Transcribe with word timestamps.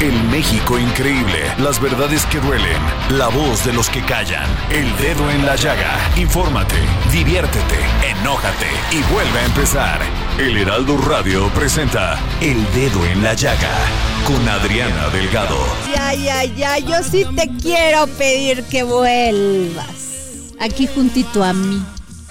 El 0.00 0.14
México 0.30 0.78
increíble, 0.78 1.42
las 1.58 1.78
verdades 1.78 2.24
que 2.26 2.40
duelen, 2.40 2.80
la 3.10 3.28
voz 3.28 3.66
de 3.66 3.72
los 3.74 3.90
que 3.90 4.00
callan, 4.02 4.48
el 4.70 4.96
dedo 4.96 5.30
en 5.30 5.44
la 5.44 5.56
llaga. 5.56 5.92
Infórmate, 6.16 6.76
diviértete, 7.12 7.76
enójate 8.08 8.66
y 8.92 9.02
vuelve 9.12 9.38
a 9.40 9.44
empezar. 9.44 10.00
El 10.38 10.56
Heraldo 10.56 10.96
Radio 10.96 11.48
presenta 11.50 12.18
El 12.40 12.64
Dedo 12.72 13.04
en 13.04 13.22
la 13.22 13.34
Llaga 13.34 13.68
con 14.26 14.48
Adriana 14.48 15.08
Delgado. 15.10 15.58
Ya, 15.94 16.14
ya, 16.14 16.44
ya, 16.44 16.78
yo 16.78 17.02
sí 17.02 17.26
te 17.36 17.50
quiero 17.60 18.06
pedir 18.06 18.64
que 18.64 18.84
vuelvas. 18.84 19.86
Aquí 20.58 20.86
juntito 20.86 21.44
a 21.44 21.52
mí. 21.52 21.84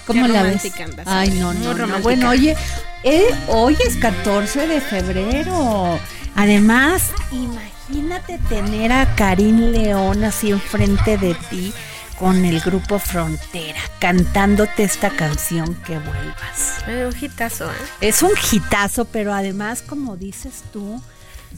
¿Cómo 0.08 0.26
Qué 0.26 0.32
la 0.32 0.42
ves? 0.42 0.72
andas, 0.80 1.06
Ay, 1.06 1.30
no, 1.38 1.54
no, 1.54 1.72
no. 1.74 2.00
Bueno, 2.00 2.30
oye, 2.30 2.56
eh, 3.04 3.28
hoy 3.46 3.76
es 3.86 3.96
14 3.96 4.66
de 4.66 4.80
febrero. 4.80 6.00
Además, 6.40 7.02
imagínate 7.32 8.38
tener 8.48 8.92
a 8.92 9.14
Karim 9.14 9.72
León 9.72 10.24
así 10.24 10.50
enfrente 10.50 11.18
de 11.18 11.34
ti 11.34 11.70
con 12.18 12.46
el 12.46 12.62
grupo 12.62 12.98
Frontera, 12.98 13.78
cantándote 13.98 14.84
esta 14.84 15.10
canción 15.10 15.74
que 15.84 15.98
vuelvas. 15.98 16.78
Eh, 16.88 17.04
un 17.04 17.14
hitazo, 17.24 17.70
¿eh? 17.70 17.74
Es 18.00 18.22
un 18.22 18.30
hitazo, 18.50 19.04
pero 19.04 19.34
además, 19.34 19.82
como 19.86 20.16
dices 20.16 20.64
tú, 20.72 21.02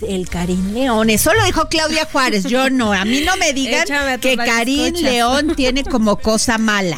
el 0.01 0.29
Karim 0.29 0.75
León. 0.75 1.11
Eso 1.11 1.33
lo 1.33 1.45
dijo 1.45 1.69
Claudia 1.69 2.09
Juárez, 2.11 2.43
yo 2.43 2.69
no. 2.69 2.93
A 2.93 3.05
mí 3.05 3.21
no 3.21 3.37
me 3.37 3.53
digan 3.53 3.87
que 4.21 4.37
Karim. 4.37 4.97
León 4.97 5.55
tiene 5.55 5.85
como 5.85 6.17
cosa 6.17 6.59
mala. 6.59 6.97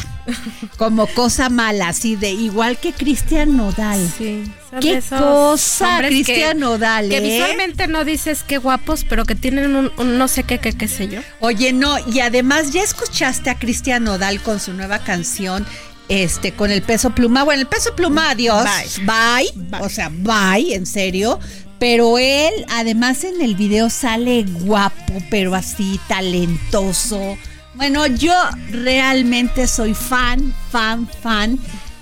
Como 0.78 1.06
cosa 1.08 1.48
mala, 1.48 1.88
así 1.88 2.16
de 2.16 2.30
igual 2.30 2.78
que 2.78 2.92
Cristian 2.92 3.56
Nodal. 3.56 4.00
Sí. 4.16 4.44
Qué 4.80 5.02
cosa, 5.08 5.98
Cristian 5.98 6.58
Nodal, 6.58 7.08
Que 7.08 7.18
¿eh? 7.18 7.20
visualmente 7.20 7.86
no 7.86 8.04
dices 8.04 8.42
qué 8.42 8.58
guapos, 8.58 9.04
pero 9.08 9.24
que 9.24 9.34
tienen 9.34 9.76
un, 9.76 9.92
un 9.96 10.18
no 10.18 10.28
sé 10.28 10.42
qué, 10.42 10.58
qué, 10.58 10.72
qué 10.72 10.88
sé 10.88 11.08
yo. 11.08 11.20
Oye, 11.40 11.72
no, 11.72 11.96
y 12.08 12.20
además 12.20 12.72
ya 12.72 12.82
escuchaste 12.82 13.50
a 13.50 13.58
Cristian 13.58 14.04
Nodal 14.04 14.40
con 14.42 14.60
su 14.60 14.72
nueva 14.72 14.98
canción. 15.00 15.66
Este, 16.08 16.52
con 16.52 16.70
el 16.70 16.82
peso 16.82 17.14
pluma. 17.14 17.44
Bueno, 17.44 17.62
el 17.62 17.66
peso 17.66 17.96
pluma, 17.96 18.30
adiós. 18.30 18.66
Bye. 19.06 19.50
Bye. 19.56 19.80
O 19.80 19.88
sea, 19.88 20.10
bye, 20.10 20.74
en 20.74 20.84
serio. 20.84 21.40
Pero 21.78 22.18
él, 22.18 22.52
además, 22.68 23.24
en 23.24 23.40
el 23.40 23.54
video 23.54 23.88
sale 23.88 24.44
guapo, 24.44 25.14
pero 25.30 25.54
así 25.54 25.98
talentoso. 26.06 27.38
Bueno, 27.74 28.06
yo 28.06 28.34
realmente 28.70 29.66
soy 29.66 29.94
fan, 29.94 30.54
fan, 30.70 31.08
fan 31.08 31.58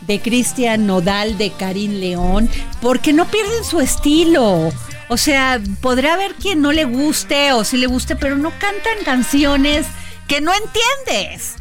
de 0.06 0.20
Cristian 0.20 0.86
Nodal, 0.86 1.38
de 1.38 1.50
Karim 1.50 2.00
León, 2.00 2.48
porque 2.80 3.12
no 3.12 3.26
pierden 3.26 3.64
su 3.64 3.80
estilo. 3.80 4.72
O 5.08 5.16
sea, 5.16 5.60
podrá 5.80 6.14
haber 6.14 6.34
quien 6.34 6.60
no 6.60 6.72
le 6.72 6.84
guste 6.84 7.52
o 7.52 7.64
sí 7.64 7.76
le 7.76 7.86
guste, 7.86 8.16
pero 8.16 8.36
no 8.36 8.50
cantan 8.50 9.04
canciones 9.04 9.86
que 10.28 10.40
no 10.40 10.52
entiendes. 10.52 11.54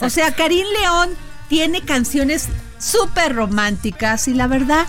O 0.00 0.10
sea, 0.10 0.32
Karim 0.32 0.66
León 0.80 1.10
tiene 1.48 1.82
canciones 1.82 2.48
súper 2.78 3.34
románticas 3.34 4.28
y 4.28 4.34
la 4.34 4.46
verdad, 4.46 4.86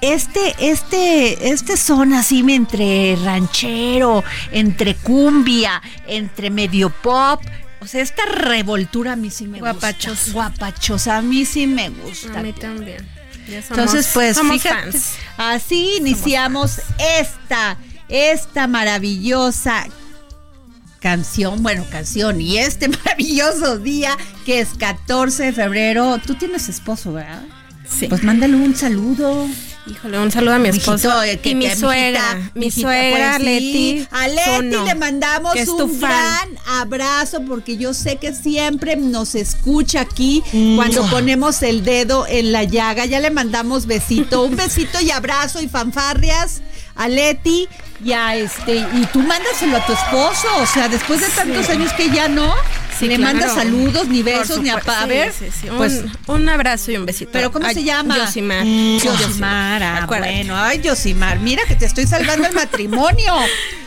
este, 0.00 0.54
este, 0.58 1.50
este 1.50 1.76
son 1.76 2.12
así 2.14 2.44
entre 2.48 3.16
ranchero, 3.16 4.24
entre 4.52 4.94
cumbia, 4.94 5.82
entre 6.06 6.50
medio 6.50 6.90
pop. 6.90 7.40
O 7.86 7.88
sea, 7.88 8.02
esta 8.02 8.24
revoltura 8.26 9.12
a 9.12 9.16
mí 9.16 9.30
sí 9.30 9.46
me 9.46 9.60
Guapachosa. 9.60 10.08
gusta. 10.10 10.32
Guapachosa, 10.32 11.16
a 11.18 11.22
mí 11.22 11.44
sí 11.44 11.68
me 11.68 11.88
gusta. 11.90 12.40
A 12.40 12.42
mí 12.42 12.52
también. 12.52 13.06
Ya 13.48 13.62
somos- 13.62 13.78
Entonces, 13.78 14.10
pues 14.12 14.36
somos 14.36 14.60
fíjate, 14.60 14.90
fans. 14.90 15.12
así 15.36 15.98
iniciamos 15.98 16.80
esta, 17.20 17.76
esta 18.08 18.66
maravillosa 18.66 19.86
canción, 21.00 21.62
bueno, 21.62 21.84
canción, 21.92 22.40
y 22.40 22.58
este 22.58 22.88
maravilloso 23.04 23.78
día 23.78 24.16
que 24.44 24.58
es 24.58 24.70
14 24.76 25.44
de 25.44 25.52
febrero. 25.52 26.18
Tú 26.26 26.34
tienes 26.34 26.68
esposo, 26.68 27.12
¿verdad? 27.12 27.44
Sí. 27.88 28.08
Pues 28.08 28.24
mándale 28.24 28.56
un 28.56 28.74
saludo. 28.74 29.46
Híjole, 29.86 30.18
un 30.18 30.32
saludo 30.32 30.54
a 30.54 30.58
mi 30.58 30.68
esposo. 30.68 31.22
Eh, 31.22 31.38
y 31.44 31.54
mi 31.54 31.70
suegra. 31.70 32.50
mi 32.54 32.70
suegra, 32.70 33.34
pues. 33.36 33.44
Leti. 33.44 34.08
A 34.10 34.26
Leti 34.26 34.76
le 34.84 34.94
mandamos 34.96 35.54
un 35.68 36.00
gran 36.00 36.58
abrazo 36.66 37.42
porque 37.46 37.76
yo 37.76 37.94
sé 37.94 38.16
que 38.16 38.34
siempre 38.34 38.96
nos 38.96 39.34
escucha 39.34 40.00
aquí 40.00 40.42
cuando 40.74 41.08
ponemos 41.08 41.62
el 41.62 41.84
dedo 41.84 42.26
en 42.26 42.52
la 42.52 42.64
llaga. 42.64 43.06
Ya 43.06 43.20
le 43.20 43.30
mandamos 43.30 43.86
besito, 43.86 44.42
un 44.42 44.56
besito 44.56 45.00
y 45.00 45.10
abrazo 45.10 45.62
y 45.62 45.68
fanfarrias 45.68 46.62
a 46.96 47.08
Leti 47.08 47.68
y 48.04 48.12
a 48.12 48.36
este 48.36 48.76
y 48.76 49.06
tú 49.12 49.20
mándaselo 49.20 49.76
a 49.76 49.86
tu 49.86 49.92
esposo, 49.92 50.48
o 50.60 50.66
sea, 50.66 50.88
después 50.88 51.20
de 51.20 51.28
tantos 51.28 51.68
años 51.68 51.92
que 51.92 52.10
ya 52.10 52.28
no, 52.28 52.54
Sí, 52.98 53.06
le 53.06 53.16
claro. 53.16 53.32
mandas 53.34 53.54
saludos 53.54 54.08
ni 54.08 54.22
besos 54.22 54.60
ni 54.60 54.68
a 54.70 54.78
supuesto. 54.78 54.92
a 55.02 55.06
ver, 55.06 55.32
Sí, 55.32 55.46
sí. 55.60 55.68
Un, 55.68 55.76
pues 55.76 56.02
un 56.26 56.48
abrazo 56.48 56.90
y 56.92 56.96
un 56.96 57.06
besito. 57.06 57.30
pero 57.32 57.52
¿cómo 57.52 57.66
Ay, 57.66 57.74
se 57.74 57.84
llama? 57.84 58.16
Yosimar. 58.16 58.64
Yosimar, 58.64 59.82
ah, 59.82 60.04
bueno, 60.06 60.56
ay 60.56 60.80
Yosimar, 60.80 61.38
mira 61.40 61.62
que 61.66 61.74
te 61.74 61.86
estoy 61.86 62.06
salvando 62.06 62.46
el 62.48 62.54
matrimonio. 62.62 63.32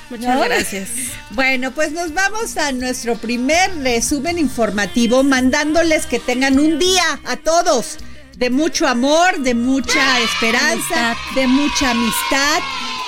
Muchas 0.09 0.35
¿No? 0.35 0.41
gracias. 0.41 0.89
Bueno, 1.31 1.71
pues 1.71 1.91
nos 1.91 2.13
vamos 2.13 2.57
a 2.57 2.71
nuestro 2.71 3.15
primer 3.15 3.75
resumen 3.83 4.39
informativo, 4.39 5.23
mandándoles 5.23 6.05
que 6.07 6.19
tengan 6.19 6.59
un 6.59 6.79
día 6.79 7.03
a 7.25 7.35
todos 7.37 7.97
de 8.35 8.49
mucho 8.49 8.87
amor, 8.87 9.39
de 9.39 9.53
mucha 9.53 10.19
esperanza, 10.21 11.15
de 11.35 11.45
mucha 11.45 11.91
amistad, 11.91 12.59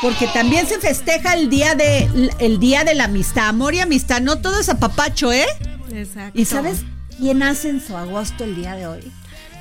porque 0.01 0.27
también 0.27 0.67
se 0.67 0.77
festeja 0.77 1.33
el 1.35 1.49
día 1.49 1.73
de 1.73 2.09
el 2.39 2.59
día 2.59 2.83
de 2.83 2.93
la 2.95 3.05
amistad, 3.05 3.47
amor 3.47 3.73
y 3.73 3.79
amistad, 3.79 4.19
no 4.21 4.39
todo 4.41 4.59
es 4.59 4.67
apapacho, 4.69 5.31
¿eh? 5.31 5.47
Exacto. 5.93 6.39
¿Y 6.39 6.45
sabes 6.45 6.79
quién 7.17 7.43
hace 7.43 7.69
en 7.69 7.85
su 7.85 7.95
agosto 7.97 8.43
el 8.43 8.55
día 8.55 8.75
de 8.75 8.87
hoy? 8.87 9.11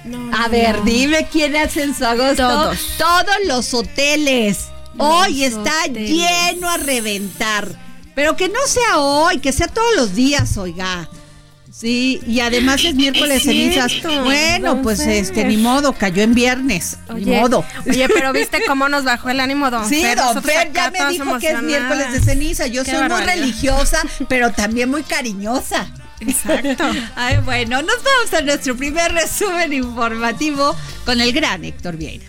No, 0.05 0.19
A 0.35 0.45
no, 0.45 0.49
ver, 0.51 0.79
no. 0.79 0.85
dime 0.85 1.29
quién 1.31 1.57
hace 1.57 1.83
en 1.83 1.95
su 1.95 2.05
agosto. 2.05 2.37
Todos. 2.49 2.79
Todos 2.99 3.37
los 3.47 3.75
hoteles. 3.75 4.69
Hoy 4.99 5.45
está 5.45 5.73
hoteles. 5.85 6.11
lleno 6.11 6.69
a 6.71 6.77
reventar. 6.79 7.69
Pero 8.15 8.37
que 8.37 8.49
no 8.49 8.59
sea 8.67 8.99
hoy, 8.99 9.39
que 9.39 9.53
sea 9.53 9.69
todos 9.69 9.95
los 9.97 10.15
días, 10.15 10.57
oiga. 10.57 11.09
Sí, 11.73 12.21
y 12.27 12.41
además 12.41 12.85
es 12.85 12.95
miércoles 12.95 13.39
Es 13.39 13.43
cenizas. 13.45 13.93
Bueno, 14.25 14.75
don 14.75 14.83
pues 14.83 14.99
Fer. 14.99 15.11
este, 15.11 15.45
ni 15.45 15.57
modo, 15.57 15.93
cayó 15.95 16.23
en 16.23 16.35
viernes. 16.35 16.99
ni 17.15 17.23
Oye, 17.23 17.41
modo. 17.41 17.65
Oye, 17.89 18.09
pero 18.09 18.33
viste 18.33 18.61
cómo 18.67 18.89
nos 18.89 19.05
bajó 19.05 19.31
el 19.31 19.41
ánimo, 19.41 19.71
don 19.71 19.89
Sí, 19.89 20.03
Fer. 20.03 20.17
don 20.19 20.27
Nosotros 20.27 20.53
Fer 20.53 20.73
ya 20.73 20.91
me 20.91 21.07
dijo 21.13 21.39
que 21.39 21.51
es 21.53 21.63
miércoles 21.63 22.13
de 22.13 22.21
ceniza. 22.21 22.67
Yo 22.67 22.85
Qué 22.85 22.91
soy 22.91 23.09
muy 23.09 23.21
religiosa, 23.23 24.03
pero 24.29 24.51
también 24.53 24.91
muy 24.91 25.03
cariñosa. 25.05 25.87
Exacto. 26.21 26.85
Ay, 27.17 27.39
bueno, 27.45 27.83
nos 27.83 27.97
vamos 28.03 28.33
a 28.35 28.43
nuestro 28.43 28.77
primer 28.77 29.13
resumen 29.13 29.73
informativo 29.73 30.77
con 31.05 31.21
el 31.21 31.33
gran 31.33 31.65
Héctor 31.65 31.97
Vieira. 31.97 32.27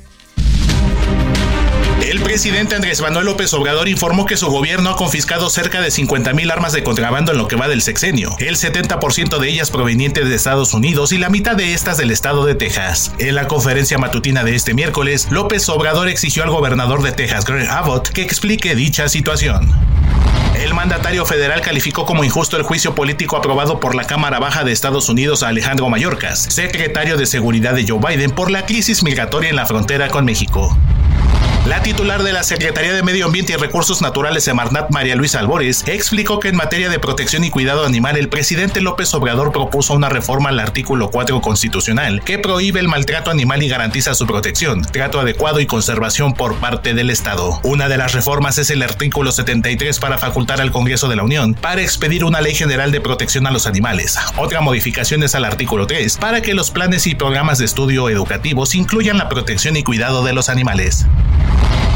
El 2.02 2.20
presidente 2.22 2.76
Andrés 2.76 3.00
Manuel 3.00 3.26
López 3.26 3.54
Obrador 3.54 3.88
informó 3.88 4.26
que 4.26 4.36
su 4.36 4.48
gobierno 4.48 4.90
ha 4.90 4.96
confiscado 4.96 5.52
cerca 5.52 5.82
de 5.82 5.92
50 5.92 6.34
mil 6.34 6.50
armas 6.50 6.74
de 6.74 6.84
contrabando 6.84 7.32
en 7.32 7.38
lo 7.38 7.48
que 7.48 7.56
va 7.56 7.68
del 7.68 7.84
sexenio, 7.84 8.36
el 8.40 8.56
70% 8.56 9.38
de 9.38 9.48
ellas 9.48 9.70
provenientes 9.70 10.28
de 10.28 10.34
Estados 10.34 10.74
Unidos 10.74 11.12
y 11.12 11.20
la 11.20 11.30
mitad 11.30 11.56
de 11.56 11.74
estas 11.74 11.98
del 11.98 12.10
estado 12.10 12.46
de 12.46 12.56
Texas. 12.56 13.14
En 13.20 13.36
la 13.36 13.48
conferencia 13.48 14.00
matutina 14.00 14.44
de 14.44 14.56
este 14.56 14.74
miércoles, 14.74 15.28
López 15.30 15.70
Obrador 15.70 16.10
exigió 16.10 16.42
al 16.44 16.50
gobernador 16.50 17.04
de 17.04 17.12
Texas, 17.12 17.46
Greg 17.46 17.70
Abbott, 17.70 18.10
que 18.10 18.24
explique 18.24 18.74
dicha 18.74 19.08
situación. 19.08 19.72
El 20.56 20.74
mandatario 20.74 21.26
federal 21.26 21.62
calificó 21.62 22.06
como 22.06 22.24
injusto 22.24 22.58
el 22.58 22.64
juicio 22.64 22.96
político 22.96 23.38
aprobado 23.38 23.80
por 23.80 23.94
la 23.94 24.06
Cámara 24.06 24.40
Baja 24.40 24.64
de 24.64 24.72
Estados 24.72 25.08
Unidos 25.08 25.44
a 25.44 25.50
Alejandro 25.50 25.88
Mayorkas, 25.88 26.40
secretario 26.50 27.16
de 27.18 27.28
Seguridad 27.28 27.74
de 27.74 27.86
Joe 27.88 28.00
Biden, 28.00 28.32
por 28.32 28.50
la 28.50 28.66
crisis 28.66 29.04
migratoria 29.04 29.50
en 29.52 29.56
la 29.56 29.66
frontera 29.66 30.10
con 30.10 30.26
México. 30.26 30.76
La 31.68 31.84
titular 31.84 32.24
de 32.24 32.34
la 32.34 32.42
Secretaría 32.42 32.92
de 32.92 33.04
Medio 33.04 33.28
Ambiente 33.28 33.54
y 33.54 33.56
Recursos 33.56 34.02
Naturales, 34.02 34.46
Semarnat 34.46 34.90
María 34.90 35.16
Luisa 35.16 35.38
Albores, 35.38 35.84
explicó 35.86 36.40
que 36.40 36.48
en 36.48 36.56
materia 36.56 36.90
de 36.90 36.98
protección 36.98 37.44
y 37.44 37.52
cuidado 37.52 37.86
animal, 37.86 38.18
el 38.18 38.30
presidente 38.30 38.82
López 38.82 39.14
Obrador 39.14 39.52
propuso 39.52 39.94
una 39.94 40.10
reforma 40.10 40.50
al 40.50 40.60
artículo 40.60 41.12
4 41.12 41.40
constitucional 41.40 42.24
que 42.24 42.40
prohíbe 42.40 42.80
el 42.80 42.88
maltrato 42.88 43.30
animal 43.30 43.62
y 43.62 43.70
garantiza 43.70 44.16
su 44.16 44.26
protección, 44.26 44.82
trato 44.82 45.20
adecuado 45.20 45.60
y 45.60 45.68
conservación 45.68 46.34
por 46.34 46.56
parte 46.56 46.96
del 46.96 47.12
Estado. 47.12 47.60
Una 47.62 47.90
de 47.90 47.98
las 47.98 48.14
reformas 48.14 48.58
es 48.58 48.72
el 48.72 48.82
artículo 48.82 49.32
73 49.32 50.00
para 50.00 50.18
facultar 50.18 50.62
al 50.62 50.72
Congreso 50.72 51.10
de 51.10 51.16
la 51.16 51.24
Unión 51.24 51.54
para 51.54 51.84
expedir 51.84 52.26
una 52.26 52.42
ley 52.42 52.56
general 52.56 52.92
de 52.92 53.02
protección 53.02 53.46
a 53.46 53.52
los 53.52 53.68
animales. 53.68 54.18
Otra 54.36 54.62
modificación 54.62 55.22
es 55.22 55.36
al 55.36 55.46
artículo 55.46 55.86
3 55.86 56.18
para 56.18 56.42
que 56.42 56.56
los 56.56 56.72
planes 56.72 57.06
y 57.06 57.14
programas 57.14 57.60
de 57.60 57.66
estudio 57.66 58.10
educativos 58.10 58.74
incluyan 58.74 59.20
la 59.20 59.30
protección 59.30 59.78
y 59.78 59.84
cuidado 59.84 60.24
de 60.24 60.34
los 60.34 60.50
animales. 60.50 61.06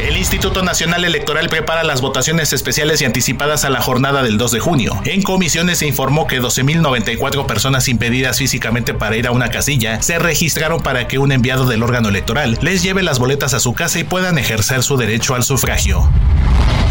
El 0.05 0.17
Instituto 0.17 0.61
Nacional 0.61 1.03
Electoral 1.03 1.49
prepara 1.49 1.83
las 1.83 1.99
votaciones 1.99 2.53
especiales 2.53 3.01
y 3.01 3.05
anticipadas 3.05 3.65
a 3.65 3.71
la 3.71 3.81
jornada 3.81 4.21
del 4.21 4.37
2 4.37 4.51
de 4.51 4.59
junio. 4.59 5.01
En 5.03 5.23
comisiones 5.23 5.79
se 5.79 5.87
informó 5.87 6.27
que 6.27 6.39
12.094 6.39 7.47
personas 7.47 7.87
impedidas 7.87 8.37
físicamente 8.37 8.93
para 8.93 9.17
ir 9.17 9.25
a 9.25 9.31
una 9.31 9.49
casilla 9.49 9.99
se 10.03 10.19
registraron 10.19 10.83
para 10.83 11.07
que 11.07 11.17
un 11.17 11.31
enviado 11.31 11.65
del 11.65 11.81
órgano 11.81 12.09
electoral 12.09 12.59
les 12.61 12.83
lleve 12.83 13.01
las 13.01 13.17
boletas 13.17 13.55
a 13.55 13.59
su 13.59 13.73
casa 13.73 13.97
y 13.97 14.03
puedan 14.03 14.37
ejercer 14.37 14.83
su 14.83 14.95
derecho 14.95 15.33
al 15.33 15.43
sufragio. 15.43 16.07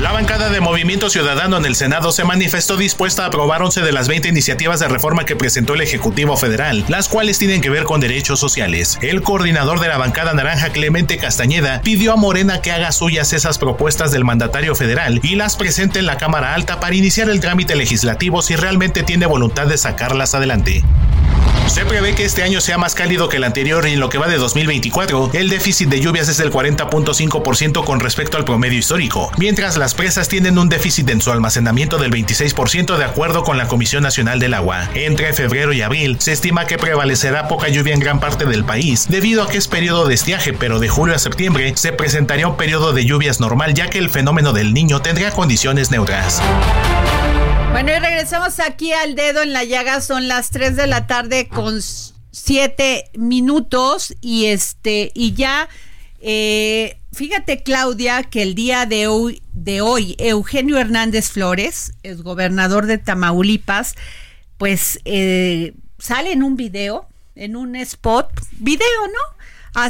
La 0.01 0.13
bancada 0.13 0.51
de 0.51 0.61
Movimiento 0.61 1.09
Ciudadano 1.09 1.57
en 1.57 1.65
el 1.65 1.77
Senado 1.77 2.13
se 2.13 2.25
manifestó 2.25 2.77
dispuesta 2.77 3.23
a 3.25 3.29
aprobar 3.29 3.63
11 3.63 3.81
de 3.81 3.93
las 3.93 4.09
20 4.09 4.29
iniciativas 4.29 4.81
de 4.81 4.89
reforma 4.89 5.25
que 5.25 5.37
presentó 5.37 5.75
el 5.75 5.81
Ejecutivo 5.81 6.37
Federal, 6.37 6.85
las 6.89 7.09
cuales 7.09 7.39
tienen 7.39 7.61
que 7.61 7.71
ver 7.71 7.85
con 7.85 8.01
derechos 8.01 8.39
sociales. 8.39 8.99
El 9.01 9.23
coordinador 9.23 9.81
de 9.81 9.89
la 9.89 9.97
bancada 9.97 10.35
naranja, 10.35 10.71
Clemente 10.71 11.17
Castañeda, 11.17 11.81
pidió 11.81 12.13
a 12.13 12.17
Morena 12.17 12.61
que 12.61 12.73
haga 12.73 12.93
suyas 13.05 13.35
esas 13.35 13.59
propuestas 13.59 14.13
del 14.13 14.25
mandatario 14.25 14.75
federal 14.75 15.21
y 15.23 15.35
las 15.35 15.57
presente 15.57 15.99
en 15.99 16.07
la 16.07 16.17
Cámara 16.17 16.55
Alta 16.55 16.81
para 16.81 16.95
iniciar 16.95 17.29
el 17.29 17.39
trámite 17.39 17.77
legislativo 17.77 18.41
si 18.41 18.57
realmente 18.57 19.03
tiene 19.03 19.27
voluntad 19.27 19.67
de 19.67 19.77
sacarlas 19.77 20.35
adelante. 20.35 20.83
Se 21.67 21.85
prevé 21.85 22.15
que 22.15 22.25
este 22.25 22.43
año 22.45 22.61
sea 22.61 22.79
más 22.79 22.95
cálido 22.95 23.29
que 23.29 23.39
el 23.39 23.45
anterior 23.45 23.89
y 23.89 23.95
en 23.95 24.01
lo 24.01 24.09
que 24.09 24.19
va 24.19 24.29
de 24.29 24.37
2024, 24.37 25.31
el 25.33 25.49
déficit 25.49 25.89
de 25.89 26.01
lluvias 26.01 26.29
es 26.29 26.37
del 26.37 26.53
40.5% 26.53 27.85
con 27.85 27.99
respecto 27.99 28.37
al 28.37 28.45
promedio 28.45 28.79
histórico, 28.79 29.33
mientras 29.39 29.77
las 29.77 29.95
presas 29.95 30.29
tienen 30.29 30.57
un 30.57 30.69
déficit 30.69 31.11
en 31.11 31.21
su 31.21 31.33
almacenamiento 31.33 31.99
del 31.99 32.13
26% 32.13 32.97
de 32.97 33.05
acuerdo 33.05 33.43
con 33.43 33.59
la 33.59 33.67
Comisión 33.67 34.05
Nacional 34.05 34.39
del 34.39 34.55
Agua. 34.55 34.89
Entre 34.95 35.33
febrero 35.33 35.73
y 35.73 35.83
abril 35.83 36.17
se 36.21 36.33
estima 36.33 36.67
que 36.67 36.79
prevalecerá 36.79 37.49
poca 37.49 37.69
lluvia 37.69 37.95
en 37.95 38.01
gran 38.01 38.21
parte 38.21 38.45
del 38.45 38.65
país, 38.65 39.07
debido 39.09 39.43
a 39.43 39.49
que 39.49 39.59
es 39.59 39.67
periodo 39.67 40.07
de 40.07 40.15
estiaje, 40.15 40.53
pero 40.53 40.79
de 40.79 40.89
julio 40.89 41.17
a 41.17 41.19
septiembre 41.19 41.73
se 41.77 41.93
presentaría 41.93 42.47
un 42.47 42.57
periodo 42.57 42.93
de 42.93 43.05
lluvias 43.05 43.41
normal 43.41 43.75
ya 43.75 43.91
que 43.91 43.99
el 43.99 44.11
fenómeno 44.11 44.53
del 44.53 44.75
niño 44.75 45.03
tendría 45.03 45.33
condiciones 45.33 45.91
neutras. 45.91 46.41
Bueno, 47.75 47.91
y 47.91 47.99
regresamos 47.99 48.61
aquí 48.61 48.93
al 48.93 49.17
dedo 49.17 49.43
en 49.43 49.53
la 49.53 49.65
llaga. 49.65 50.01
Son 50.01 50.29
las 50.29 50.51
3 50.51 50.77
de 50.77 50.87
la 50.87 51.09
tarde 51.09 51.49
con 51.49 51.83
7 51.83 53.11
minutos. 53.15 54.15
Y 54.21 54.45
este, 54.45 55.11
y 55.13 55.35
ya, 55.35 55.69
eh, 56.21 56.99
fíjate, 57.13 57.65
Claudia, 57.65 58.23
que 58.23 58.43
el 58.43 58.55
día 58.55 58.87
de 58.87 59.09
hoy, 59.09 59.43
de 59.55 59.81
hoy, 59.81 60.15
Eugenio 60.21 60.79
Hernández 60.79 61.31
Flores, 61.31 61.95
el 62.05 62.23
gobernador 62.23 62.87
de 62.87 62.99
Tamaulipas, 62.99 63.97
pues 64.57 65.01
eh, 65.05 65.75
sale 65.99 66.31
en 66.31 66.45
un 66.45 66.55
video, 66.55 67.09
en 67.35 67.57
un 67.57 67.75
spot, 67.75 68.31
video, 68.53 69.09
¿no? 69.09 69.83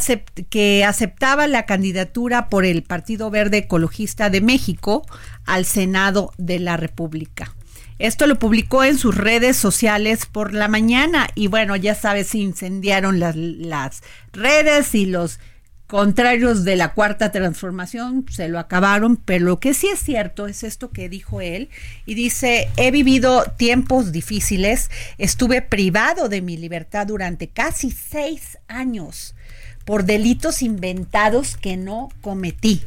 que 0.49 0.87
aceptaba 0.87 1.47
la 1.47 1.67
candidatura 1.67 2.49
por 2.49 2.65
el 2.65 2.83
Partido 2.83 3.29
Verde 3.29 3.59
Ecologista 3.59 4.31
de 4.31 4.41
México 4.41 5.05
al 5.45 5.67
Senado 5.67 6.33
de 6.39 6.61
la 6.61 6.79
República. 6.79 7.53
Esto 7.99 8.27
lo 8.27 8.39
publicó 8.39 8.83
en 8.83 8.99
sus 8.99 9.17
redes 9.17 9.57
sociales 9.57 10.27
por 10.27 10.53
la 10.53 10.69
mañana 10.69 11.29
y 11.35 11.47
bueno, 11.47 11.77
ya 11.77 11.95
sabes, 11.95 12.35
incendiaron 12.35 13.21
las, 13.21 13.37
las 13.37 14.03
redes 14.33 14.95
y 14.95 15.07
los 15.07 15.39
contrarios 15.87 16.65
de 16.65 16.75
la 16.75 16.93
cuarta 16.93 17.31
transformación 17.31 18.27
se 18.29 18.49
lo 18.49 18.59
acabaron, 18.59 19.17
pero 19.17 19.45
lo 19.45 19.61
que 19.61 19.75
sí 19.75 19.87
es 19.87 20.01
cierto 20.01 20.49
es 20.49 20.65
esto 20.65 20.91
que 20.91 21.09
dijo 21.09 21.41
él 21.41 21.69
y 22.05 22.15
dice, 22.15 22.69
he 22.77 22.91
vivido 22.91 23.45
tiempos 23.57 24.11
difíciles, 24.11 24.91
estuve 25.19 25.63
privado 25.63 26.29
de 26.29 26.41
mi 26.41 26.57
libertad 26.57 27.07
durante 27.07 27.49
casi 27.49 27.93
seis 27.93 28.59
años 28.67 29.37
por 29.85 30.05
delitos 30.05 30.63
inventados 30.63 31.57
que 31.57 31.77
no 31.77 32.09
cometí. 32.23 32.83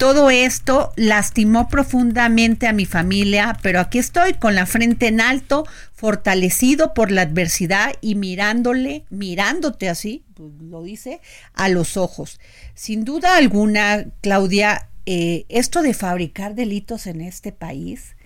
Todo 0.00 0.30
esto 0.30 0.94
lastimó 0.96 1.68
profundamente 1.68 2.66
a 2.66 2.72
mi 2.72 2.86
familia, 2.86 3.58
pero 3.60 3.80
aquí 3.80 3.98
estoy 3.98 4.32
con 4.32 4.54
la 4.54 4.64
frente 4.64 5.08
en 5.08 5.20
alto, 5.20 5.66
fortalecido 5.92 6.94
por 6.94 7.10
la 7.10 7.20
adversidad 7.20 7.92
y 8.00 8.14
mirándole, 8.14 9.04
mirándote 9.10 9.90
así, 9.90 10.24
pues, 10.32 10.52
lo 10.62 10.82
dice, 10.82 11.20
a 11.52 11.68
los 11.68 11.98
ojos. 11.98 12.40
Sin 12.74 13.04
duda 13.04 13.36
alguna, 13.36 14.06
Claudia, 14.22 14.88
eh, 15.04 15.44
esto 15.50 15.82
de 15.82 15.92
fabricar 15.92 16.54
delitos 16.54 17.06
en 17.06 17.20
este 17.20 17.52
país 17.52 18.16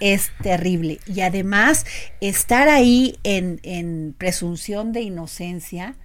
es 0.00 0.30
terrible. 0.42 1.00
Y 1.06 1.22
además, 1.22 1.86
estar 2.20 2.68
ahí 2.68 3.18
en, 3.22 3.60
en 3.62 4.14
presunción 4.18 4.92
de 4.92 5.00
inocencia 5.00 5.96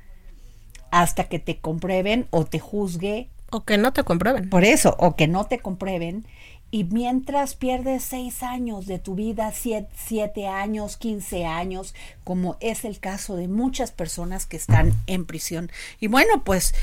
hasta 0.91 1.25
que 1.25 1.39
te 1.39 1.57
comprueben 1.57 2.27
o 2.29 2.45
te 2.45 2.59
juzgue 2.59 3.27
o 3.51 3.63
que 3.63 3.77
no 3.77 3.93
te 3.93 4.03
comprueben. 4.03 4.49
Por 4.49 4.63
eso, 4.63 4.95
o 4.99 5.15
que 5.15 5.27
no 5.27 5.45
te 5.45 5.59
comprueben. 5.59 6.25
Y 6.71 6.83
mientras 6.83 7.55
pierdes 7.55 8.03
seis 8.03 8.43
años 8.43 8.85
de 8.85 8.99
tu 8.99 9.15
vida, 9.15 9.51
siete, 9.51 10.47
años, 10.47 10.97
quince 10.97 11.45
años, 11.45 11.95
como 12.23 12.57
es 12.59 12.85
el 12.85 12.99
caso 12.99 13.35
de 13.35 13.47
muchas 13.47 13.91
personas 13.91 14.45
que 14.45 14.57
están 14.57 14.93
en 15.07 15.25
prisión. 15.25 15.71
Y 15.99 16.07
bueno, 16.07 16.43
pues 16.43 16.75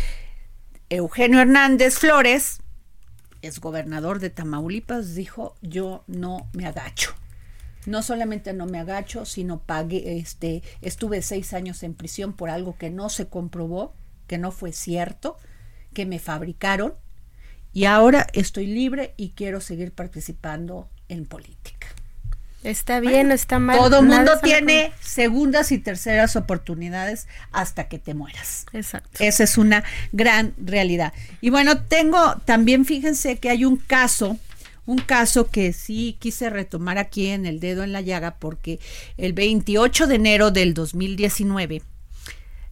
Eugenio 0.90 1.40
Hernández 1.40 1.98
Flores, 1.98 2.58
es 3.42 3.60
gobernador 3.60 4.18
de 4.18 4.30
Tamaulipas, 4.30 5.14
dijo, 5.14 5.54
yo 5.62 6.02
no 6.08 6.48
me 6.52 6.66
agacho. 6.66 7.14
No 7.86 8.02
solamente 8.02 8.52
no 8.52 8.66
me 8.66 8.80
agacho, 8.80 9.24
sino 9.24 9.60
pagué, 9.60 10.18
este, 10.18 10.64
estuve 10.80 11.22
seis 11.22 11.52
años 11.52 11.84
en 11.84 11.94
prisión 11.94 12.32
por 12.32 12.50
algo 12.50 12.76
que 12.76 12.90
no 12.90 13.08
se 13.08 13.28
comprobó, 13.28 13.94
que 14.26 14.38
no 14.38 14.50
fue 14.50 14.72
cierto 14.72 15.36
que 15.96 16.04
me 16.04 16.18
fabricaron 16.18 16.92
y 17.72 17.86
ahora 17.86 18.26
estoy 18.34 18.66
libre 18.66 19.14
y 19.16 19.30
quiero 19.30 19.62
seguir 19.62 19.92
participando 19.92 20.90
en 21.08 21.24
política. 21.24 21.86
Está 22.62 23.00
bien, 23.00 23.32
está 23.32 23.58
mal. 23.58 23.78
Todo 23.78 24.00
el 24.00 24.06
mundo 24.06 24.32
tiene 24.42 24.92
segundas 25.00 25.72
y 25.72 25.78
terceras 25.78 26.36
oportunidades 26.36 27.28
hasta 27.50 27.88
que 27.88 27.98
te 27.98 28.12
mueras. 28.12 28.66
Exacto. 28.74 29.24
Esa 29.24 29.44
es 29.44 29.56
una 29.56 29.84
gran 30.12 30.52
realidad. 30.58 31.14
Y 31.40 31.48
bueno, 31.48 31.80
tengo 31.80 32.36
también, 32.44 32.84
fíjense 32.84 33.38
que 33.38 33.48
hay 33.48 33.64
un 33.64 33.78
caso, 33.78 34.36
un 34.84 34.98
caso 34.98 35.48
que 35.48 35.72
sí 35.72 36.18
quise 36.18 36.50
retomar 36.50 36.98
aquí 36.98 37.28
en 37.28 37.46
el 37.46 37.58
dedo 37.58 37.84
en 37.84 37.92
la 37.92 38.02
llaga, 38.02 38.36
porque 38.38 38.80
el 39.16 39.32
28 39.32 40.08
de 40.08 40.14
enero 40.14 40.50
del 40.50 40.74
2019 40.74 41.80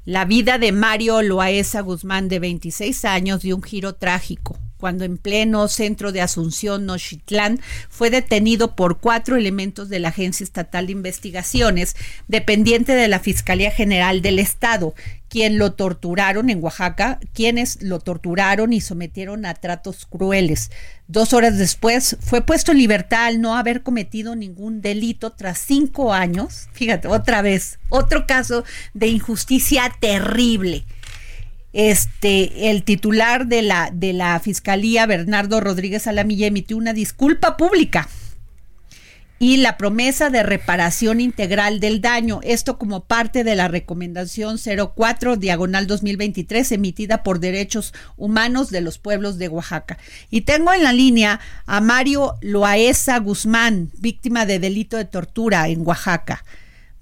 la 0.04 0.24
vida 0.24 0.58
de 0.58 0.72
Mario 0.72 1.22
Loaesa 1.22 1.80
Guzmán, 1.80 2.28
de 2.28 2.38
26 2.38 3.04
años, 3.04 3.42
dio 3.42 3.56
un 3.56 3.62
giro 3.62 3.94
trágico 3.94 4.58
cuando 4.84 5.06
en 5.06 5.16
pleno 5.16 5.66
centro 5.66 6.12
de 6.12 6.20
Asunción, 6.20 6.84
Nochitlán, 6.84 7.58
fue 7.88 8.10
detenido 8.10 8.76
por 8.76 8.98
cuatro 8.98 9.36
elementos 9.36 9.88
de 9.88 9.98
la 9.98 10.08
Agencia 10.08 10.44
Estatal 10.44 10.88
de 10.88 10.92
Investigaciones, 10.92 11.96
dependiente 12.28 12.92
de 12.94 13.08
la 13.08 13.18
Fiscalía 13.18 13.70
General 13.70 14.20
del 14.20 14.38
Estado, 14.38 14.94
quien 15.30 15.56
lo 15.56 15.72
torturaron 15.72 16.50
en 16.50 16.62
Oaxaca, 16.62 17.18
quienes 17.32 17.80
lo 17.80 17.98
torturaron 17.98 18.74
y 18.74 18.82
sometieron 18.82 19.46
a 19.46 19.54
tratos 19.54 20.04
crueles. 20.04 20.70
Dos 21.08 21.32
horas 21.32 21.56
después 21.56 22.18
fue 22.20 22.42
puesto 22.42 22.72
en 22.72 22.76
libertad 22.76 23.24
al 23.24 23.40
no 23.40 23.56
haber 23.56 23.82
cometido 23.82 24.36
ningún 24.36 24.82
delito 24.82 25.30
tras 25.30 25.56
cinco 25.56 26.12
años. 26.12 26.68
Fíjate, 26.74 27.08
otra 27.08 27.40
vez, 27.40 27.78
otro 27.88 28.26
caso 28.26 28.64
de 28.92 29.06
injusticia 29.06 29.90
terrible. 29.98 30.84
Este, 31.74 32.70
el 32.70 32.84
titular 32.84 33.46
de 33.46 33.60
la, 33.60 33.90
de 33.92 34.14
la 34.14 34.40
Fiscalía, 34.40 35.04
Bernardo 35.04 35.60
Rodríguez 35.60 36.06
Alamilla, 36.06 36.46
emitió 36.46 36.76
una 36.76 36.94
disculpa 36.94 37.58
pública 37.58 38.08
y 39.40 39.56
la 39.58 39.76
promesa 39.76 40.30
de 40.30 40.42
reparación 40.42 41.20
integral 41.20 41.80
del 41.80 42.00
daño. 42.00 42.40
Esto 42.44 42.78
como 42.78 43.04
parte 43.04 43.44
de 43.44 43.56
la 43.56 43.68
recomendación 43.68 44.58
04 44.58 45.36
diagonal 45.36 45.86
2023 45.86 46.72
emitida 46.72 47.22
por 47.22 47.40
Derechos 47.40 47.92
Humanos 48.16 48.70
de 48.70 48.80
los 48.80 48.98
Pueblos 48.98 49.36
de 49.36 49.48
Oaxaca. 49.48 49.98
Y 50.30 50.42
tengo 50.42 50.72
en 50.72 50.84
la 50.84 50.92
línea 50.92 51.40
a 51.66 51.80
Mario 51.80 52.36
Loaesa 52.40 53.18
Guzmán, 53.18 53.90
víctima 53.98 54.46
de 54.46 54.60
delito 54.60 54.96
de 54.96 55.04
tortura 55.04 55.68
en 55.68 55.86
Oaxaca. 55.86 56.44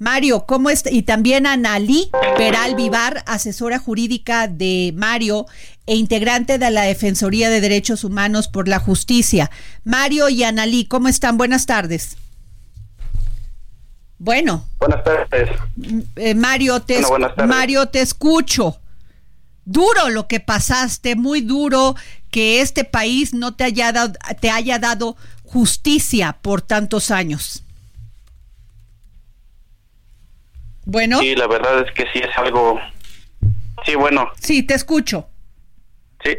Mario, 0.03 0.47
¿cómo 0.47 0.69
está? 0.69 0.91
Y 0.91 1.03
también 1.03 1.47
a 1.47 1.57
Nalí 1.57 2.11
Peral 2.37 2.75
Vivar, 2.75 3.23
asesora 3.25 3.79
jurídica 3.79 4.49
de 4.49 4.93
Mario 4.97 5.47
e 5.87 5.95
integrante 5.95 6.59
de 6.59 6.73
la 6.73 6.83
Defensoría 6.83 7.51
de 7.51 7.61
Derechos 7.61 8.03
Humanos 8.03 8.49
por 8.49 8.67
la 8.67 8.81
Justicia. 8.81 9.49
Mario 9.85 10.29
y 10.29 10.43
Analí, 10.43 10.87
¿cómo 10.87 11.07
están? 11.07 11.39
Buenas 11.39 11.67
tardes. 11.67 12.17
Bueno. 14.19 14.67
Buenas 14.81 15.05
tardes. 15.05 15.51
Eh, 16.17 16.35
Mario, 16.35 16.81
te, 16.81 17.01
Mario, 17.47 17.87
te 17.87 18.01
escucho. 18.01 18.81
Duro 19.65 20.09
lo 20.09 20.27
que 20.27 20.41
pasaste, 20.41 21.15
muy 21.15 21.43
duro 21.43 21.95
que 22.33 22.61
este 22.61 22.83
país 22.83 23.35
no 23.35 23.55
te 23.55 23.63
haya 23.63 23.93
dado, 23.93 24.15
te 24.41 24.51
haya 24.51 24.81
dado 24.81 25.17
justicia 25.45 26.39
por 26.43 26.61
tantos 26.61 27.13
años. 27.13 27.63
Bueno. 30.85 31.19
Sí, 31.21 31.35
la 31.35 31.47
verdad 31.47 31.87
es 31.87 31.93
que 31.93 32.07
sí 32.13 32.19
es 32.19 32.37
algo. 32.37 32.81
Sí, 33.85 33.95
bueno. 33.95 34.31
Sí, 34.39 34.63
te 34.63 34.75
escucho. 34.75 35.29
Sí. 36.25 36.37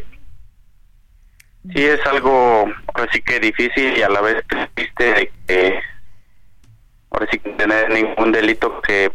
Sí, 1.74 1.84
es 1.84 2.06
algo 2.06 2.66
así 2.94 3.22
que 3.22 3.40
difícil 3.40 3.98
y 3.98 4.02
a 4.02 4.10
la 4.10 4.22
vez 4.22 4.44
triste 4.76 5.32
de 5.48 5.82
ahora 7.10 7.28
sí 7.32 7.40
sin 7.42 7.56
tener 7.56 7.90
ningún 7.90 8.32
delito 8.34 8.82
que 8.82 9.12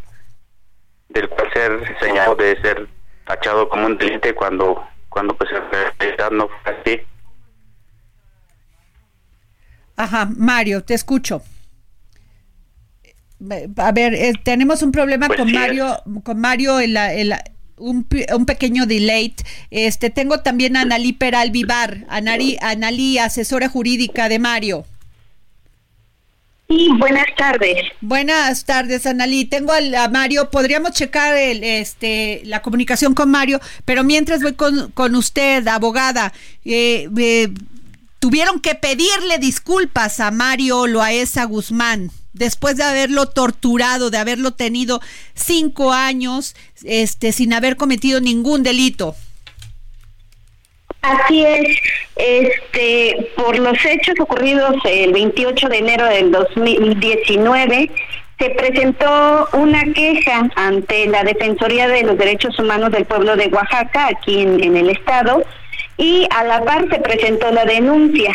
del 1.11 1.29
cual 1.29 1.53
ser 1.53 1.99
señalado 2.01 2.37
de 2.37 2.61
ser 2.63 2.89
tachado 3.27 3.69
como 3.69 3.87
un 3.87 3.99
delito 3.99 4.35
cuando 4.35 4.83
cuando 5.11 5.37
pues 5.37 5.51
en 5.51 5.71
realidad 5.99 6.31
no 6.31 6.49
fue 6.49 6.77
así. 6.81 7.01
Ajá, 9.97 10.29
Mario, 10.37 10.83
te 10.85 10.95
escucho. 10.95 11.43
A 13.77 13.93
ver, 13.93 14.15
eh, 14.15 14.33
tenemos 14.43 14.83
un 14.83 14.91
problema 14.91 15.29
Pues 15.29 15.39
con 15.39 15.49
sí, 15.49 15.55
Mario, 15.55 16.03
con 16.25 16.41
Mario 16.41 16.81
en 16.81 16.95
la, 16.95 17.15
en 17.15 17.29
la- 17.31 17.45
un, 17.77 18.07
un 18.35 18.47
pequeño 18.47 18.87
delay. 18.87 19.35
Este, 19.71 20.11
tengo 20.11 20.41
también 20.41 20.77
a 20.77 20.81
Analí 20.81 21.13
Peral 21.13 21.53
Vivar, 21.53 22.05
Analí, 22.09 23.19
asesora 23.19 23.69
jurídica 23.69 24.29
de 24.29 24.41
Mario. 24.41 24.85
Sí, 26.69 26.89
buenas 26.99 27.27
tardes. 27.37 27.77
Buenas 28.01 28.65
tardes, 28.65 29.07
Analí. 29.07 29.45
Tengo 29.45 29.73
al- 29.73 29.95
a, 29.95 30.09
Mario. 30.09 30.51
Podríamos 30.51 30.93
checar 30.93 31.35
el, 31.37 31.63
este, 31.65 32.43
la 32.45 32.61
comunicación 32.61 33.15
con 33.15 33.31
Mario, 33.31 33.61
pero 33.85 34.03
mientras 34.05 34.43
voy 34.43 34.55
con, 34.55 34.91
con 34.93 35.15
usted, 35.15 35.67
abogada. 35.69 36.33
eh, 36.65 37.09
eh, 37.17 37.49
tuvieron 38.19 38.59
que 38.61 38.75
pedirle 38.75 39.39
disculpas 39.39 40.19
a 40.19 40.33
Mario 40.33 40.89
Loaesa 40.89 41.45
Guzmán 41.45 42.11
después 42.39 42.77
de 42.77 42.85
haberlo 42.85 43.27
torturado, 43.27 44.11
de 44.11 44.19
haberlo 44.19 44.53
tenido 44.53 45.01
cinco 45.35 45.93
años 45.93 46.55
este, 46.85 47.33
sin 47.33 47.53
haber 47.53 47.77
cometido 47.77 48.21
ningún 48.21 48.63
delito. 48.63 49.15
Así 51.03 51.45
es, 51.45 51.77
este, 52.17 53.31
por 53.37 53.59
los 53.59 53.77
hechos 53.85 54.15
ocurridos 54.19 54.75
el 54.85 55.13
28 55.13 55.69
de 55.69 55.79
enero 55.79 56.07
del 56.07 56.33
2019, 56.33 57.91
se 58.39 58.51
presentó 58.51 59.49
una 59.53 59.85
queja 59.93 60.49
ante 60.57 61.07
la 61.07 61.25
Defensoría 61.25 61.89
de 61.89 62.03
los 62.03 62.19
Derechos 62.19 62.59
Humanos 62.59 62.91
del 62.93 63.05
Pueblo 63.05 63.37
de 63.37 63.49
Oaxaca, 63.49 64.09
aquí 64.09 64.43
en, 64.43 64.63
en 64.63 64.77
el 64.77 64.91
estado, 64.91 65.45
y 65.97 66.27
a 66.31 66.45
la 66.45 66.65
par 66.65 66.89
se 66.89 67.01
presentó 67.01 67.51
la 67.51 67.65
denuncia. 67.65 68.33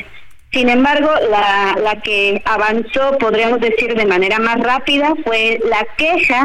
Sin 0.54 0.70
embargo, 0.70 1.10
la, 1.32 1.76
la 1.82 2.00
que 2.02 2.44
avanzó, 2.46 3.18
podríamos 3.18 3.60
decir, 3.60 3.96
de 3.96 4.06
manera 4.06 4.38
más 4.38 4.60
rápida 4.60 5.16
fue 5.26 5.60
la 5.66 5.84
queja 5.98 6.44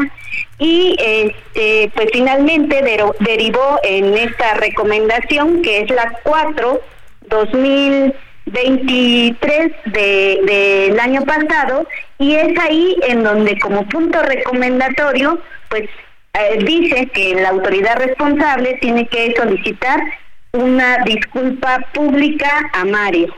y 0.57 0.95
este, 0.99 1.91
pues 1.93 2.09
finalmente 2.11 2.81
derivó 3.19 3.79
en 3.83 4.17
esta 4.17 4.55
recomendación 4.55 5.61
que 5.61 5.81
es 5.81 5.91
la 5.91 6.17
4 6.23 6.81
2023 7.27 9.71
de, 9.85 10.39
del 10.43 10.99
año 10.99 11.23
pasado 11.23 11.85
y 12.17 12.33
es 12.33 12.57
ahí 12.59 12.97
en 13.07 13.23
donde 13.23 13.59
como 13.59 13.87
punto 13.87 14.23
recomendatorio 14.23 15.39
pues 15.69 15.87
eh, 16.33 16.57
dice 16.63 17.05
que 17.13 17.35
la 17.35 17.49
autoridad 17.49 17.97
responsable 17.97 18.79
tiene 18.81 19.07
que 19.07 19.35
solicitar 19.37 20.01
una 20.51 20.97
disculpa 21.05 21.85
pública 21.93 22.71
a 22.73 22.85
Mario. 22.85 23.31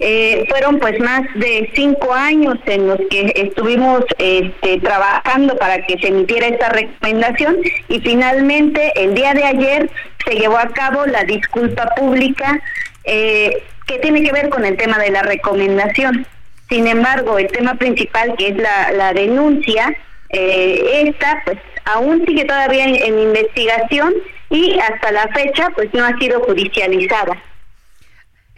Eh, 0.00 0.44
fueron 0.48 0.80
pues 0.80 0.98
más 0.98 1.22
de 1.36 1.70
cinco 1.74 2.12
años 2.12 2.58
en 2.66 2.88
los 2.88 2.98
que 3.08 3.32
estuvimos 3.36 4.04
este, 4.18 4.80
trabajando 4.80 5.56
para 5.56 5.86
que 5.86 5.98
se 5.98 6.08
emitiera 6.08 6.48
esta 6.48 6.70
recomendación 6.70 7.58
y 7.88 8.00
finalmente 8.00 8.92
el 8.96 9.14
día 9.14 9.34
de 9.34 9.44
ayer 9.44 9.90
se 10.26 10.34
llevó 10.34 10.58
a 10.58 10.68
cabo 10.70 11.06
la 11.06 11.22
disculpa 11.22 11.94
pública 11.94 12.60
eh, 13.04 13.62
que 13.86 14.00
tiene 14.00 14.24
que 14.24 14.32
ver 14.32 14.48
con 14.48 14.64
el 14.64 14.76
tema 14.76 14.98
de 14.98 15.10
la 15.10 15.22
recomendación. 15.22 16.26
Sin 16.68 16.88
embargo, 16.88 17.38
el 17.38 17.48
tema 17.48 17.76
principal 17.76 18.34
que 18.36 18.48
es 18.48 18.56
la, 18.56 19.12
denuncia, 19.12 19.94
eh, 20.30 21.04
esta 21.06 21.40
pues 21.44 21.58
aún 21.84 22.24
sigue 22.26 22.44
todavía 22.46 22.84
en 22.84 23.18
investigación 23.18 24.12
y 24.50 24.78
hasta 24.80 25.12
la 25.12 25.28
fecha 25.28 25.70
pues 25.76 25.92
no 25.94 26.04
ha 26.04 26.18
sido 26.18 26.40
judicializada. 26.40 27.40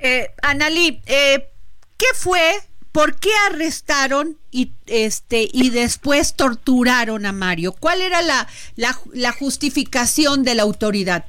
Eh, 0.04 0.30
Analí, 0.42 1.00
eh, 1.06 1.48
¿qué 1.96 2.06
fue? 2.14 2.60
¿Por 2.92 3.16
qué 3.16 3.30
arrestaron 3.48 4.38
y 4.50 4.72
este 4.84 5.48
y 5.50 5.70
después 5.70 6.34
torturaron 6.34 7.24
a 7.24 7.32
Mario? 7.32 7.72
¿Cuál 7.72 8.02
era 8.02 8.20
la, 8.20 8.46
la, 8.76 8.98
la 9.14 9.32
justificación 9.32 10.44
de 10.44 10.56
la 10.56 10.62
autoridad? 10.62 11.24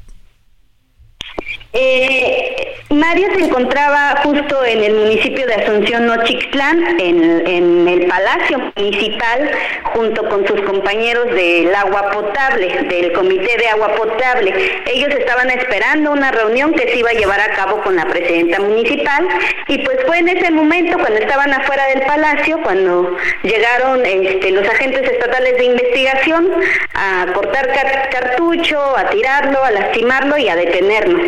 Eh, 1.77 2.61
Mario 2.89 3.27
se 3.35 3.43
encontraba 3.45 4.21
justo 4.23 4.63
en 4.63 4.83
el 4.83 4.93
municipio 4.93 5.45
de 5.47 5.55
Asunción 5.55 6.05
Nochixtlán, 6.05 6.99
en, 6.99 7.87
el 7.87 8.07
Palacio 8.07 8.71
Municipal, 8.75 9.51
junto 9.83 10.29
con 10.29 10.47
sus 10.47 10.61
compañeros 10.61 11.25
del 11.33 11.73
agua 11.75 12.11
potable, 12.11 12.83
del 12.83 13.11
Comité 13.11 13.57
de 13.57 13.67
Agua 13.69 13.93
Potable. 13.95 14.53
Ellos 14.85 15.09
estaban 15.19 15.49
esperando 15.49 16.11
una 16.11 16.31
reunión 16.31 16.73
que 16.73 16.87
se 16.87 16.97
iba 16.97 17.09
a 17.09 17.13
llevar 17.13 17.41
a 17.41 17.53
cabo 17.55 17.81
con 17.81 17.95
la 17.95 18.05
presidenta 18.05 18.59
municipal 18.59 19.27
y 19.67 19.79
pues 19.79 19.97
fue 20.05 20.19
en 20.19 20.29
ese 20.29 20.51
momento 20.51 20.97
cuando 20.97 21.19
estaban 21.19 21.51
afuera 21.53 21.87
del 21.87 22.01
palacio, 22.05 22.61
cuando 22.61 23.17
llegaron 23.43 24.05
este, 24.05 24.51
los 24.51 24.67
agentes 24.67 25.01
estatales 25.09 25.57
de 25.57 25.65
investigación 25.65 26.49
a 26.93 27.25
cortar 27.33 27.67
car- 27.73 28.09
cartucho, 28.09 28.79
a 28.95 29.09
tirarlo, 29.09 29.63
a 29.63 29.71
lastimarlo 29.71 30.37
y 30.37 30.47
a 30.49 30.55
detenerlo. 30.55 31.19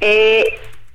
Eh, 0.00 0.44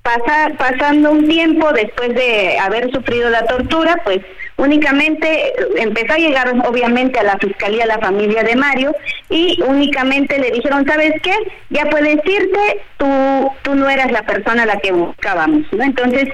pasa, 0.04 0.52
pasando 0.58 1.12
un 1.12 1.28
tiempo 1.28 1.72
después 1.72 2.14
de 2.14 2.58
haber 2.60 2.92
sufrido 2.92 3.30
la 3.30 3.46
tortura, 3.46 3.96
pues 4.04 4.20
únicamente 4.58 5.54
empezó 5.78 6.14
a 6.14 6.18
llegar 6.18 6.54
obviamente 6.68 7.20
a 7.20 7.24
la 7.24 7.38
fiscalía 7.38 7.86
la 7.86 8.00
familia 8.00 8.44
de 8.44 8.56
Mario 8.56 8.94
y 9.30 9.60
únicamente 9.66 10.38
le 10.38 10.52
dijeron, 10.52 10.86
¿sabes 10.86 11.14
qué? 11.24 11.34
Ya 11.70 11.86
puedes 11.86 12.18
irte, 12.26 12.82
tú, 12.98 13.52
tú 13.64 13.76
no 13.76 13.90
eras 13.90 14.12
la 14.12 14.24
persona 14.24 14.64
a 14.64 14.68
la 14.68 14.78
que 14.78 14.92
buscábamos. 14.92 15.66
Entonces, 15.72 16.28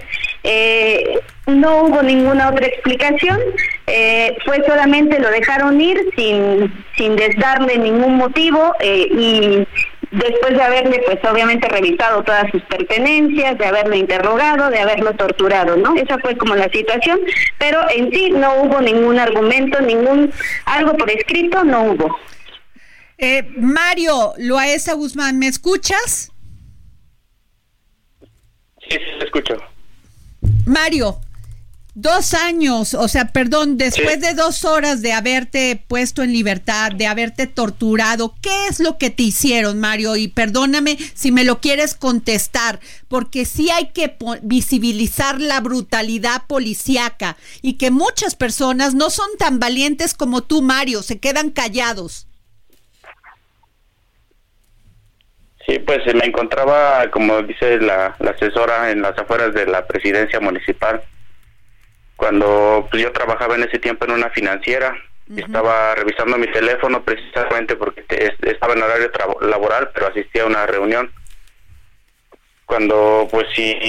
eh, 0.44 1.20
no 1.46 1.84
hubo 1.84 2.02
ninguna 2.02 2.50
otra 2.50 2.66
explicación, 2.66 3.40
eh, 3.88 4.36
fue 4.46 4.64
solamente 4.68 5.20
lo 5.20 5.30
dejaron 5.30 5.80
ir 5.80 5.98
sin, 6.16 6.74
sin 6.98 7.16
darle 7.38 7.78
ningún 7.78 8.16
motivo 8.18 8.74
y 8.82 9.66
después 10.12 10.54
de 10.54 10.62
haberle 10.62 11.02
pues 11.06 11.20
obviamente 11.30 11.68
revisado 11.68 12.24
todas 12.24 12.50
sus 12.52 12.62
pertenencias, 12.64 13.58
de 13.58 13.66
haberlo 13.66 13.96
interrogado, 13.96 14.70
de 14.70 14.80
haberlo 14.80 15.14
torturado, 15.14 15.76
¿no? 15.76 15.96
Esa 15.96 16.18
fue 16.20 16.38
como 16.38 16.56
la 16.56 16.70
situación, 16.70 17.20
pero 17.58 17.82
en 17.90 18.12
sí 18.12 18.32
no 18.32 18.62
hubo 18.62 18.82
ningún 18.82 19.20
argumento, 19.20 19.80
ningún 19.82 20.32
algo 20.66 20.96
por 20.98 21.10
escrito, 21.12 21.64
no 21.64 21.84
hubo. 21.92 22.18
Eh, 23.18 23.44
Mario 23.58 24.34
Loaesa 24.38 24.94
Guzmán, 24.94 25.38
¿me 25.38 25.48
escuchas? 25.48 26.32
Sí, 28.90 28.98
sí, 28.98 29.12
lo 29.20 29.26
escucho. 29.26 29.58
Mario, 30.66 31.20
Dos 32.02 32.34
años, 32.34 32.94
o 32.94 33.10
sea, 33.10 33.26
perdón, 33.26 33.78
después 33.78 34.22
de 34.22 34.34
dos 34.34 34.64
horas 34.64 35.02
de 35.02 35.12
haberte 35.12 35.84
puesto 35.86 36.24
en 36.24 36.32
libertad, 36.32 36.94
de 36.94 37.08
haberte 37.08 37.46
torturado, 37.46 38.36
¿qué 38.42 38.68
es 38.68 38.80
lo 38.80 38.98
que 38.98 39.10
te 39.10 39.24
hicieron, 39.24 39.82
Mario? 39.82 40.16
Y 40.16 40.30
perdóname 40.30 40.98
si 41.14 41.34
me 41.34 41.44
lo 41.44 41.60
quieres 41.60 41.96
contestar, 41.96 42.80
porque 43.10 43.44
sí 43.44 43.70
hay 43.70 43.88
que 43.88 44.16
visibilizar 44.44 45.42
la 45.42 45.60
brutalidad 45.60 46.44
policíaca 46.48 47.36
y 47.62 47.74
que 47.74 47.92
muchas 47.92 48.34
personas 48.34 48.96
no 48.96 49.10
son 49.10 49.28
tan 49.38 49.60
valientes 49.60 50.14
como 50.14 50.42
tú, 50.42 50.62
Mario, 50.62 51.04
se 51.04 51.20
quedan 51.20 51.50
callados. 51.50 52.28
Sí, 55.68 55.80
pues 55.80 56.00
me 56.16 56.24
encontraba, 56.24 57.12
como 57.12 57.42
dice 57.42 57.78
la, 57.82 58.16
la 58.20 58.32
asesora, 58.32 58.90
en 58.90 59.02
las 59.02 59.18
afueras 59.18 59.54
de 59.54 59.66
la 59.66 59.86
presidencia 59.86 60.40
municipal 60.40 61.04
cuando 62.20 62.86
pues, 62.92 63.02
yo 63.02 63.14
trabajaba 63.14 63.56
en 63.56 63.64
ese 63.64 63.80
tiempo 63.80 64.04
en 64.04 64.12
una 64.12 64.30
financiera. 64.30 64.94
Estaba 65.38 65.96
revisando 65.96 66.38
mi 66.38 66.48
teléfono 66.48 67.04
precisamente 67.04 67.76
porque 67.76 68.04
estaba 68.42 68.74
en 68.74 68.82
horario 68.82 69.12
laboral, 69.42 69.92
pero 69.94 70.08
asistía 70.08 70.44
a 70.44 70.48
una 70.48 70.66
reunión. 70.66 71.14
Cuando, 72.66 73.28
pues 73.32 73.48
sí, 73.56 73.80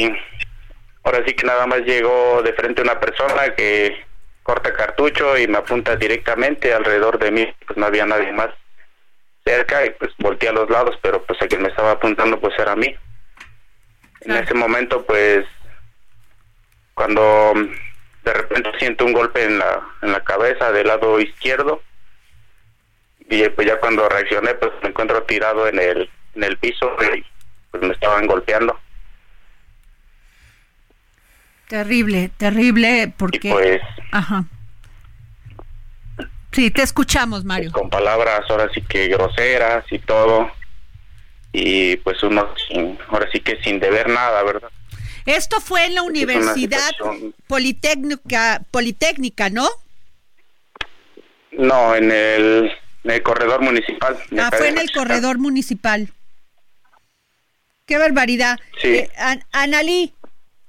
ahora 1.02 1.24
sí 1.26 1.34
que 1.34 1.46
nada 1.46 1.66
más 1.66 1.80
llegó 1.80 2.42
de 2.42 2.52
frente 2.52 2.82
una 2.82 3.00
persona 3.00 3.54
que 3.56 4.04
corta 4.42 4.72
cartucho 4.74 5.36
y 5.36 5.48
me 5.48 5.58
apunta 5.58 5.96
directamente 5.96 6.72
alrededor 6.72 7.18
de 7.18 7.30
mí, 7.30 7.54
pues 7.66 7.78
no 7.78 7.86
había 7.86 8.06
nadie 8.06 8.32
más 8.32 8.50
cerca 9.44 9.84
y 9.86 9.90
pues 9.90 10.12
volteé 10.18 10.50
a 10.50 10.52
los 10.52 10.70
lados, 10.70 10.96
pero 11.02 11.22
pues 11.24 11.40
el 11.42 11.48
que 11.48 11.58
me 11.58 11.68
estaba 11.68 11.92
apuntando 11.92 12.38
pues 12.38 12.56
era 12.58 12.72
a 12.72 12.76
mí. 12.76 12.94
En 14.20 14.36
ese 14.36 14.54
momento 14.54 15.04
pues 15.04 15.46
cuando 16.94 17.54
de 18.24 18.32
repente 18.32 18.70
siento 18.78 19.04
un 19.04 19.12
golpe 19.12 19.44
en 19.44 19.58
la, 19.58 19.80
en 20.02 20.12
la 20.12 20.22
cabeza 20.22 20.72
del 20.72 20.88
lado 20.88 21.20
izquierdo 21.20 21.82
y 23.28 23.48
pues 23.50 23.66
ya 23.66 23.78
cuando 23.78 24.08
reaccioné 24.08 24.54
pues 24.54 24.72
me 24.82 24.88
encuentro 24.88 25.22
tirado 25.22 25.68
en 25.68 25.78
el, 25.78 26.10
en 26.34 26.44
el 26.44 26.58
piso 26.58 26.90
y 27.16 27.24
pues 27.70 27.82
me 27.82 27.92
estaban 27.92 28.26
golpeando. 28.26 28.78
Terrible, 31.68 32.30
terrible, 32.36 33.12
porque... 33.16 33.50
pues... 33.50 33.80
Ajá. 34.10 34.44
Sí, 36.50 36.72
te 36.72 36.82
escuchamos, 36.82 37.44
Mario. 37.44 37.70
con 37.70 37.88
palabras 37.88 38.40
ahora 38.50 38.68
sí 38.74 38.82
que 38.82 39.06
groseras 39.06 39.84
y 39.92 40.00
todo. 40.00 40.50
Y 41.52 41.96
pues 41.98 42.20
uno 42.24 42.52
sin, 42.68 42.98
ahora 43.08 43.28
sí 43.32 43.38
que 43.38 43.62
sin 43.62 43.78
deber 43.78 44.08
nada, 44.08 44.42
¿verdad? 44.42 44.70
Esto 45.26 45.60
fue 45.60 45.86
en 45.86 45.94
la 45.94 46.02
Universidad 46.02 46.90
Politécnica, 47.46 48.62
Politécnica, 48.70 49.50
¿no? 49.50 49.68
No, 51.52 51.94
en 51.94 52.10
el, 52.10 52.72
corredor 53.22 53.60
municipal. 53.60 54.16
Ah, 54.38 54.50
fue 54.56 54.68
en 54.68 54.78
el 54.78 54.90
corredor 54.92 55.38
municipal. 55.38 56.12
Qué 57.86 57.98
barbaridad. 57.98 58.58
Sí. 58.80 58.88
Eh, 58.88 59.10
Analí, 59.52 60.14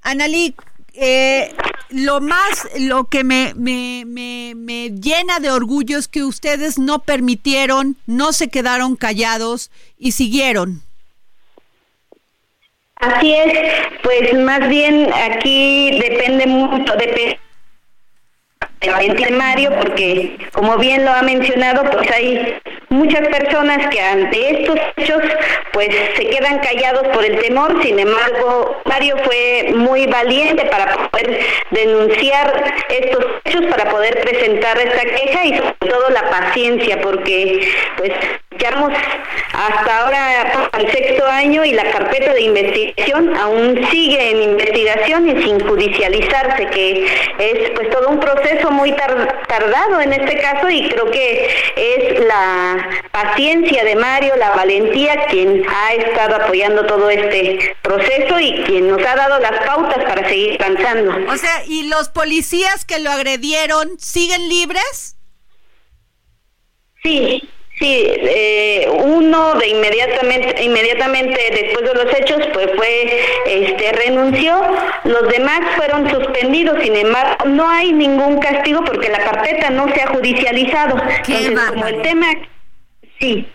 Analí, 0.02 0.54
eh, 0.94 1.54
lo 1.90 2.20
más, 2.20 2.68
lo 2.78 3.04
que 3.04 3.22
me, 3.22 3.54
me, 3.54 4.04
me, 4.06 4.54
me, 4.56 4.90
llena 4.90 5.38
de 5.38 5.50
orgullo 5.50 5.98
es 5.98 6.08
que 6.08 6.24
ustedes 6.24 6.78
no 6.78 7.00
permitieron, 7.00 7.96
no 8.06 8.32
se 8.32 8.48
quedaron 8.48 8.96
callados 8.96 9.70
y 9.98 10.12
siguieron. 10.12 10.82
Así 13.02 13.34
es, 13.34 13.52
pues 14.04 14.32
más 14.34 14.68
bien 14.68 15.10
aquí 15.12 15.98
depende 16.00 16.46
mucho, 16.46 16.94
de 16.94 17.08
de 18.82 19.30
Mario, 19.30 19.70
porque 19.80 20.36
como 20.52 20.76
bien 20.76 21.04
lo 21.04 21.12
ha 21.12 21.22
mencionado, 21.22 21.84
pues 21.90 22.10
hay 22.10 22.60
muchas 22.88 23.26
personas 23.28 23.86
que 23.88 24.00
ante 24.00 24.60
estos 24.60 24.76
hechos 24.96 25.22
pues 25.72 25.88
se 26.16 26.28
quedan 26.28 26.58
callados 26.58 27.06
por 27.08 27.24
el 27.24 27.38
temor, 27.38 27.80
sin 27.82 27.98
embargo 27.98 28.82
Mario 28.84 29.16
fue 29.24 29.72
muy 29.74 30.06
valiente 30.06 30.64
para 30.66 31.08
poder 31.08 31.40
denunciar 31.70 32.74
estos 32.88 33.24
hechos, 33.44 33.66
para 33.66 33.88
poder 33.88 34.20
presentar 34.20 34.76
esta 34.78 35.04
queja 35.04 35.44
y 35.44 35.56
sobre 35.56 35.74
todo 35.88 36.10
la 36.10 36.28
paciencia, 36.28 37.00
porque 37.00 37.72
pues 37.96 38.12
Llevamos 38.58 38.92
hasta 39.52 39.98
ahora 39.98 40.68
al 40.72 40.90
sexto 40.90 41.26
año 41.26 41.64
y 41.64 41.72
la 41.72 41.90
carpeta 41.90 42.32
de 42.32 42.42
investigación 42.42 43.36
aún 43.36 43.80
sigue 43.90 44.30
en 44.30 44.42
investigación 44.42 45.28
y 45.28 45.42
sin 45.42 45.60
judicializarse, 45.66 46.66
que 46.66 47.06
es 47.38 47.70
pues 47.70 47.90
todo 47.90 48.08
un 48.10 48.20
proceso 48.20 48.70
muy 48.72 48.92
tardado 48.92 50.00
en 50.00 50.12
este 50.12 50.40
caso 50.40 50.68
y 50.68 50.88
creo 50.88 51.10
que 51.10 51.48
es 51.76 52.20
la 52.24 52.88
paciencia 53.10 53.84
de 53.84 53.96
Mario, 53.96 54.36
la 54.36 54.50
valentía 54.50 55.26
quien 55.26 55.64
ha 55.68 55.94
estado 55.94 56.36
apoyando 56.36 56.86
todo 56.86 57.10
este 57.10 57.76
proceso 57.82 58.40
y 58.40 58.62
quien 58.64 58.88
nos 58.88 59.04
ha 59.06 59.14
dado 59.14 59.38
las 59.38 59.64
pautas 59.66 60.04
para 60.04 60.28
seguir 60.28 60.62
avanzando. 60.62 61.32
O 61.32 61.36
sea, 61.36 61.64
¿y 61.66 61.88
los 61.88 62.08
policías 62.08 62.84
que 62.84 62.98
lo 62.98 63.10
agredieron 63.10 63.98
siguen 63.98 64.48
libres? 64.48 65.16
Sí, 67.02 67.48
Sí, 67.78 68.04
eh, 68.06 68.86
uno 69.02 69.54
de 69.54 69.68
inmediatamente, 69.68 70.62
inmediatamente 70.62 71.36
después 71.50 71.84
de 71.84 72.04
los 72.04 72.14
hechos, 72.14 72.40
pues 72.52 72.68
fue, 72.76 73.20
este, 73.46 73.92
renunció. 73.92 74.60
Los 75.04 75.28
demás 75.28 75.60
fueron 75.76 76.08
suspendidos. 76.10 76.78
Sin 76.82 76.94
embargo, 76.94 77.46
no 77.46 77.68
hay 77.68 77.92
ningún 77.92 78.38
castigo 78.38 78.84
porque 78.84 79.08
la 79.08 79.24
carpeta 79.24 79.70
no 79.70 79.92
se 79.92 80.02
ha 80.02 80.08
judicializado. 80.08 80.96
Entonces, 81.26 81.60
como 81.70 81.86
el 81.86 82.02
tema, 82.02 82.26
sí. 83.18 83.48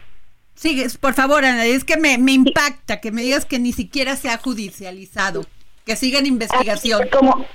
Sí, 0.55 0.83
por 0.99 1.13
favor, 1.13 1.45
Ana, 1.45 1.65
es 1.65 1.83
que 1.83 1.97
me, 1.97 2.17
me 2.17 2.31
impacta 2.31 2.99
que 2.99 3.11
me 3.11 3.21
digas 3.21 3.45
que 3.45 3.59
ni 3.59 3.71
siquiera 3.71 4.15
se 4.15 4.29
ha 4.29 4.37
judicializado, 4.37 5.45
que 5.85 5.95
siga 5.95 6.17
en 6.17 6.25
investigación. 6.25 7.07
Como, 7.11 7.45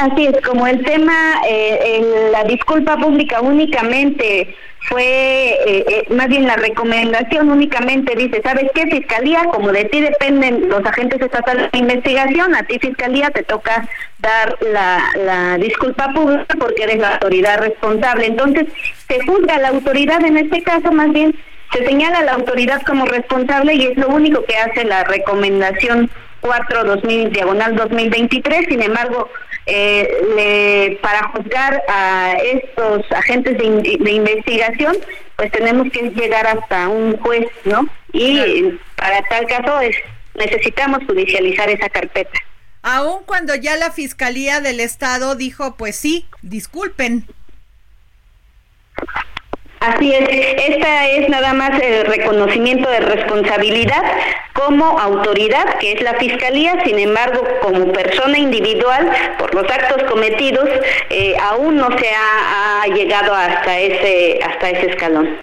Así 0.00 0.24
es, 0.24 0.40
como 0.40 0.66
el 0.66 0.82
tema, 0.82 1.42
eh, 1.46 2.30
la 2.32 2.44
disculpa 2.44 2.96
pública 2.96 3.42
únicamente 3.42 4.56
fue, 4.88 5.02
eh, 5.04 5.84
eh, 5.88 6.06
más 6.08 6.28
bien 6.28 6.46
la 6.46 6.56
recomendación 6.56 7.50
únicamente 7.50 8.16
dice, 8.16 8.40
¿sabes 8.42 8.70
qué, 8.74 8.86
Fiscalía? 8.86 9.44
Como 9.52 9.70
de 9.72 9.84
ti 9.84 10.00
dependen 10.00 10.70
los 10.70 10.82
agentes 10.86 11.20
estatales 11.20 11.70
de 11.70 11.78
investigación, 11.80 12.54
a 12.54 12.62
ti, 12.62 12.78
Fiscalía, 12.78 13.28
te 13.28 13.42
toca 13.42 13.86
dar 14.20 14.56
la, 14.62 15.58
disculpa 15.58 16.08
pública 16.14 16.54
porque 16.58 16.84
eres 16.84 16.96
la 16.96 17.16
autoridad 17.16 17.60
responsable. 17.60 18.24
Entonces, 18.24 18.68
se 19.06 19.20
juzga 19.26 19.58
la 19.58 19.68
autoridad, 19.68 20.24
en 20.24 20.38
este 20.38 20.62
caso, 20.62 20.92
más 20.92 21.12
bien, 21.12 21.36
se 21.74 21.84
señala 21.84 22.20
a 22.20 22.24
la 22.24 22.32
autoridad 22.32 22.80
como 22.86 23.04
responsable 23.04 23.74
y 23.74 23.86
es 23.88 23.98
lo 23.98 24.08
único 24.08 24.44
que 24.46 24.56
hace 24.56 24.84
la 24.84 25.04
recomendación 25.04 26.08
4 26.40 26.84
2000 26.84 27.32
diagonal 27.32 27.76
2023 27.76 28.66
sin 28.66 28.82
embargo 28.82 29.28
eh, 29.72 30.98
para 31.00 31.28
juzgar 31.28 31.82
a 31.88 32.34
estos 32.42 33.10
agentes 33.12 33.56
de, 33.56 34.10
investigación 34.10 34.96
pues 35.36 35.52
tenemos 35.52 35.90
que 35.92 36.10
llegar 36.10 36.46
hasta 36.46 36.88
un 36.88 37.16
juez 37.18 37.46
no 37.64 37.88
y 38.12 38.78
para 38.96 39.22
tal 39.28 39.46
caso 39.46 39.80
es 39.80 39.96
necesitamos 40.34 41.00
judicializar 41.06 41.68
esa 41.70 41.88
carpeta. 41.88 42.38
Aun 42.82 43.24
cuando 43.24 43.54
ya 43.54 43.76
la 43.76 43.90
fiscalía 43.90 44.60
del 44.60 44.80
estado 44.80 45.36
dijo 45.36 45.76
pues 45.76 45.96
sí 45.96 46.26
disculpen 46.42 47.26
Así 49.80 50.12
es, 50.12 50.28
esta 50.28 51.08
es 51.08 51.26
nada 51.30 51.54
más 51.54 51.70
el 51.80 52.04
reconocimiento 52.04 52.88
de 52.90 53.00
responsabilidad 53.00 54.02
como 54.52 54.98
autoridad, 54.98 55.78
que 55.78 55.92
es 55.92 56.02
la 56.02 56.14
Fiscalía, 56.18 56.74
sin 56.84 56.98
embargo, 56.98 57.42
como 57.62 57.90
persona 57.90 58.38
individual, 58.38 59.10
por 59.38 59.54
los 59.54 59.64
actos 59.70 60.02
cometidos, 60.10 60.68
eh, 61.08 61.34
aún 61.40 61.76
no 61.76 61.88
se 61.98 62.08
ha, 62.08 62.86
llegado 62.94 63.34
hasta 63.34 63.78
ese, 63.78 64.40
hasta 64.42 64.68
ese 64.68 64.90
escalón. 64.90 65.38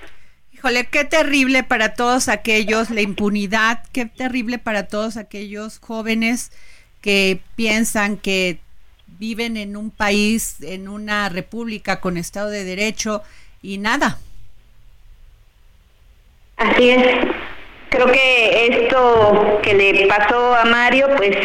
Híjole, 0.51 0.85
qué 0.85 1.03
terrible 1.03 1.63
para 1.63 1.95
todos 1.95 2.29
aquellos, 2.29 2.91
la 2.91 3.01
impunidad, 3.01 3.83
qué 3.91 4.05
terrible 4.05 4.59
para 4.59 4.87
todos 4.87 5.17
aquellos 5.17 5.79
jóvenes 5.79 6.51
que 7.01 7.39
piensan 7.55 8.17
que 8.17 8.59
viven 9.17 9.57
en 9.57 9.77
un 9.77 9.89
país, 9.89 10.57
en 10.61 10.87
una 10.89 11.29
república 11.29 11.99
con 11.99 12.17
Estado 12.17 12.49
de 12.49 12.63
Derecho 12.63 13.23
y 13.61 13.77
nada, 13.77 14.19
Así 16.57 16.89
es. 16.89 17.05
Creo 17.89 18.07
que 18.07 18.67
esto 18.67 19.59
que 19.63 19.73
le 19.73 20.07
pasó 20.07 20.55
a 20.55 20.65
Mario, 20.65 21.07
pues 21.15 21.37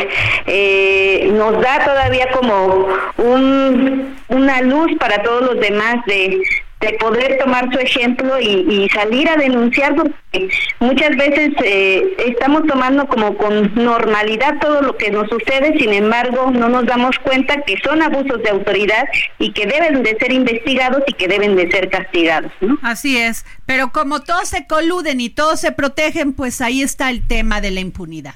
eh, 0.47 1.31
nos 1.33 1.61
da 1.61 1.85
todavía 1.85 2.31
como 2.33 2.89
un, 3.19 4.17
una 4.29 4.61
luz 4.63 4.91
para 4.99 5.23
todos 5.23 5.43
los 5.43 5.61
demás 5.61 6.05
de 6.07 6.43
de 6.83 6.95
poder 6.95 7.39
tomar 7.39 7.73
su 7.73 7.79
ejemplo 7.79 8.39
y, 8.41 8.89
salir 8.93 9.29
a 9.29 9.37
denunciar 9.37 9.95
porque 9.95 10.49
muchas 10.81 11.17
veces 11.17 11.51
eh, 11.65 12.15
estamos 12.27 12.67
tomando 12.67 13.07
como 13.07 13.37
con 13.37 13.73
normalidad 13.75 14.59
todo 14.61 14.83
lo 14.83 14.97
que 14.97 15.11
nos 15.11 15.29
sucede, 15.29 15.79
sin 15.79 15.93
embargo 15.93 16.51
no 16.51 16.69
nos 16.69 16.85
damos 16.85 17.17
cuenta 17.21 17.63
que 17.63 17.77
son 17.85 18.03
abusos 18.03 18.43
de 18.43 18.51
autoridad 18.51 19.05
y 19.39 19.53
que 19.53 19.67
deben 19.67 20.03
de 20.03 20.17
ser 20.19 20.33
investigados 20.33 21.03
y 21.07 21.13
que 21.13 21.29
deben 21.29 21.55
de 21.55 21.71
ser 21.71 21.89
castigados. 21.89 22.51
¿no? 22.61 22.79
Así 22.83 23.17
es, 23.17 23.47
pero 23.65 23.93
como 23.93 24.21
todos 24.21 24.49
se 24.49 24.67
coluden 24.67 25.21
y 25.21 25.31
todos 25.31 25.61
se 25.61 25.71
protegen, 25.71 26.33
pues 26.33 26.61
ahí 26.61 26.83
está 26.83 27.11
el 27.11 27.27
tema 27.27 27.61
de 27.61 27.71
la 27.71 27.81
impunidad. 27.81 28.35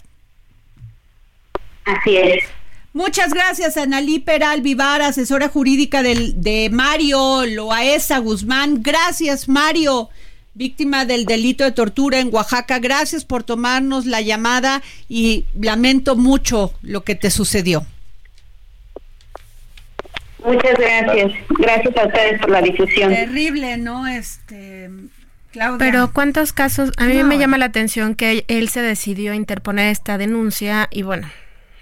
Así 1.85 2.17
es. 2.17 2.45
Muchas 2.97 3.35
gracias, 3.35 3.77
Analí 3.77 4.21
Peral 4.21 4.63
Vivar, 4.63 5.03
asesora 5.03 5.49
jurídica 5.49 6.03
del, 6.03 6.41
de 6.41 6.71
Mario 6.73 7.45
Loaesa 7.45 8.17
Guzmán. 8.21 8.83
Gracias, 8.83 9.51
Mario, 9.51 10.09
víctima 10.55 11.05
del 11.05 11.27
delito 11.27 11.63
de 11.65 11.73
tortura 11.73 12.21
en 12.21 12.33
Oaxaca. 12.33 12.79
Gracias 12.79 13.27
por 13.27 13.45
tomarnos 13.45 14.07
la 14.07 14.23
llamada 14.23 14.81
y 15.11 15.45
lamento 15.61 16.17
mucho 16.17 16.73
lo 16.81 17.05
que 17.05 17.15
te 17.15 17.31
sucedió. 17.31 17.85
Muchas 20.43 20.79
gracias. 20.79 21.33
Gracias 21.51 21.97
a 21.99 22.07
ustedes 22.07 22.41
por 22.41 22.49
la 22.49 22.63
difusión. 22.63 23.13
Terrible, 23.13 23.77
¿no? 23.77 24.07
Este. 24.07 24.89
Claudia. 25.53 25.77
Pero 25.79 26.13
cuántos 26.15 26.55
casos, 26.55 26.93
a 26.97 27.05
mí 27.05 27.23
me 27.25 27.37
llama 27.37 27.59
la 27.59 27.67
atención 27.67 28.15
que 28.15 28.47
él 28.49 28.71
se 28.71 28.81
decidió 28.81 29.33
a 29.33 29.37
interponer 29.37 29.91
esta 29.91 30.17
denuncia 30.17 30.89
y 30.91 31.03
bueno, 31.03 31.29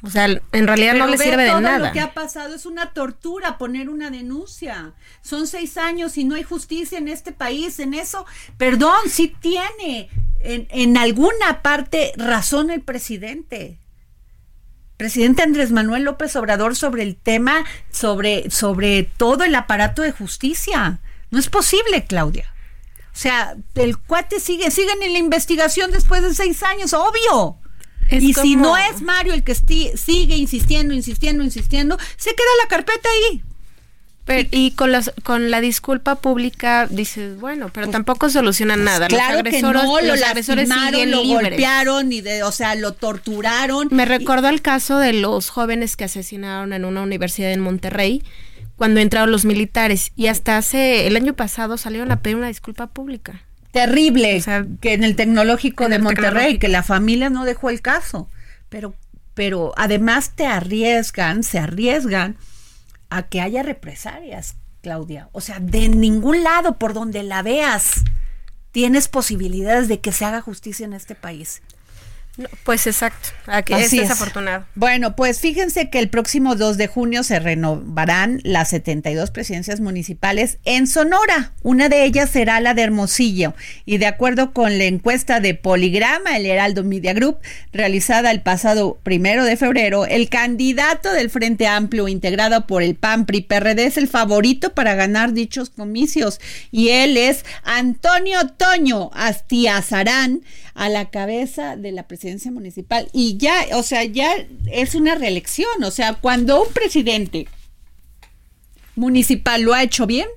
o 0.04 0.10
sea, 0.10 0.26
en 0.26 0.66
realidad 0.66 0.94
no 0.94 1.06
le 1.06 1.16
sirve 1.16 1.44
de 1.44 1.60
nada. 1.60 1.88
Lo 1.88 1.92
que 1.92 2.00
ha 2.00 2.12
pasado 2.12 2.54
es 2.54 2.66
una 2.66 2.92
tortura 2.92 3.56
poner 3.56 3.88
una 3.88 4.10
denuncia. 4.10 4.92
Son 5.22 5.46
seis 5.46 5.78
años 5.78 6.18
y 6.18 6.24
no 6.24 6.34
hay 6.34 6.42
justicia 6.42 6.98
en 6.98 7.08
este 7.08 7.32
país 7.32 7.78
en 7.78 7.94
eso. 7.94 8.26
Perdón, 8.58 8.98
sí 9.08 9.34
tiene 9.40 10.10
en, 10.40 10.68
en 10.70 10.98
alguna 10.98 11.62
parte 11.62 12.12
razón 12.16 12.70
el 12.70 12.82
presidente. 12.82 13.78
Presidente 14.98 15.42
Andrés 15.42 15.72
Manuel 15.72 16.02
López 16.02 16.36
Obrador 16.36 16.76
sobre 16.76 17.02
el 17.02 17.16
tema, 17.16 17.64
sobre, 17.90 18.50
sobre 18.50 19.04
todo 19.04 19.44
el 19.44 19.54
aparato 19.54 20.02
de 20.02 20.12
justicia. 20.12 21.00
No 21.30 21.38
es 21.38 21.48
posible, 21.48 22.04
Claudia. 22.04 22.52
O 23.06 23.16
sea, 23.16 23.56
el 23.74 23.96
cuate 23.96 24.38
sigue, 24.38 24.70
siguen 24.70 25.02
en 25.02 25.14
la 25.14 25.18
investigación 25.18 25.92
después 25.92 26.22
de 26.22 26.34
seis 26.34 26.62
años, 26.62 26.92
obvio 26.92 27.58
y 28.22 28.34
si 28.34 28.56
no 28.56 28.76
es 28.76 29.02
Mario 29.02 29.34
el 29.34 29.42
que 29.42 29.54
sigue 29.54 30.36
insistiendo, 30.36 30.94
insistiendo, 30.94 31.44
insistiendo, 31.44 31.98
se 32.16 32.30
queda 32.30 32.46
la 32.62 32.68
carpeta 32.68 33.08
ahí. 33.08 33.42
y 34.50 34.72
con, 34.72 34.92
las, 34.92 35.12
con 35.22 35.50
la 35.50 35.60
disculpa 35.60 36.16
pública 36.16 36.86
dices, 36.88 37.38
bueno, 37.38 37.70
pero 37.72 37.86
pues, 37.86 37.92
tampoco 37.92 38.30
soluciona 38.30 38.74
pues 38.74 38.84
nada. 38.84 39.08
Claro 39.08 39.42
que 39.42 39.62
no, 39.62 39.72
lo 39.72 40.16
lastimaron, 40.16 41.10
lo 41.10 41.24
golpearon, 41.24 42.12
y 42.12 42.20
de, 42.20 42.42
o 42.42 42.52
sea, 42.52 42.74
lo 42.74 42.92
torturaron. 42.92 43.88
Me 43.90 44.04
recordó 44.04 44.48
el 44.48 44.62
caso 44.62 44.98
de 44.98 45.12
los 45.12 45.50
jóvenes 45.50 45.96
que 45.96 46.04
asesinaron 46.04 46.72
en 46.72 46.84
una 46.84 47.02
universidad 47.02 47.52
en 47.52 47.60
Monterrey 47.60 48.22
cuando 48.76 49.00
entraron 49.00 49.30
los 49.30 49.44
militares 49.44 50.12
y 50.16 50.26
hasta 50.26 50.56
hace 50.56 51.06
el 51.06 51.16
año 51.16 51.34
pasado 51.34 51.76
salieron 51.78 52.10
a 52.10 52.20
pedir 52.20 52.36
una 52.36 52.48
disculpa 52.48 52.88
pública 52.88 53.44
terrible 53.74 54.40
que 54.80 54.94
en 54.94 55.02
el 55.04 55.16
tecnológico 55.16 55.88
de 55.88 55.98
Monterrey, 55.98 56.58
que 56.58 56.68
la 56.68 56.84
familia 56.84 57.28
no 57.28 57.44
dejó 57.44 57.68
el 57.70 57.82
caso. 57.82 58.30
Pero, 58.68 58.94
pero 59.34 59.74
además 59.76 60.32
te 60.36 60.46
arriesgan, 60.46 61.42
se 61.42 61.58
arriesgan 61.58 62.36
a 63.10 63.24
que 63.24 63.40
haya 63.40 63.64
represalias, 63.64 64.54
Claudia. 64.80 65.28
O 65.32 65.40
sea, 65.40 65.58
de 65.58 65.88
ningún 65.88 66.44
lado 66.44 66.78
por 66.78 66.94
donde 66.94 67.24
la 67.24 67.42
veas 67.42 68.04
tienes 68.70 69.08
posibilidades 69.08 69.88
de 69.88 70.00
que 70.00 70.12
se 70.12 70.24
haga 70.24 70.40
justicia 70.40 70.86
en 70.86 70.92
este 70.92 71.16
país 71.16 71.60
pues 72.64 72.88
exacto, 72.88 73.28
aquí 73.46 73.74
es 73.74 73.92
desafortunado. 73.92 74.66
Bueno, 74.74 75.14
pues 75.14 75.38
fíjense 75.38 75.88
que 75.88 76.00
el 76.00 76.08
próximo 76.08 76.56
2 76.56 76.76
de 76.76 76.88
junio 76.88 77.22
se 77.22 77.38
renovarán 77.38 78.40
las 78.42 78.70
72 78.70 79.30
presidencias 79.30 79.80
municipales 79.80 80.58
en 80.64 80.88
Sonora. 80.88 81.52
Una 81.62 81.88
de 81.88 82.04
ellas 82.04 82.30
será 82.30 82.60
la 82.60 82.74
de 82.74 82.82
Hermosillo. 82.82 83.54
Y 83.84 83.98
de 83.98 84.06
acuerdo 84.06 84.52
con 84.52 84.78
la 84.78 84.84
encuesta 84.84 85.38
de 85.38 85.54
Poligrama, 85.54 86.36
el 86.36 86.46
Heraldo 86.46 86.82
Media 86.82 87.12
Group, 87.12 87.38
realizada 87.72 88.32
el 88.32 88.40
pasado 88.40 88.98
primero 89.04 89.44
de 89.44 89.56
febrero, 89.56 90.04
el 90.04 90.28
candidato 90.28 91.12
del 91.12 91.30
Frente 91.30 91.68
Amplio 91.68 92.08
integrado 92.08 92.66
por 92.66 92.82
el 92.82 92.96
PAN 92.96 93.26
PRI 93.26 93.42
PRD 93.42 93.86
es 93.86 93.96
el 93.96 94.08
favorito 94.08 94.74
para 94.74 94.96
ganar 94.96 95.34
dichos 95.34 95.70
comicios. 95.70 96.40
Y 96.72 96.88
él 96.88 97.16
es 97.16 97.44
Antonio 97.62 98.48
Toño 98.48 99.10
Astiazarán 99.14 100.42
a 100.74 100.88
la 100.88 101.10
cabeza 101.10 101.76
de 101.76 101.92
la 101.92 102.08
presidencia 102.08 102.23
municipal. 102.50 103.08
Y 103.12 103.36
ya, 103.36 103.66
o 103.74 103.82
sea, 103.82 104.04
ya 104.04 104.34
es 104.70 104.94
una 104.94 105.14
reelección. 105.14 105.82
O 105.84 105.90
sea, 105.90 106.14
cuando 106.14 106.62
un 106.62 106.72
presidente 106.72 107.48
municipal 108.96 109.62
lo 109.62 109.74
ha 109.74 109.82
hecho 109.82 110.06
bien, 110.06 110.28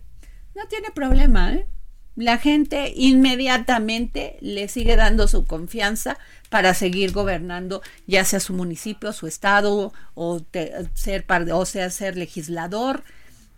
no 0.55 0.67
tiene 0.67 0.91
problema. 0.91 1.53
¿eh? 1.53 1.67
La 2.15 2.37
gente 2.37 2.93
inmediatamente 2.95 4.37
le 4.41 4.67
sigue 4.67 4.95
dando 4.95 5.27
su 5.27 5.45
confianza 5.45 6.17
para 6.49 6.73
seguir 6.73 7.11
gobernando, 7.11 7.81
ya 8.07 8.25
sea 8.25 8.39
su 8.39 8.53
municipio, 8.53 9.13
su 9.13 9.27
estado, 9.27 9.93
o 10.15 10.41
ser 10.93 11.25
o 11.53 11.65
sea 11.65 11.89
ser 11.89 12.17
legislador. 12.17 13.03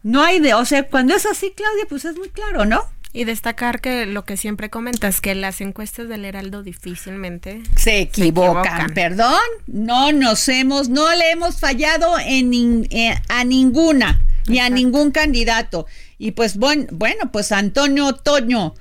No 0.03 0.23
hay 0.23 0.39
de, 0.39 0.53
o 0.53 0.65
sea, 0.65 0.87
cuando 0.89 1.15
es 1.15 1.25
así, 1.25 1.51
Claudia, 1.55 1.85
pues 1.87 2.05
es 2.05 2.17
muy 2.17 2.29
claro, 2.29 2.65
¿no? 2.65 2.83
Y 3.12 3.24
destacar 3.24 3.82
que 3.82 4.06
lo 4.06 4.24
que 4.24 4.38
siempre 4.38 4.69
comentas, 4.69 5.19
que 5.19 5.34
las 5.34 5.62
encuestas 5.62 6.08
del 6.08 6.26
Heraldo 6.26 6.62
difícilmente 6.62 7.63
se 7.76 8.02
equivocan. 8.02 8.93
Perdón, 8.93 9.39
no 9.65 10.12
nos 10.12 10.48
hemos, 10.48 10.89
no 10.89 11.13
le 11.15 11.32
hemos 11.32 11.60
fallado 11.60 12.17
en, 12.19 12.88
eh, 12.91 13.19
a 13.28 13.43
ninguna, 13.43 14.22
ni 14.48 14.60
a 14.60 14.69
ningún 14.69 15.12
candidato. 15.12 15.88
Y 16.19 16.32
pues 16.32 16.58
bueno, 16.58 16.86
bueno, 16.91 17.32
pues 17.32 17.52
Antonio 17.52 18.13
Toño 18.13 18.76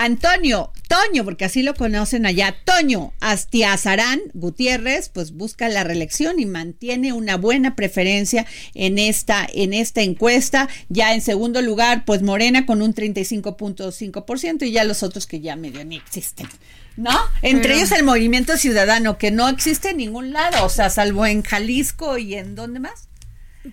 Antonio 0.00 0.72
Toño, 0.88 1.24
porque 1.24 1.44
así 1.44 1.62
lo 1.62 1.74
conocen 1.74 2.24
allá, 2.24 2.56
Toño 2.64 3.12
Astiazarán 3.20 4.20
Gutiérrez, 4.32 5.10
pues 5.10 5.32
busca 5.32 5.68
la 5.68 5.84
reelección 5.84 6.40
y 6.40 6.46
mantiene 6.46 7.12
una 7.12 7.36
buena 7.36 7.76
preferencia 7.76 8.46
en 8.74 8.98
esta, 8.98 9.46
en 9.52 9.74
esta 9.74 10.00
encuesta. 10.00 10.70
Ya 10.88 11.14
en 11.14 11.20
segundo 11.20 11.60
lugar, 11.60 12.06
pues 12.06 12.22
Morena 12.22 12.64
con 12.64 12.80
un 12.80 12.94
35.5% 12.94 14.66
y 14.66 14.72
ya 14.72 14.84
los 14.84 15.02
otros 15.02 15.26
que 15.26 15.40
ya 15.40 15.54
medio 15.54 15.84
ni 15.84 15.96
existen. 15.96 16.48
¿No? 16.96 17.16
Entre 17.42 17.76
ellos 17.76 17.92
el 17.92 18.02
movimiento 18.02 18.56
ciudadano, 18.56 19.18
que 19.18 19.30
no 19.30 19.48
existe 19.50 19.90
en 19.90 19.98
ningún 19.98 20.32
lado, 20.32 20.64
o 20.64 20.70
sea, 20.70 20.88
salvo 20.90 21.26
en 21.26 21.42
Jalisco 21.42 22.16
y 22.16 22.36
en 22.36 22.54
dónde 22.54 22.80
más. 22.80 23.08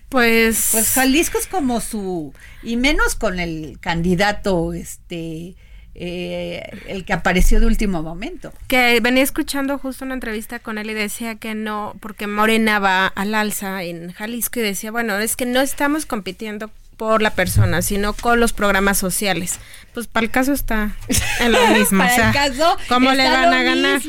Pues, 0.10 0.70
pues 0.72 0.90
Jalisco 0.90 1.38
es 1.38 1.48
como 1.48 1.80
su 1.80 2.34
y 2.62 2.76
menos 2.76 3.16
con 3.16 3.40
el 3.40 3.80
candidato 3.80 4.74
este 4.74 5.56
eh, 6.00 6.62
el 6.88 7.06
que 7.06 7.14
apareció 7.14 7.60
de 7.60 7.66
último 7.66 8.04
momento. 8.04 8.54
Que 8.68 9.00
venía 9.02 9.24
escuchando 9.24 9.78
justo 9.80 10.06
una 10.06 10.14
entrevista 10.14 10.60
con 10.60 10.78
él 10.78 10.92
y 10.92 10.94
decía 10.94 11.36
que 11.36 11.56
no, 11.56 11.96
porque 12.00 12.28
Morena 12.28 12.80
va 12.80 13.08
al 13.08 13.34
alza 13.34 13.84
en 13.84 14.12
Jalisco 14.14 14.60
y 14.60 14.64
decía, 14.64 14.92
bueno, 14.92 15.18
es 15.18 15.36
que 15.36 15.48
no 15.48 15.60
estamos 15.60 16.06
compitiendo 16.06 16.70
por 16.98 17.22
la 17.22 17.32
persona, 17.32 17.82
sino 17.82 18.14
con 18.14 18.40
los 18.40 18.54
programas 18.54 18.98
sociales. 18.98 19.60
Pues 19.94 20.08
para 20.08 20.26
el 20.26 20.32
caso 20.32 20.52
está 20.52 20.96
en 21.40 21.52
lo 21.52 21.68
mismo. 21.78 22.00
para 22.00 22.28
el 22.28 22.34
caso, 22.34 22.78
¿cómo 22.90 23.14
le 23.14 23.24
van 23.24 23.54
a 23.54 23.64
ganar? 23.64 24.02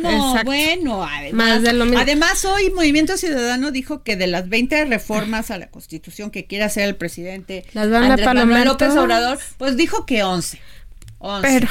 Bueno, 0.44 1.04
además, 1.04 1.62
además 1.96 2.44
hoy 2.44 2.70
Movimiento 2.70 3.16
Ciudadano 3.16 3.70
dijo 3.70 4.02
que 4.02 4.16
de 4.16 4.26
las 4.26 4.48
20 4.48 4.86
reformas 4.86 5.50
a 5.50 5.58
la 5.58 5.68
Constitución 5.68 6.30
que 6.30 6.46
quiere 6.46 6.64
hacer 6.64 6.88
el 6.88 6.96
presidente 6.96 7.64
las 7.72 7.90
van 7.90 8.04
Andrés 8.04 8.26
Manuel 8.26 8.64
López 8.64 8.96
Obrador, 8.96 9.38
pues 9.58 9.76
dijo 9.76 10.04
que 10.04 10.22
11. 10.22 10.60
11. 11.18 11.48
Pero 11.48 11.68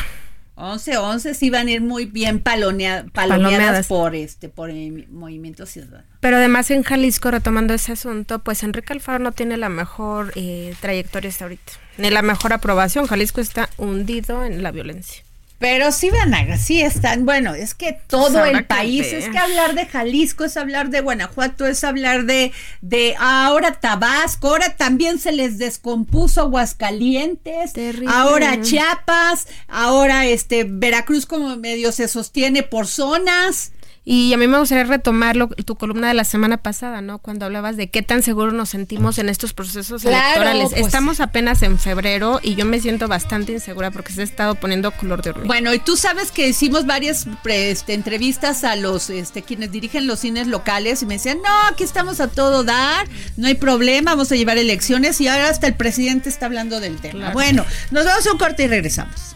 11, 0.59 0.97
11 0.97 1.33
sí 1.35 1.51
van 1.51 1.67
a 1.67 1.71
ir 1.71 1.81
muy 1.81 2.05
bien 2.05 2.39
paloneadas 2.39 3.87
por 3.87 4.15
este 4.15 4.49
por 4.49 4.71
el 4.71 5.07
movimiento 5.09 5.67
ciudadano. 5.67 6.07
Pero 6.19 6.37
además 6.37 6.71
en 6.71 6.81
Jalisco, 6.81 7.29
retomando 7.29 7.75
ese 7.75 7.91
asunto, 7.91 8.39
pues 8.39 8.63
Enrique 8.63 8.91
Alfaro 8.91 9.19
no 9.19 9.31
tiene 9.33 9.57
la 9.57 9.69
mejor 9.69 10.31
eh, 10.35 10.73
trayectoria 10.81 11.29
hasta 11.29 11.45
ahorita, 11.45 11.73
ni 11.99 12.09
la 12.09 12.23
mejor 12.23 12.53
aprobación. 12.53 13.05
Jalisco 13.05 13.39
está 13.39 13.69
hundido 13.77 14.43
en 14.43 14.63
la 14.63 14.71
violencia. 14.71 15.26
Pero 15.59 15.91
sí 15.91 16.11
van 16.11 16.35
a, 16.35 16.57
sí 16.57 16.81
están, 16.81 17.25
bueno, 17.25 17.55
es 17.55 17.73
que 17.73 17.99
todo 18.07 18.45
el 18.45 18.65
país, 18.65 19.11
es 19.11 19.27
que 19.27 19.39
hablar 19.39 19.73
de 19.73 19.87
Jalisco, 19.87 20.43
es 20.43 20.55
hablar 20.55 20.89
de 20.89 21.01
Guanajuato, 21.01 21.65
es 21.65 21.83
hablar 21.83 22.25
de, 22.25 22.51
de 22.81 23.15
ahora 23.17 23.71
Tabasco, 23.71 24.49
ahora 24.49 24.75
también 24.75 25.17
se 25.17 25.31
les 25.31 25.57
descompuso 25.57 26.41
Aguascalientes, 26.41 27.73
ahora 28.07 28.61
Chiapas, 28.61 29.47
ahora 29.67 30.27
este 30.27 30.63
Veracruz 30.63 31.25
como 31.25 31.55
medio 31.57 31.91
se 31.91 32.07
sostiene 32.07 32.61
por 32.61 32.85
zonas. 32.85 33.71
Y 34.09 34.31
a 34.31 34.37
mí 34.37 34.47
me 34.47 34.57
gustaría 34.57 34.85
retomar 34.85 35.35
tu 35.65 35.75
columna 35.75 36.07
de 36.07 36.13
la 36.13 36.23
semana 36.23 36.55
pasada, 36.55 37.01
¿no? 37.01 37.19
Cuando 37.19 37.45
hablabas 37.45 37.75
de 37.75 37.89
qué 37.89 38.01
tan 38.01 38.23
seguros 38.23 38.53
nos 38.53 38.69
sentimos 38.69 39.17
en 39.17 39.27
estos 39.27 39.51
procesos 39.51 40.05
electorales. 40.05 40.69
pues. 40.69 40.85
Estamos 40.85 41.19
apenas 41.19 41.61
en 41.61 41.77
febrero 41.77 42.39
y 42.41 42.55
yo 42.55 42.63
me 42.63 42.79
siento 42.79 43.09
bastante 43.09 43.51
insegura 43.51 43.91
porque 43.91 44.13
se 44.13 44.21
ha 44.21 44.23
estado 44.23 44.55
poniendo 44.55 44.91
color 44.91 45.21
de 45.23 45.31
hormiga. 45.31 45.47
Bueno, 45.47 45.73
y 45.73 45.79
tú 45.79 45.97
sabes 45.97 46.31
que 46.31 46.47
hicimos 46.47 46.85
varias 46.85 47.27
pre- 47.43 47.69
este, 47.69 47.93
entrevistas 47.95 48.63
a 48.63 48.77
los 48.77 49.09
este, 49.09 49.41
quienes 49.41 49.73
dirigen 49.73 50.07
los 50.07 50.19
cines 50.19 50.47
locales 50.47 51.01
y 51.01 51.05
me 51.05 51.15
decían, 51.15 51.39
no, 51.43 51.67
aquí 51.69 51.83
estamos 51.83 52.21
a 52.21 52.29
todo 52.29 52.63
dar, 52.63 53.09
no 53.35 53.47
hay 53.47 53.55
problema, 53.55 54.11
vamos 54.11 54.31
a 54.31 54.35
llevar 54.37 54.57
elecciones 54.57 55.19
y 55.19 55.27
ahora 55.27 55.49
hasta 55.49 55.67
el 55.67 55.73
presidente 55.75 56.29
está 56.29 56.45
hablando 56.45 56.79
del 56.79 56.95
tema. 57.01 57.11
Claro. 57.19 57.33
Bueno, 57.33 57.65
nos 57.91 58.05
vamos 58.05 58.25
a 58.25 58.31
un 58.31 58.37
corte 58.37 58.63
y 58.63 58.67
regresamos. 58.67 59.35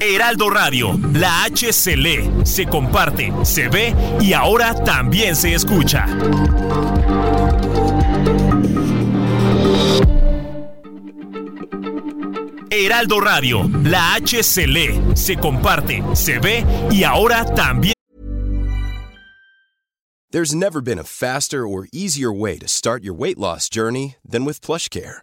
Heraldo 0.00 0.50
Radio, 0.50 0.98
la 1.12 1.44
H 1.44 1.72
se 1.72 1.96
lee, 1.96 2.30
se 2.44 2.66
comparte, 2.66 3.32
se 3.44 3.68
ve 3.68 3.94
y 4.20 4.32
ahora 4.32 4.74
también 4.74 5.36
se 5.36 5.54
escucha. 5.54 6.06
Heraldo 12.70 13.20
Radio, 13.20 13.68
la 13.84 14.14
H 14.14 14.42
se 14.42 14.66
lee, 14.66 15.00
se 15.14 15.36
comparte, 15.36 16.02
se 16.14 16.38
ve 16.38 16.64
y 16.90 17.04
ahora 17.04 17.44
también 17.54 17.94
There's 20.32 20.54
never 20.54 20.80
been 20.80 21.00
a 21.00 21.04
faster 21.04 21.66
or 21.66 21.88
easier 21.92 22.32
way 22.32 22.56
to 22.58 22.68
start 22.68 23.02
your 23.02 23.14
weight 23.14 23.36
loss 23.36 23.68
journey 23.68 24.14
than 24.24 24.44
with 24.44 24.60
PlushCare. 24.60 25.22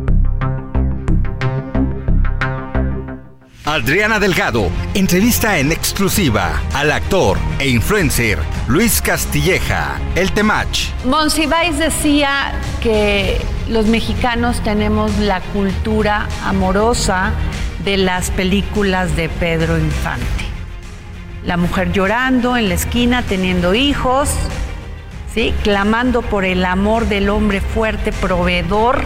Adriana 3.65 4.19
Delgado 4.19 4.71
entrevista 4.95 5.59
en 5.59 5.71
exclusiva 5.71 6.59
al 6.73 6.91
actor 6.91 7.37
e 7.59 7.69
influencer 7.69 8.39
Luis 8.67 9.03
Castilleja, 9.03 9.99
el 10.15 10.31
Temach. 10.31 10.89
Monsiváis 11.05 11.77
decía 11.77 12.53
que 12.81 13.39
los 13.69 13.85
mexicanos 13.85 14.63
tenemos 14.63 15.15
la 15.19 15.41
cultura 15.41 16.27
amorosa 16.43 17.33
de 17.85 17.97
las 17.97 18.31
películas 18.31 19.15
de 19.15 19.29
Pedro 19.29 19.77
Infante. 19.77 20.25
La 21.45 21.55
mujer 21.55 21.91
llorando 21.91 22.57
en 22.57 22.67
la 22.67 22.73
esquina, 22.73 23.21
teniendo 23.21 23.75
hijos, 23.75 24.29
¿sí? 25.35 25.53
clamando 25.61 26.23
por 26.23 26.45
el 26.45 26.65
amor 26.65 27.07
del 27.07 27.29
hombre 27.29 27.61
fuerte, 27.61 28.11
proveedor. 28.11 29.03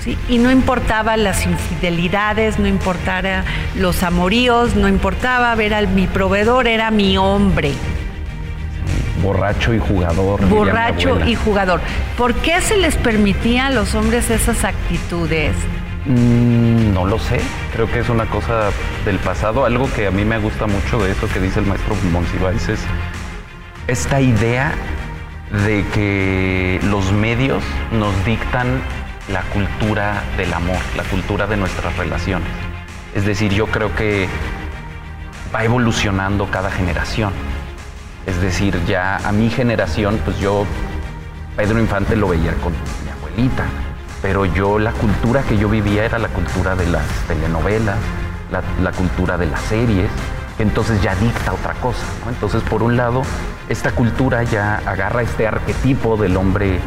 ¿Sí? 0.00 0.18
Y 0.28 0.38
no 0.38 0.50
importaba 0.50 1.16
las 1.16 1.46
infidelidades, 1.46 2.58
no 2.58 2.66
importara 2.66 3.44
los 3.74 4.02
amoríos, 4.02 4.74
no 4.74 4.88
importaba 4.88 5.54
ver 5.54 5.74
al 5.74 5.88
mi 5.88 6.06
proveedor, 6.06 6.66
era 6.66 6.90
mi 6.90 7.16
hombre. 7.18 7.72
Borracho 9.22 9.74
y 9.74 9.78
jugador. 9.78 10.44
borracho 10.46 11.20
y 11.26 11.34
jugador. 11.34 11.80
¿Por 12.16 12.34
qué 12.34 12.60
se 12.60 12.76
les 12.78 12.96
permitía 12.96 13.66
a 13.66 13.70
los 13.70 13.94
hombres 13.94 14.30
esas 14.30 14.64
actitudes? 14.64 15.54
Mm, 16.06 16.94
no 16.94 17.04
lo 17.04 17.18
sé, 17.18 17.38
creo 17.74 17.90
que 17.90 17.98
es 17.98 18.08
una 18.08 18.24
cosa 18.26 18.70
del 19.04 19.18
pasado. 19.18 19.66
Algo 19.66 19.92
que 19.92 20.06
a 20.06 20.10
mí 20.10 20.24
me 20.24 20.38
gusta 20.38 20.66
mucho 20.66 20.98
de 21.02 21.12
eso 21.12 21.28
que 21.28 21.40
dice 21.40 21.60
el 21.60 21.66
maestro 21.66 21.94
Monsiváis 22.10 22.68
es 22.68 22.80
esta 23.86 24.20
idea 24.20 24.72
de 25.66 25.84
que 25.92 26.80
los 26.84 27.12
medios 27.12 27.62
nos 27.92 28.24
dictan 28.24 28.80
la 29.32 29.42
cultura 29.42 30.22
del 30.36 30.52
amor, 30.52 30.78
la 30.96 31.04
cultura 31.04 31.46
de 31.46 31.56
nuestras 31.56 31.96
relaciones. 31.96 32.48
Es 33.14 33.24
decir, 33.24 33.52
yo 33.52 33.66
creo 33.66 33.94
que 33.94 34.28
va 35.54 35.64
evolucionando 35.64 36.50
cada 36.50 36.70
generación. 36.70 37.32
Es 38.26 38.40
decir, 38.40 38.78
ya 38.86 39.16
a 39.16 39.32
mi 39.32 39.50
generación, 39.50 40.20
pues 40.24 40.38
yo 40.38 40.66
Pedro 41.56 41.80
Infante 41.80 42.16
lo 42.16 42.28
veía 42.28 42.54
con 42.54 42.72
mi 42.72 43.10
abuelita, 43.10 43.64
pero 44.22 44.44
yo 44.46 44.78
la 44.78 44.92
cultura 44.92 45.42
que 45.42 45.56
yo 45.56 45.68
vivía 45.68 46.04
era 46.04 46.18
la 46.18 46.28
cultura 46.28 46.74
de 46.74 46.86
las 46.86 47.06
telenovelas, 47.26 47.98
la, 48.50 48.62
la 48.82 48.92
cultura 48.92 49.38
de 49.38 49.46
las 49.46 49.60
series, 49.62 50.10
que 50.56 50.64
entonces 50.64 51.00
ya 51.02 51.14
dicta 51.16 51.52
otra 51.52 51.74
cosa. 51.74 52.04
Entonces, 52.28 52.62
por 52.62 52.82
un 52.82 52.96
lado, 52.96 53.22
esta 53.68 53.92
cultura 53.92 54.42
ya 54.42 54.82
agarra 54.86 55.22
este 55.22 55.46
arquetipo 55.46 56.16
del 56.16 56.36
hombre 56.36 56.80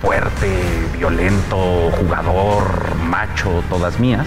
fuerte, 0.00 0.88
violento, 0.96 1.90
jugador, 1.98 2.96
macho, 2.96 3.62
todas 3.68 4.00
mías, 4.00 4.26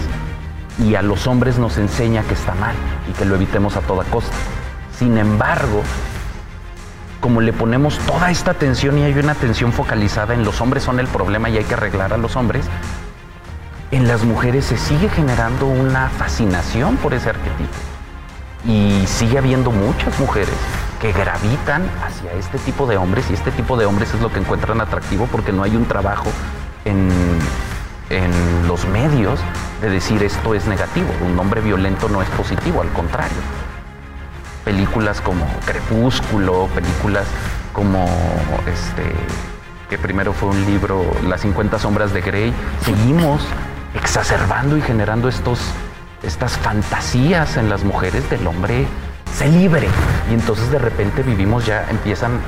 y 0.78 0.94
a 0.94 1.02
los 1.02 1.26
hombres 1.26 1.58
nos 1.58 1.78
enseña 1.78 2.22
que 2.22 2.34
está 2.34 2.54
mal 2.54 2.74
y 3.08 3.12
que 3.12 3.24
lo 3.24 3.34
evitemos 3.34 3.76
a 3.76 3.80
toda 3.80 4.04
costa. 4.04 4.36
Sin 4.98 5.18
embargo, 5.18 5.82
como 7.20 7.40
le 7.40 7.52
ponemos 7.52 7.98
toda 8.00 8.30
esta 8.30 8.52
atención 8.52 8.98
y 8.98 9.04
hay 9.04 9.18
una 9.18 9.32
atención 9.32 9.72
focalizada 9.72 10.34
en 10.34 10.44
los 10.44 10.60
hombres 10.60 10.82
son 10.82 11.00
el 11.00 11.06
problema 11.06 11.48
y 11.48 11.56
hay 11.58 11.64
que 11.64 11.74
arreglar 11.74 12.12
a 12.12 12.18
los 12.18 12.36
hombres, 12.36 12.66
en 13.90 14.08
las 14.08 14.24
mujeres 14.24 14.64
se 14.66 14.76
sigue 14.76 15.08
generando 15.08 15.66
una 15.66 16.08
fascinación 16.08 16.96
por 16.96 17.14
ese 17.14 17.30
arquetipo. 17.30 17.93
Y 18.66 19.06
sigue 19.06 19.38
habiendo 19.38 19.70
muchas 19.70 20.18
mujeres 20.18 20.54
que 21.00 21.12
gravitan 21.12 21.88
hacia 22.02 22.32
este 22.32 22.58
tipo 22.58 22.86
de 22.86 22.96
hombres 22.96 23.26
y 23.30 23.34
este 23.34 23.50
tipo 23.50 23.76
de 23.76 23.84
hombres 23.84 24.14
es 24.14 24.20
lo 24.20 24.32
que 24.32 24.38
encuentran 24.38 24.80
atractivo 24.80 25.26
porque 25.30 25.52
no 25.52 25.62
hay 25.62 25.76
un 25.76 25.84
trabajo 25.84 26.30
en, 26.84 27.10
en 28.08 28.66
los 28.66 28.86
medios 28.86 29.38
de 29.82 29.90
decir 29.90 30.22
esto 30.22 30.54
es 30.54 30.66
negativo, 30.66 31.08
un 31.26 31.38
hombre 31.38 31.60
violento 31.60 32.08
no 32.08 32.22
es 32.22 32.28
positivo, 32.30 32.80
al 32.80 32.88
contrario. 32.90 33.36
Películas 34.64 35.20
como 35.20 35.46
Crepúsculo, 35.66 36.68
películas 36.74 37.26
como 37.74 38.06
este 38.66 39.12
que 39.90 39.98
primero 39.98 40.32
fue 40.32 40.48
un 40.48 40.64
libro 40.64 41.04
Las 41.28 41.42
50 41.42 41.78
sombras 41.78 42.14
de 42.14 42.22
Grey, 42.22 42.54
seguimos 42.80 43.42
exacerbando 43.94 44.76
y 44.76 44.80
generando 44.80 45.28
estos 45.28 45.60
estas 46.24 46.56
fantasías 46.58 47.56
en 47.56 47.68
las 47.68 47.84
mujeres 47.84 48.28
del 48.30 48.46
hombre 48.46 48.86
se 49.36 49.48
libre 49.48 49.88
y 50.30 50.34
entonces 50.34 50.70
de 50.70 50.78
repente 50.78 51.22
vivimos 51.22 51.66
ya 51.66 51.86
empiezan 51.90 52.40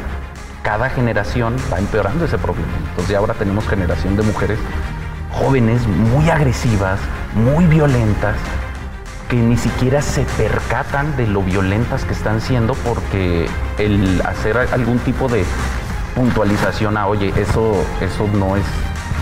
cada 0.63 0.91
generación 0.91 1.57
va 1.73 1.79
empeorando 1.79 2.25
ese 2.25 2.39
problema. 2.39 2.73
Entonces 2.91 3.09
ya 3.09 3.19
ahora 3.19 3.35
tenemos 3.35 3.69
generación 3.69 4.17
de 4.17 4.23
mujeres 4.23 4.59
jóvenes 5.33 5.87
muy 5.87 6.29
agresivas, 6.31 6.99
muy 7.35 7.67
violentas, 7.67 8.37
que 9.29 9.37
ni 9.37 9.57
siquiera 9.57 10.03
se 10.03 10.23
percatan 10.37 11.17
de 11.17 11.27
lo 11.27 11.43
violentas 11.43 12.05
que 12.05 12.13
están 12.13 12.41
siendo 12.41 12.75
porque 12.75 13.49
el 13.79 14.21
hacer 14.23 14.57
algún 14.57 14.99
tipo 15.01 15.29
de 15.29 15.45
puntualización 16.15 16.97
a, 16.97 17.07
oye, 17.07 17.33
eso, 17.37 17.85
eso 18.01 18.29
no 18.35 18.57
es 18.57 18.65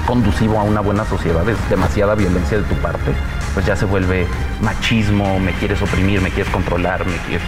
conducivo 0.07 0.59
a 0.59 0.63
una 0.63 0.81
buena 0.81 1.05
sociedad, 1.05 1.49
es 1.49 1.57
demasiada 1.69 2.15
violencia 2.15 2.59
de 2.59 2.65
tu 2.65 2.75
parte, 2.77 3.13
pues 3.55 3.65
ya 3.65 3.77
se 3.77 3.85
vuelve 3.85 4.27
machismo, 4.61 5.39
me 5.39 5.53
quieres 5.53 5.81
oprimir, 5.81 6.21
me 6.21 6.31
quieres 6.31 6.53
controlar, 6.53 7.07
me 7.07 7.17
quieres... 7.29 7.47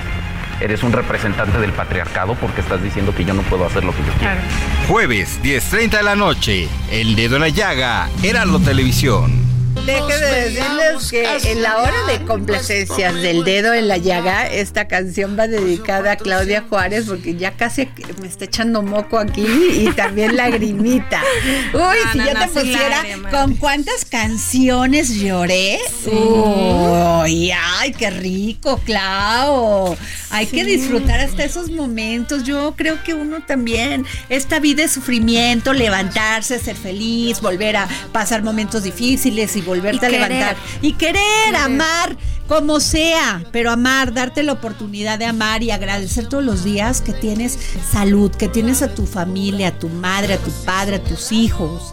Eres 0.58 0.82
un 0.82 0.92
representante 0.92 1.58
del 1.58 1.72
patriarcado 1.72 2.34
porque 2.34 2.62
estás 2.62 2.82
diciendo 2.82 3.14
que 3.14 3.26
yo 3.26 3.34
no 3.34 3.42
puedo 3.42 3.66
hacer 3.66 3.84
lo 3.84 3.92
que 3.92 3.98
yo 3.98 4.12
quiero. 4.18 4.40
Jueves, 4.88 5.38
10.30 5.42 5.98
de 5.98 6.02
la 6.02 6.16
noche. 6.16 6.68
El 6.90 7.14
dedo 7.14 7.36
en 7.36 7.42
la 7.42 7.50
llaga. 7.50 8.08
Heraldo 8.22 8.58
Televisión. 8.60 9.45
Deje 9.84 10.18
de 10.18 10.50
decirles 10.50 11.10
que 11.10 11.52
en 11.52 11.62
la 11.62 11.78
hora 11.78 12.06
de 12.08 12.24
complacencias 12.24 13.14
del 13.14 13.44
dedo 13.44 13.72
en 13.74 13.88
la 13.88 13.98
llaga, 13.98 14.46
esta 14.50 14.88
canción 14.88 15.36
va 15.38 15.46
dedicada 15.46 16.12
a 16.12 16.16
Claudia 16.16 16.64
Juárez 16.68 17.04
porque 17.06 17.36
ya 17.36 17.52
casi 17.52 17.88
me 18.20 18.26
está 18.26 18.46
echando 18.46 18.82
moco 18.82 19.18
aquí 19.18 19.46
y 19.46 19.92
también 19.92 20.36
lagrimita. 20.36 21.22
Uy, 21.74 21.96
si 22.12 22.18
yo 22.18 22.34
te 22.34 22.48
pusiera 22.48 23.04
con 23.30 23.54
cuántas 23.56 24.04
canciones 24.04 25.14
lloré. 25.14 25.78
Uy, 26.06 27.50
ay, 27.52 27.92
qué 27.92 28.10
rico, 28.10 28.80
Clau. 28.84 29.96
Hay 30.30 30.46
que 30.46 30.64
disfrutar 30.64 31.20
hasta 31.20 31.44
esos 31.44 31.70
momentos. 31.70 32.44
Yo 32.44 32.74
creo 32.76 33.02
que 33.04 33.14
uno 33.14 33.40
también, 33.46 34.04
esta 34.28 34.58
vida 34.58 34.84
es 34.84 34.92
sufrimiento, 34.92 35.72
levantarse, 35.72 36.58
ser 36.58 36.76
feliz, 36.76 37.40
volver 37.40 37.76
a 37.76 37.88
pasar 38.12 38.42
momentos 38.42 38.82
difíciles 38.82 39.56
y 39.56 39.62
volverte 39.66 40.06
a 40.06 40.08
levantar. 40.08 40.56
Y 40.80 40.94
querer, 40.94 41.56
amar, 41.56 42.16
como 42.48 42.80
sea, 42.80 43.42
pero 43.52 43.70
amar, 43.70 44.14
darte 44.14 44.42
la 44.42 44.52
oportunidad 44.52 45.18
de 45.18 45.26
amar 45.26 45.62
y 45.62 45.70
agradecer 45.70 46.28
todos 46.28 46.44
los 46.44 46.64
días 46.64 47.02
que 47.02 47.12
tienes 47.12 47.58
salud, 47.90 48.30
que 48.30 48.48
tienes 48.48 48.82
a 48.82 48.94
tu 48.94 49.06
familia, 49.06 49.68
a 49.68 49.78
tu 49.78 49.88
madre, 49.88 50.34
a 50.34 50.38
tu 50.38 50.50
padre, 50.64 50.96
a 50.96 51.04
tus 51.04 51.32
hijos. 51.32 51.92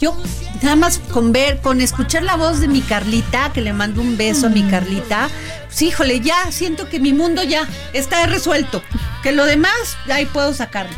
Yo 0.00 0.16
nada 0.62 0.76
más 0.76 0.98
con 1.12 1.30
ver, 1.30 1.60
con 1.60 1.82
escuchar 1.82 2.22
la 2.22 2.36
voz 2.36 2.60
de 2.60 2.68
mi 2.68 2.80
Carlita, 2.80 3.52
que 3.52 3.60
le 3.60 3.74
mando 3.74 4.00
un 4.00 4.16
beso 4.16 4.46
a 4.46 4.50
mi 4.50 4.62
Carlita, 4.62 5.28
pues 5.66 5.82
híjole, 5.82 6.20
ya 6.20 6.50
siento 6.50 6.88
que 6.88 6.98
mi 6.98 7.12
mundo 7.12 7.42
ya 7.42 7.68
está 7.92 8.24
resuelto, 8.24 8.82
que 9.22 9.32
lo 9.32 9.44
demás 9.44 9.98
ahí 10.08 10.24
puedo 10.24 10.54
sacarlo. 10.54 10.96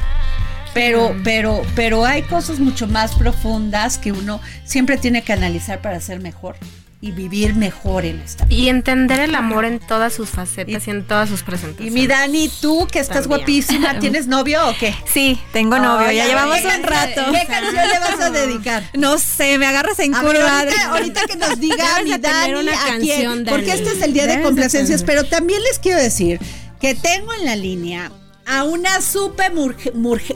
Pero, 0.74 1.14
pero, 1.22 1.62
pero 1.74 2.04
hay 2.04 2.22
cosas 2.22 2.58
mucho 2.58 2.86
más 2.86 3.14
profundas 3.14 3.98
que 3.98 4.12
uno 4.12 4.40
siempre 4.64 4.96
tiene 4.96 5.22
que 5.22 5.32
analizar 5.32 5.80
para 5.80 6.00
ser 6.00 6.20
mejor 6.20 6.56
y 7.02 7.10
vivir 7.10 7.56
mejor 7.56 8.04
en 8.04 8.20
esta 8.20 8.44
vida. 8.44 8.56
Y 8.56 8.68
entender 8.68 9.18
el 9.18 9.34
amor 9.34 9.64
en 9.64 9.80
todas 9.80 10.14
sus 10.14 10.30
facetas 10.30 10.86
y, 10.86 10.90
en 10.90 11.04
todas 11.04 11.28
sus 11.28 11.42
presentaciones. 11.42 11.92
Y 11.92 11.94
mi 11.94 12.06
Dani, 12.06 12.48
tú 12.60 12.86
que 12.86 13.00
estás 13.00 13.26
guapísima, 13.26 13.98
¿tienes 14.00 14.28
novio 14.28 14.68
o 14.68 14.76
qué? 14.78 14.94
Sí, 15.04 15.38
tengo 15.52 15.80
novio, 15.80 16.12
ya 16.12 16.26
llevamos 16.26 16.60
un 16.60 16.82
rato. 16.84 17.24
¿Qué 17.32 17.46
canción 17.46 17.88
le 17.88 17.98
vas 17.98 18.20
a 18.20 18.30
dedicar? 18.30 18.84
No 18.94 19.18
sé, 19.18 19.58
me 19.58 19.66
agarras 19.66 19.98
en 19.98 20.12
curva. 20.12 20.60
ahorita, 20.60 20.90
ahorita 20.90 21.20
que 21.26 21.36
nos 21.36 21.58
diga 21.58 21.84
mi 22.04 22.16
Dani 22.16 22.54
una 22.54 22.72
a 22.72 22.98
quién, 22.98 23.44
porque 23.46 23.72
este 23.72 23.90
es 23.90 24.02
el 24.02 24.12
día 24.12 24.22
de 24.22 24.28
Debes 24.28 24.44
de 24.44 24.48
complacencias, 24.48 25.02
pero 25.02 25.24
también 25.24 25.60
les 25.64 25.80
quiero 25.80 25.98
decir 25.98 26.38
que 26.80 26.94
tengo 26.94 27.34
en 27.34 27.44
la 27.46 27.56
línea 27.56 28.12
a 28.46 28.64
una 28.64 29.00
super 29.00 29.52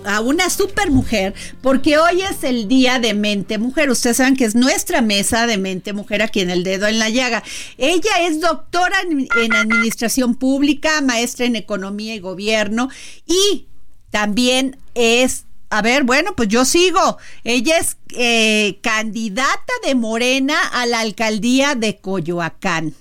a 0.04 0.20
una 0.20 0.50
super 0.50 0.90
mujer 0.90 1.34
porque 1.60 1.98
hoy 1.98 2.22
es 2.22 2.44
el 2.44 2.68
día 2.68 2.98
de 2.98 3.14
mente 3.14 3.58
mujer 3.58 3.90
ustedes 3.90 4.18
saben 4.18 4.36
que 4.36 4.44
es 4.44 4.54
nuestra 4.54 5.02
mesa 5.02 5.46
de 5.46 5.58
mente 5.58 5.92
mujer 5.92 6.22
aquí 6.22 6.40
en 6.40 6.50
el 6.50 6.64
dedo 6.64 6.86
en 6.86 6.98
la 6.98 7.08
llaga 7.08 7.42
ella 7.78 8.10
es 8.20 8.40
doctora 8.40 8.96
en, 9.02 9.28
en 9.42 9.52
administración 9.54 10.34
pública 10.34 11.00
maestra 11.00 11.46
en 11.46 11.56
economía 11.56 12.14
y 12.14 12.20
gobierno 12.20 12.88
y 13.26 13.66
también 14.10 14.78
es 14.94 15.46
a 15.68 15.82
ver, 15.82 16.04
bueno, 16.04 16.34
pues 16.36 16.48
yo 16.48 16.64
sigo. 16.64 17.18
Ella 17.44 17.78
es 17.78 17.96
eh, 18.16 18.78
candidata 18.82 19.72
de 19.84 19.94
Morena 19.94 20.56
a 20.72 20.86
la 20.86 21.00
alcaldía 21.00 21.74
de 21.74 21.98
Coyoacán. 21.98 22.94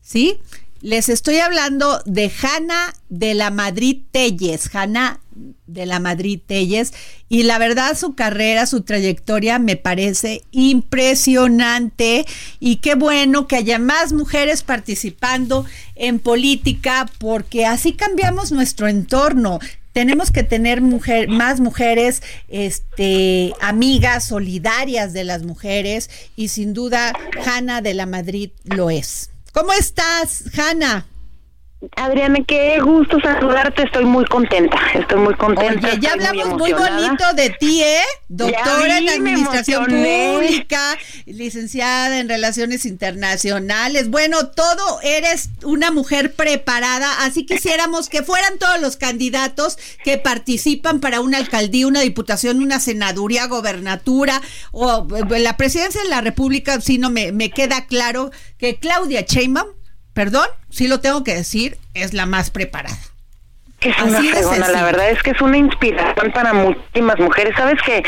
¿Sí? 0.00 0.38
Les 0.84 1.08
estoy 1.08 1.38
hablando 1.38 2.02
de 2.04 2.30
Hanna 2.42 2.92
de 3.08 3.32
la 3.32 3.48
Madrid 3.48 4.02
Telles. 4.10 4.68
Hanna 4.74 5.18
de 5.66 5.86
la 5.86 5.98
Madrid 5.98 6.38
Telles. 6.46 6.92
Y 7.30 7.44
la 7.44 7.56
verdad, 7.56 7.96
su 7.96 8.14
carrera, 8.14 8.66
su 8.66 8.82
trayectoria 8.82 9.58
me 9.58 9.76
parece 9.76 10.42
impresionante. 10.50 12.26
Y 12.60 12.76
qué 12.76 12.96
bueno 12.96 13.48
que 13.48 13.56
haya 13.56 13.78
más 13.78 14.12
mujeres 14.12 14.62
participando 14.62 15.64
en 15.94 16.18
política, 16.18 17.10
porque 17.16 17.64
así 17.64 17.94
cambiamos 17.94 18.52
nuestro 18.52 18.86
entorno 18.86 19.60
tenemos 19.94 20.32
que 20.32 20.42
tener 20.42 20.80
mujer, 20.80 21.28
más 21.28 21.60
mujeres, 21.60 22.20
este, 22.48 23.54
amigas 23.60 24.24
solidarias 24.24 25.12
de 25.12 25.22
las 25.22 25.44
mujeres 25.44 26.10
y 26.34 26.48
sin 26.48 26.74
duda 26.74 27.12
Hanna 27.46 27.80
de 27.80 27.94
la 27.94 28.04
Madrid 28.04 28.50
lo 28.64 28.90
es. 28.90 29.30
¿Cómo 29.54 29.72
estás, 29.72 30.42
Hanna? 30.58 31.06
Adriana, 31.96 32.38
qué 32.46 32.80
gusto 32.80 33.18
saludarte, 33.20 33.84
estoy 33.84 34.04
muy 34.04 34.24
contenta, 34.26 34.76
estoy 34.94 35.20
muy 35.20 35.34
contenta. 35.34 35.88
Oye, 35.88 35.98
ya 36.00 36.12
hablamos 36.12 36.58
muy, 36.58 36.72
bonito 36.72 37.24
de 37.34 37.50
ti, 37.50 37.82
¿eh? 37.82 38.02
Doctora 38.28 38.98
en 38.98 39.08
Administración. 39.08 39.86
Pública, 39.86 40.98
licenciada 41.26 42.18
en 42.18 42.28
Relaciones 42.28 42.84
Internacionales. 42.86 44.08
Bueno, 44.08 44.48
todo 44.48 45.00
eres 45.02 45.50
una 45.62 45.90
mujer 45.90 46.34
preparada, 46.34 47.24
así 47.24 47.46
quisiéramos 47.46 48.08
que 48.08 48.22
fueran 48.22 48.58
todos 48.58 48.80
los 48.80 48.96
candidatos 48.96 49.78
que 50.04 50.18
participan 50.18 51.00
para 51.00 51.20
una 51.20 51.38
alcaldía, 51.38 51.86
una 51.86 52.00
diputación, 52.00 52.62
una 52.62 52.80
senaduría, 52.80 53.46
gobernatura 53.46 54.40
o 54.72 55.06
eh, 55.16 55.38
la 55.38 55.56
presidencia 55.56 56.02
de 56.02 56.08
la 56.08 56.20
República, 56.20 56.80
si 56.80 56.98
no 56.98 57.10
me, 57.10 57.32
me 57.32 57.50
queda 57.50 57.86
claro 57.86 58.30
que 58.58 58.76
Claudia 58.76 59.22
Sheinbaum, 59.22 59.68
perdón, 60.14 60.46
sí 60.70 60.88
lo 60.88 61.00
tengo 61.00 61.24
que 61.24 61.34
decir, 61.34 61.76
es 61.92 62.14
la 62.14 62.26
más 62.26 62.50
preparada. 62.50 62.96
Es 63.80 63.98
una 64.00 64.22
fregona, 64.22 64.68
la 64.68 64.82
verdad 64.82 65.10
es 65.10 65.22
que 65.22 65.32
es 65.32 65.40
una 65.42 65.58
inspiración 65.58 66.32
para 66.32 66.54
muchísimas 66.54 67.18
mujeres. 67.18 67.54
Sabes 67.54 67.80
que 67.82 68.02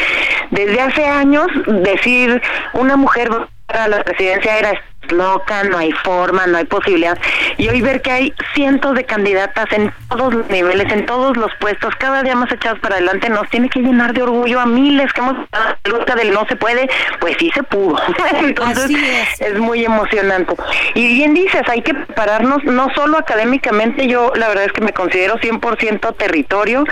desde 0.51 0.81
hace 0.81 1.05
años 1.05 1.49
decir 1.67 2.41
una 2.73 2.97
mujer 2.97 3.29
para 3.67 3.89
la 3.89 4.03
presidencia 4.03 4.59
era 4.59 4.81
loca, 5.13 5.65
no 5.65 5.79
hay 5.79 5.93
forma, 5.93 6.47
no 6.47 6.59
hay 6.59 6.65
posibilidad. 6.65 7.19
Y 7.57 7.69
hoy 7.69 7.81
ver 7.81 8.03
que 8.03 8.11
hay 8.11 8.35
cientos 8.55 8.95
de 8.95 9.05
candidatas 9.05 9.67
en 9.73 9.93
todos 10.09 10.35
los 10.35 10.49
niveles, 10.49 10.93
en 10.93 11.07
todos 11.07 11.37
los 11.37 11.51
puestos, 11.61 11.95
cada 11.97 12.23
día 12.23 12.35
más 12.35 12.51
echados 12.53 12.79
para 12.81 12.97
adelante, 12.97 13.29
nos 13.29 13.49
tiene 13.51 13.69
que 13.69 13.81
llenar 13.81 14.13
de 14.13 14.23
orgullo 14.23 14.61
a 14.61 14.67
miles 14.67 15.13
que 15.13 15.21
hemos 15.21 15.37
la 15.53 15.77
lucha 15.85 16.15
del 16.15 16.33
no 16.33 16.47
se 16.47 16.57
puede, 16.57 16.89
pues 17.21 17.37
sí 17.39 17.51
se 17.55 17.63
pudo. 17.63 17.99
Entonces 18.41 18.85
Así 18.85 18.97
es. 18.97 19.41
es 19.41 19.59
muy 19.59 19.85
emocionante. 19.85 20.55
Y 20.95 21.07
bien 21.15 21.35
dices, 21.35 21.63
hay 21.69 21.83
que 21.83 21.95
prepararnos 21.95 22.65
no 22.65 22.89
solo 22.95 23.19
académicamente, 23.19 24.07
yo 24.07 24.33
la 24.35 24.49
verdad 24.49 24.65
es 24.65 24.73
que 24.73 24.81
me 24.81 24.93
considero 24.93 25.37
100% 25.37 26.17
territorio. 26.17 26.85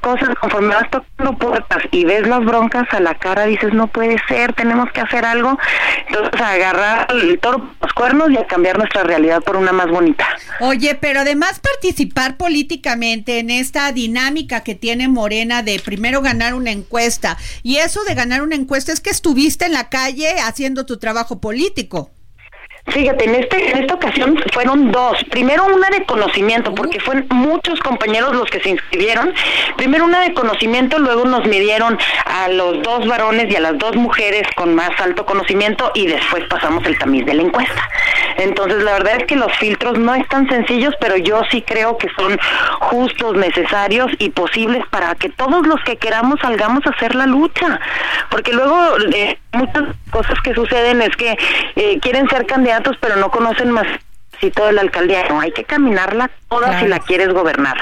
Cosas 0.00 0.30
conforme 0.40 0.74
vas 0.74 0.88
tocando 0.90 1.36
puertas 1.36 1.82
y 1.90 2.04
ves 2.04 2.26
las 2.26 2.44
broncas 2.44 2.86
a 2.92 3.00
la 3.00 3.14
cara, 3.16 3.44
dices, 3.44 3.74
no 3.74 3.88
puede 3.88 4.16
ser, 4.28 4.54
tenemos 4.54 4.90
que 4.92 5.00
hacer 5.00 5.24
algo. 5.24 5.58
Entonces, 6.06 6.40
agarrar 6.40 7.06
el 7.10 7.38
toro 7.38 7.70
los 7.80 7.92
cuernos 7.92 8.30
y 8.30 8.38
a 8.38 8.46
cambiar 8.46 8.78
nuestra 8.78 9.02
realidad 9.02 9.42
por 9.42 9.56
una 9.56 9.72
más 9.72 9.90
bonita. 9.90 10.26
Oye, 10.60 10.94
pero 10.94 11.20
además 11.20 11.60
participar 11.60 12.36
políticamente 12.36 13.40
en 13.40 13.50
esta 13.50 13.92
dinámica 13.92 14.62
que 14.62 14.74
tiene 14.74 15.08
Morena 15.08 15.62
de 15.62 15.80
primero 15.80 16.22
ganar 16.22 16.54
una 16.54 16.70
encuesta, 16.70 17.36
y 17.62 17.76
eso 17.76 18.02
de 18.04 18.14
ganar 18.14 18.42
una 18.42 18.54
encuesta 18.54 18.92
es 18.92 19.00
que 19.00 19.10
estuviste 19.10 19.66
en 19.66 19.72
la 19.72 19.88
calle 19.88 20.40
haciendo 20.40 20.86
tu 20.86 20.98
trabajo 20.98 21.40
político. 21.40 22.10
Fíjate, 22.86 23.24
en 23.24 23.34
este 23.36 23.70
en 23.70 23.78
esta 23.78 23.94
ocasión 23.94 24.42
fueron 24.52 24.90
dos. 24.90 25.22
Primero 25.30 25.66
una 25.66 25.88
de 25.90 26.04
conocimiento, 26.04 26.74
porque 26.74 26.98
fueron 26.98 27.26
muchos 27.30 27.78
compañeros 27.80 28.34
los 28.34 28.48
que 28.50 28.60
se 28.60 28.70
inscribieron. 28.70 29.32
Primero 29.76 30.04
una 30.04 30.20
de 30.20 30.32
conocimiento, 30.32 30.98
luego 30.98 31.24
nos 31.24 31.46
midieron 31.46 31.98
a 32.24 32.48
los 32.48 32.82
dos 32.82 33.06
varones 33.06 33.52
y 33.52 33.56
a 33.56 33.60
las 33.60 33.78
dos 33.78 33.96
mujeres 33.96 34.42
con 34.56 34.74
más 34.74 34.90
alto 34.98 35.24
conocimiento 35.26 35.92
y 35.94 36.06
después 36.06 36.44
pasamos 36.48 36.84
el 36.86 36.98
tamiz 36.98 37.24
de 37.26 37.34
la 37.34 37.42
encuesta. 37.42 37.88
Entonces, 38.38 38.82
la 38.82 38.92
verdad 38.92 39.16
es 39.18 39.26
que 39.26 39.36
los 39.36 39.52
filtros 39.58 39.98
no 39.98 40.14
están 40.14 40.48
sencillos, 40.48 40.94
pero 41.00 41.16
yo 41.16 41.42
sí 41.50 41.62
creo 41.62 41.98
que 41.98 42.08
son 42.16 42.38
justos, 42.80 43.36
necesarios 43.36 44.10
y 44.18 44.30
posibles 44.30 44.82
para 44.90 45.14
que 45.14 45.28
todos 45.28 45.66
los 45.66 45.80
que 45.84 45.96
queramos 45.96 46.40
salgamos 46.40 46.86
a 46.86 46.90
hacer 46.90 47.14
la 47.14 47.26
lucha. 47.26 47.80
Porque 48.30 48.52
luego 48.52 48.96
eh, 49.12 49.38
muchas 49.52 49.84
cosas 50.10 50.34
que 50.44 50.54
suceden 50.54 51.02
es 51.02 51.14
que 51.16 51.36
eh, 51.76 51.98
quieren 52.00 52.28
ser 52.28 52.46
candidatos 52.46 52.96
pero 53.00 53.16
no 53.16 53.30
conocen 53.30 53.70
más 53.70 53.86
si 54.40 54.50
todo 54.50 54.72
la 54.72 54.80
alcaldía. 54.80 55.28
No, 55.28 55.40
hay 55.40 55.52
que 55.52 55.64
caminarla 55.64 56.30
toda 56.48 56.68
Claro. 56.68 56.80
si 56.84 56.88
la 56.88 56.98
quieres 57.00 57.28
gobernar. 57.32 57.76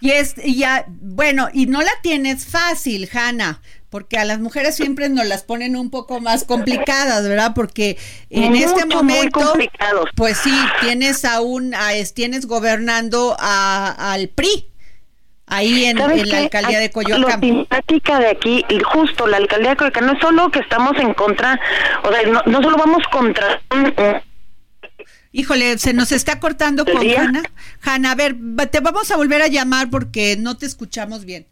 Y 0.00 0.10
es 0.10 0.34
y 0.42 0.56
ya, 0.58 0.84
bueno, 0.88 1.48
y 1.52 1.66
no 1.66 1.80
la 1.80 1.90
tienes 2.02 2.46
fácil, 2.46 3.08
Hanna, 3.12 3.60
porque 3.88 4.18
a 4.18 4.24
las 4.26 4.40
mujeres 4.40 4.76
siempre 4.76 5.08
nos 5.08 5.26
las 5.26 5.42
ponen 5.42 5.74
un 5.76 5.90
poco 5.90 6.20
más 6.20 6.44
complicadas, 6.44 7.26
¿verdad? 7.26 7.52
Porque 7.54 7.96
en 8.28 8.52
Mucho, 8.52 8.64
este 8.66 8.84
momento, 8.86 9.54
pues 10.16 10.36
sí, 10.36 10.54
tienes 10.82 11.24
aún, 11.24 11.72
a, 11.74 11.94
es- 11.94 12.12
tienes 12.14 12.46
gobernando 12.46 13.36
a- 13.38 14.12
al 14.12 14.28
PRI. 14.28 14.68
Ahí 15.46 15.84
en, 15.84 15.98
¿Sabes 15.98 16.22
en 16.22 16.28
la 16.28 16.38
alcaldía 16.38 16.80
de 16.80 16.90
Coyoacán. 16.90 17.40
simpática 17.40 18.18
de 18.18 18.28
aquí, 18.28 18.64
justo 18.84 19.26
la 19.26 19.36
alcaldía 19.38 19.70
de 19.70 19.76
Coyoacán, 19.76 20.06
no 20.06 20.12
es 20.12 20.20
solo 20.20 20.50
que 20.50 20.58
estamos 20.60 20.96
en 20.98 21.14
contra, 21.14 21.60
o 22.02 22.12
sea, 22.12 22.22
no, 22.26 22.42
no 22.46 22.62
solo 22.62 22.76
vamos 22.76 23.02
contra 23.10 23.60
Híjole, 25.36 25.76
se 25.76 25.92
nos 25.92 26.12
está 26.12 26.40
cortando 26.40 26.86
con. 26.86 26.96
Hanna. 26.96 27.42
Hanna, 27.82 28.12
a 28.12 28.14
ver, 28.14 28.36
te 28.70 28.80
vamos 28.80 29.10
a 29.10 29.16
volver 29.16 29.42
a 29.42 29.48
llamar 29.48 29.90
porque 29.90 30.34
no 30.38 30.56
te 30.56 30.64
escuchamos 30.64 31.26
bien. 31.26 31.46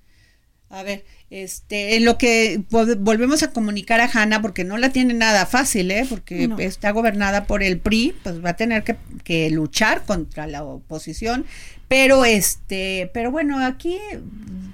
A 0.70 0.82
ver, 0.82 1.04
este, 1.42 1.96
en 1.96 2.04
lo 2.04 2.16
que 2.16 2.60
vol- 2.70 2.96
volvemos 3.00 3.42
a 3.42 3.50
comunicar 3.50 4.00
a 4.00 4.08
Hanna, 4.12 4.40
porque 4.40 4.62
no 4.62 4.78
la 4.78 4.90
tiene 4.90 5.14
nada 5.14 5.46
fácil, 5.46 5.90
¿eh? 5.90 6.06
Porque 6.08 6.46
No. 6.46 6.58
está 6.60 6.92
gobernada 6.92 7.44
por 7.46 7.62
el 7.64 7.78
PRI, 7.78 8.14
pues 8.22 8.44
va 8.44 8.50
a 8.50 8.56
tener 8.56 8.84
que, 8.84 8.96
que 9.24 9.50
luchar 9.50 10.04
contra 10.04 10.46
la 10.46 10.62
oposición. 10.62 11.44
Pero 11.88 12.24
este, 12.24 13.10
pero 13.12 13.30
bueno, 13.32 13.64
aquí 13.64 13.98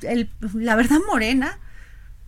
el, 0.03 0.29
la 0.55 0.77
verdad 0.77 0.99
Morena 1.11 1.59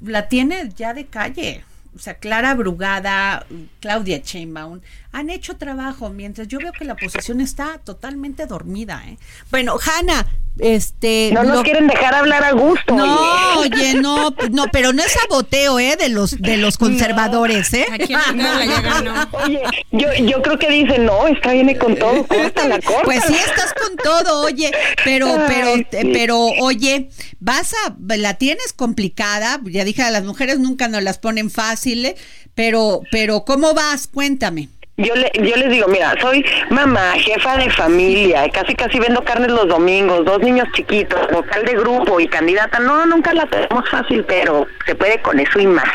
la 0.00 0.28
tiene 0.28 0.70
ya 0.76 0.94
de 0.94 1.06
calle. 1.06 1.64
O 1.94 1.98
sea, 1.98 2.14
Clara 2.14 2.54
Brugada, 2.54 3.44
Claudia 3.80 4.22
Sheinbaum 4.24 4.80
han 5.12 5.28
hecho 5.28 5.58
trabajo, 5.58 6.08
mientras 6.08 6.48
yo 6.48 6.58
veo 6.58 6.72
que 6.72 6.86
la 6.86 6.94
oposición 6.94 7.42
está 7.42 7.78
totalmente 7.84 8.46
dormida. 8.46 9.02
¿eh? 9.06 9.18
Bueno, 9.50 9.76
Hanna, 9.78 10.26
este... 10.58 11.30
No 11.32 11.44
nos 11.44 11.62
quieren 11.62 11.86
dejar 11.86 12.14
hablar 12.14 12.44
a 12.44 12.52
gusto, 12.52 12.94
No, 12.94 13.58
oye. 13.58 13.70
oye, 13.74 13.94
no, 13.94 14.34
no, 14.50 14.66
pero 14.72 14.92
no 14.92 15.02
es 15.02 15.12
saboteo, 15.12 15.78
¿eh? 15.78 15.96
De 15.96 16.08
los, 16.08 16.40
de 16.40 16.56
los 16.58 16.76
conservadores, 16.78 17.72
¿eh? 17.72 17.86
Aquí 17.90 18.12
la 18.12 18.32
no. 18.32 19.28
Oye, 19.44 19.62
yo, 19.92 20.12
yo 20.14 20.42
creo 20.42 20.58
que 20.58 20.68
dicen, 20.70 21.06
no, 21.06 21.26
esta 21.26 21.52
viene 21.52 21.76
con 21.78 21.96
todo, 21.96 22.26
córtala, 22.26 22.78
córtala. 22.80 23.02
Pues 23.04 23.24
sí 23.26 23.34
estás 23.34 23.74
con 23.74 23.96
todo, 23.96 24.44
oye, 24.44 24.70
pero, 25.04 25.26
pero, 25.48 25.74
Ay, 25.74 25.86
eh, 25.92 26.00
sí. 26.02 26.10
pero, 26.12 26.38
oye, 26.38 27.08
vas 27.40 27.72
a, 27.86 27.94
la 28.16 28.34
tienes 28.34 28.72
complicada, 28.72 29.60
ya 29.64 29.84
dije, 29.84 30.02
a 30.02 30.10
las 30.10 30.24
mujeres 30.24 30.58
nunca 30.58 30.88
nos 30.88 31.02
las 31.02 31.18
ponen 31.18 31.50
fáciles, 31.50 32.14
pero, 32.54 33.00
pero, 33.10 33.44
¿cómo 33.44 33.74
vas? 33.74 34.06
Cuéntame. 34.06 34.68
Yo, 34.98 35.14
le, 35.16 35.30
yo 35.34 35.56
les 35.56 35.70
digo, 35.70 35.88
mira, 35.88 36.14
soy 36.20 36.44
mamá, 36.70 37.12
jefa 37.16 37.56
de 37.56 37.70
familia, 37.70 38.48
casi 38.50 38.74
casi 38.74 38.98
vendo 38.98 39.24
carnes 39.24 39.50
los 39.50 39.66
domingos, 39.66 40.24
dos 40.24 40.38
niños 40.40 40.68
chiquitos, 40.74 41.18
vocal 41.30 41.64
de 41.64 41.72
grupo 41.74 42.20
y 42.20 42.28
candidata. 42.28 42.78
No, 42.78 43.06
nunca 43.06 43.32
la 43.32 43.46
tenemos 43.46 43.88
fácil, 43.90 44.24
pero 44.24 44.66
se 44.86 44.94
puede 44.94 45.20
con 45.22 45.40
eso 45.40 45.58
y 45.58 45.66
más. 45.66 45.88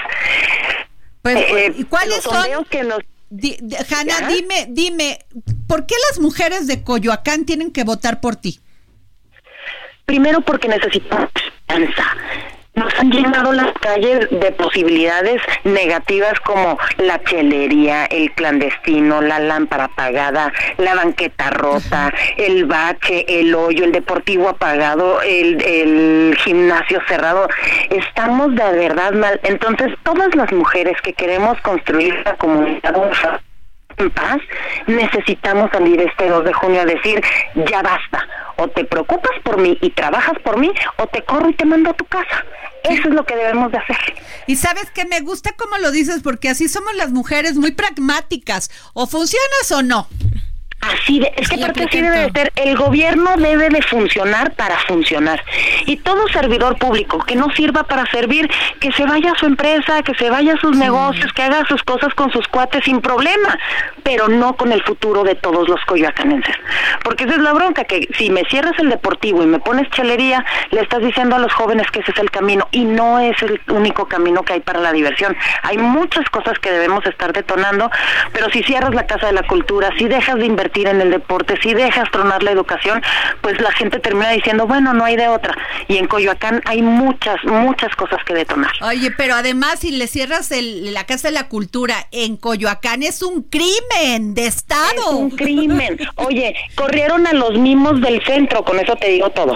Pues, 1.21 1.35
Eh, 1.37 1.73
¿y 1.77 1.83
cuáles 1.83 2.25
los 2.25 2.35
son? 2.35 2.65
que 2.65 2.83
nos 2.83 2.99
Di- 3.29 3.57
di- 3.61 3.75
Hanna, 3.75 4.19
¿Ya? 4.21 4.27
dime, 4.29 4.67
dime, 4.69 5.19
¿por 5.67 5.85
qué 5.85 5.95
las 6.09 6.19
mujeres 6.19 6.65
de 6.65 6.81
Coyoacán 6.83 7.45
tienen 7.45 7.71
que 7.71 7.83
votar 7.83 8.21
por 8.21 8.37
ti? 8.37 8.61
Primero 10.05 10.39
porque 10.41 10.69
necesitamos 10.69 11.29
esperanza. 11.35 12.03
Nos 12.77 12.93
han 12.99 13.11
llenado 13.11 13.53
las 13.53 13.73
calles 13.73 14.29
de 14.29 14.51
posibilidades 14.51 15.41
negativas 15.63 16.39
como 16.41 16.77
la 16.97 17.19
chelería, 17.23 18.05
el 18.05 18.31
clandestino, 18.33 19.19
la 19.19 19.39
lámpara 19.39 19.85
apagada, 19.85 20.53
la 20.77 20.93
banqueta 20.93 21.49
rota, 21.49 22.13
el 22.37 22.65
bache, 22.65 23.25
el 23.27 23.55
hoyo, 23.55 23.83
el 23.83 23.91
deportivo 23.91 24.49
apagado, 24.49 25.23
el, 25.23 25.59
el 25.63 26.37
gimnasio 26.37 27.01
cerrado. 27.07 27.47
Estamos 27.89 28.53
de 28.53 28.71
verdad 28.73 29.11
mal. 29.13 29.39
Entonces, 29.41 29.91
todas 30.03 30.35
las 30.35 30.51
mujeres 30.51 31.01
que 31.01 31.13
queremos 31.13 31.59
construir 31.61 32.21
la 32.25 32.35
comunidad 32.35 32.95
en 33.97 34.11
paz, 34.11 34.37
necesitamos 34.85 35.71
salir 35.71 35.99
este 36.01 36.29
2 36.29 36.45
de 36.45 36.53
junio 36.53 36.81
a 36.81 36.85
decir, 36.85 37.21
ya 37.69 37.81
basta, 37.81 38.27
o 38.57 38.67
te 38.67 38.85
preocupas 38.85 39.31
por 39.43 39.57
mí 39.59 39.77
y 39.81 39.89
trabajas 39.91 40.37
por 40.43 40.57
mí, 40.57 40.71
o 40.97 41.07
te 41.07 41.23
corro 41.23 41.49
y 41.49 41.53
te 41.53 41.65
mando 41.65 41.89
a 41.89 41.93
tu 41.93 42.05
casa. 42.05 42.45
Eso 42.83 43.09
es 43.09 43.13
lo 43.13 43.25
que 43.25 43.35
debemos 43.35 43.71
de 43.71 43.79
hacer. 43.79 43.97
Y 44.45 44.55
sabes 44.55 44.91
que 44.91 45.05
me 45.05 45.19
gusta 45.21 45.51
cómo 45.57 45.77
lo 45.77 45.91
dices, 45.91 46.21
porque 46.23 46.49
así 46.49 46.69
somos 46.69 46.95
las 46.95 47.11
mujeres 47.11 47.55
muy 47.55 47.71
pragmáticas. 47.71 48.71
O 48.93 49.07
funcionas 49.07 49.71
o 49.71 49.81
no. 49.81 50.07
Así 50.79 51.19
de, 51.19 51.33
es 51.35 51.49
que 51.49 51.55
aparte 51.55 51.85
así 51.85 52.01
debe 52.01 52.19
de 52.19 52.31
ser, 52.31 52.51
el 52.55 52.77
gobierno 52.77 53.35
debe 53.37 53.69
de 53.69 53.81
funcionar 53.81 54.53
para 54.53 54.77
funcionar. 54.79 55.43
Y 55.87 55.97
todo 55.97 56.27
servidor 56.27 56.77
público 56.77 57.17
que 57.25 57.35
no 57.35 57.49
sirva 57.55 57.83
para 57.83 58.05
servir, 58.11 58.47
que 58.79 58.91
se 58.91 59.05
vaya 59.05 59.31
a 59.31 59.35
su 59.35 59.47
empresa, 59.47 60.03
que 60.03 60.13
se 60.13 60.29
vaya 60.29 60.53
a 60.53 60.57
sus 60.57 60.77
negocios, 60.77 61.33
que 61.33 61.41
haga 61.41 61.65
sus 61.67 61.81
cosas 61.81 62.13
con 62.13 62.31
sus 62.31 62.47
cuates 62.47 62.83
sin 62.85 63.01
problema, 63.01 63.57
pero 64.03 64.27
no 64.27 64.55
con 64.55 64.71
el 64.71 64.83
futuro 64.83 65.23
de 65.23 65.33
todos 65.33 65.67
los 65.67 65.83
coyoacanenses. 65.85 66.55
Porque 67.03 67.23
esa 67.23 67.33
es 67.33 67.41
la 67.41 67.53
bronca, 67.53 67.83
que 67.83 68.07
si 68.15 68.29
me 68.29 68.43
cierras 68.45 68.77
el 68.77 68.89
deportivo 68.89 69.41
y 69.41 69.47
me 69.47 69.59
pones 69.59 69.89
chelería, 69.89 70.45
le 70.69 70.81
estás 70.81 71.01
diciendo 71.01 71.37
a 71.37 71.39
los 71.39 71.53
jóvenes 71.53 71.89
que 71.91 72.01
ese 72.01 72.11
es 72.11 72.19
el 72.19 72.29
camino 72.29 72.67
y 72.71 72.85
no 72.85 73.19
es 73.19 73.41
el 73.41 73.59
único 73.69 74.07
camino 74.07 74.43
que 74.43 74.53
hay 74.53 74.59
para 74.59 74.79
la 74.79 74.93
diversión. 74.93 75.35
Hay 75.63 75.79
muchas 75.79 76.29
cosas 76.29 76.59
que 76.59 76.71
debemos 76.71 77.03
estar 77.07 77.33
detonando, 77.33 77.89
pero 78.31 78.49
si 78.51 78.61
cierras 78.61 78.93
la 78.93 79.07
Casa 79.07 79.27
de 79.27 79.33
la 79.33 79.43
Cultura, 79.43 79.89
si 79.97 80.05
dejas 80.05 80.35
de 80.35 80.45
invertir 80.45 80.66
en 80.75 81.01
el 81.01 81.11
deporte, 81.11 81.55
si 81.61 81.73
dejas 81.73 82.09
tronar 82.11 82.43
la 82.43 82.51
educación, 82.51 83.01
pues 83.41 83.59
la 83.61 83.71
gente 83.71 83.99
termina 83.99 84.29
diciendo, 84.31 84.67
bueno, 84.67 84.93
no 84.93 85.03
hay 85.05 85.15
de 85.15 85.27
otra. 85.27 85.55
Y 85.87 85.97
en 85.97 86.07
Coyoacán 86.07 86.61
hay 86.65 86.81
muchas, 86.81 87.43
muchas 87.43 87.95
cosas 87.95 88.19
que 88.25 88.33
detonar. 88.33 88.71
Oye, 88.81 89.11
pero 89.11 89.35
además 89.35 89.79
si 89.79 89.91
le 89.91 90.07
cierras 90.07 90.51
el- 90.51 90.93
la 90.93 91.05
Casa 91.05 91.29
de 91.29 91.33
la 91.33 91.47
Cultura 91.47 91.95
en 92.11 92.37
Coyoacán 92.37 93.03
es 93.03 93.21
un 93.23 93.43
crimen 93.43 94.33
de 94.33 94.45
Estado. 94.47 94.91
Es 94.97 95.07
un 95.13 95.29
crimen. 95.31 95.97
Oye, 96.15 96.55
corrieron 96.75 97.25
a 97.27 97.33
los 97.33 97.53
mimos 97.57 97.99
del 98.01 98.23
centro, 98.25 98.63
con 98.63 98.79
eso 98.79 98.95
te 98.95 99.09
digo 99.09 99.29
todo. 99.31 99.55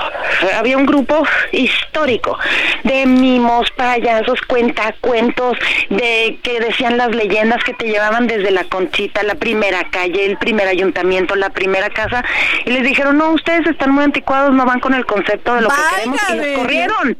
Había 0.58 0.78
un 0.78 0.86
grupo 0.86 1.24
histórico 1.52 2.38
de 2.84 3.06
mimos, 3.06 3.70
payasos, 3.72 4.40
cuentacuentos, 4.48 5.58
de 5.90 6.38
que 6.44 6.60
decían 6.60 6.98
las 6.98 7.14
leyendas 7.14 7.64
que 7.64 7.74
te 7.74 7.86
llevaban 7.88 8.28
desde 8.28 8.52
la 8.52 8.64
Conchita, 8.66 9.24
la 9.24 9.36
primera 9.36 9.90
calle, 9.90 10.26
el 10.26 10.38
primer 10.38 10.68
ayuntamiento, 10.68 11.01
la 11.36 11.50
primera 11.50 11.90
casa, 11.90 12.24
y 12.66 12.72
les 12.72 12.84
dijeron, 12.84 13.18
no, 13.18 13.32
ustedes 13.32 13.66
están 13.68 13.92
muy 13.92 14.04
anticuados, 14.04 14.54
no 14.54 14.66
van 14.66 14.80
con 14.80 14.94
el 14.94 15.06
concepto 15.06 15.56
de 15.56 15.62
lo 15.62 15.70
que 15.70 15.76
queremos, 15.96 16.20
y 16.22 16.32
Válgame. 16.32 16.48
los 16.52 16.60
corrieron. 16.60 17.18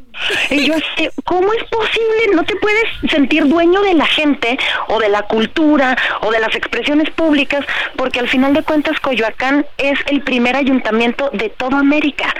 Y 0.50 0.66
yo 0.66 0.74
así, 0.74 1.08
¿cómo 1.24 1.52
es 1.52 1.64
posible? 1.64 2.34
No 2.34 2.44
te 2.44 2.54
puedes 2.56 2.84
sentir 3.10 3.46
dueño 3.46 3.80
de 3.82 3.94
la 3.94 4.06
gente 4.06 4.58
o 4.88 4.98
de 5.00 5.08
la 5.08 5.22
cultura 5.22 5.96
o 6.20 6.30
de 6.30 6.38
las 6.40 6.54
expresiones 6.54 7.10
públicas, 7.10 7.64
porque 7.96 8.20
al 8.20 8.28
final 8.28 8.52
de 8.54 8.62
cuentas 8.62 8.98
Coyoacán 9.00 9.66
es 9.78 9.98
el 10.06 10.22
primer 10.22 10.56
ayuntamiento 10.56 11.30
de 11.32 11.48
toda 11.50 11.78
América. 11.78 12.32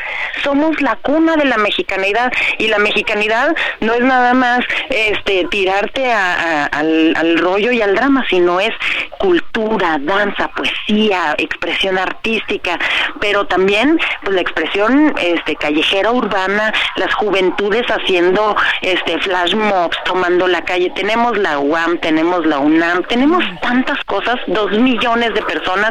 Somos 0.42 0.80
la 0.80 0.96
cuna 0.96 1.36
de 1.36 1.44
la 1.46 1.56
mexicanidad 1.56 2.32
y 2.58 2.68
la 2.68 2.78
mexicanidad 2.78 3.54
no 3.80 3.94
es 3.94 4.00
nada 4.00 4.34
más 4.34 4.60
este 4.90 5.46
tirarte 5.50 6.12
a- 6.12 6.34
a- 6.34 6.66
al, 6.66 7.14
al 7.16 7.38
rollo 7.38 7.72
y 7.72 7.80
al 7.82 7.94
drama, 7.94 8.24
sino 8.28 8.60
es 8.60 8.70
cultura, 9.18 9.98
danza, 10.00 10.48
poesía, 10.48 11.31
expresión 11.38 11.98
artística, 11.98 12.78
pero 13.20 13.46
también 13.46 13.98
pues, 14.22 14.34
la 14.34 14.40
expresión 14.40 15.14
este 15.20 15.56
callejera 15.56 16.10
urbana, 16.12 16.72
las 16.96 17.14
juventudes 17.14 17.86
haciendo 17.88 18.56
este 18.80 19.18
flash 19.20 19.54
mobs, 19.54 19.96
tomando 20.04 20.46
la 20.48 20.62
calle. 20.64 20.90
Tenemos 20.94 21.36
la 21.38 21.58
UAM, 21.58 21.98
tenemos 21.98 22.46
la 22.46 22.58
UNAM, 22.58 23.04
tenemos 23.04 23.44
tantas 23.60 24.02
cosas, 24.04 24.36
dos 24.46 24.70
millones 24.72 25.34
de 25.34 25.42
personas 25.42 25.90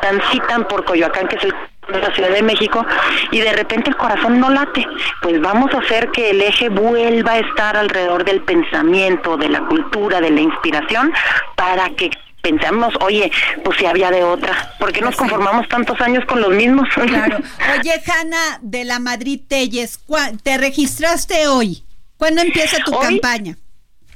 transitan 0.00 0.64
por 0.64 0.84
Coyoacán, 0.84 1.28
que 1.28 1.36
es 1.36 1.44
el 1.44 1.54
de 1.90 2.00
la 2.00 2.14
Ciudad 2.14 2.30
de 2.30 2.42
México 2.42 2.84
y 3.30 3.40
de 3.40 3.52
repente 3.52 3.90
el 3.90 3.96
corazón 3.96 4.38
no 4.38 4.50
late, 4.50 4.86
pues 5.22 5.40
vamos 5.40 5.72
a 5.74 5.78
hacer 5.78 6.10
que 6.10 6.30
el 6.30 6.40
eje 6.40 6.68
vuelva 6.68 7.32
a 7.32 7.38
estar 7.38 7.76
alrededor 7.76 8.24
del 8.24 8.42
pensamiento, 8.42 9.36
de 9.36 9.48
la 9.48 9.60
cultura, 9.66 10.20
de 10.20 10.30
la 10.30 10.40
inspiración, 10.40 11.12
para 11.56 11.90
que 11.90 12.10
pensamos, 12.42 12.94
oye, 13.00 13.30
pues 13.64 13.78
si 13.78 13.86
había 13.86 14.10
de 14.10 14.22
otra, 14.24 14.74
¿por 14.78 14.92
qué 14.92 15.00
nos 15.00 15.16
conformamos 15.16 15.68
tantos 15.68 16.00
años 16.00 16.24
con 16.26 16.40
los 16.40 16.50
mismos? 16.50 16.88
Claro. 16.94 17.38
Oye, 17.78 18.00
Hanna 18.06 18.58
de 18.62 18.84
la 18.84 18.98
Madrid 18.98 19.40
Telles, 19.48 19.98
¿cuá- 19.98 20.30
¿te 20.42 20.56
registraste 20.58 21.48
hoy? 21.48 21.82
¿Cuándo 22.16 22.42
empieza 22.42 22.76
tu 22.84 22.94
Hoy. 22.94 23.06
campaña? 23.06 23.56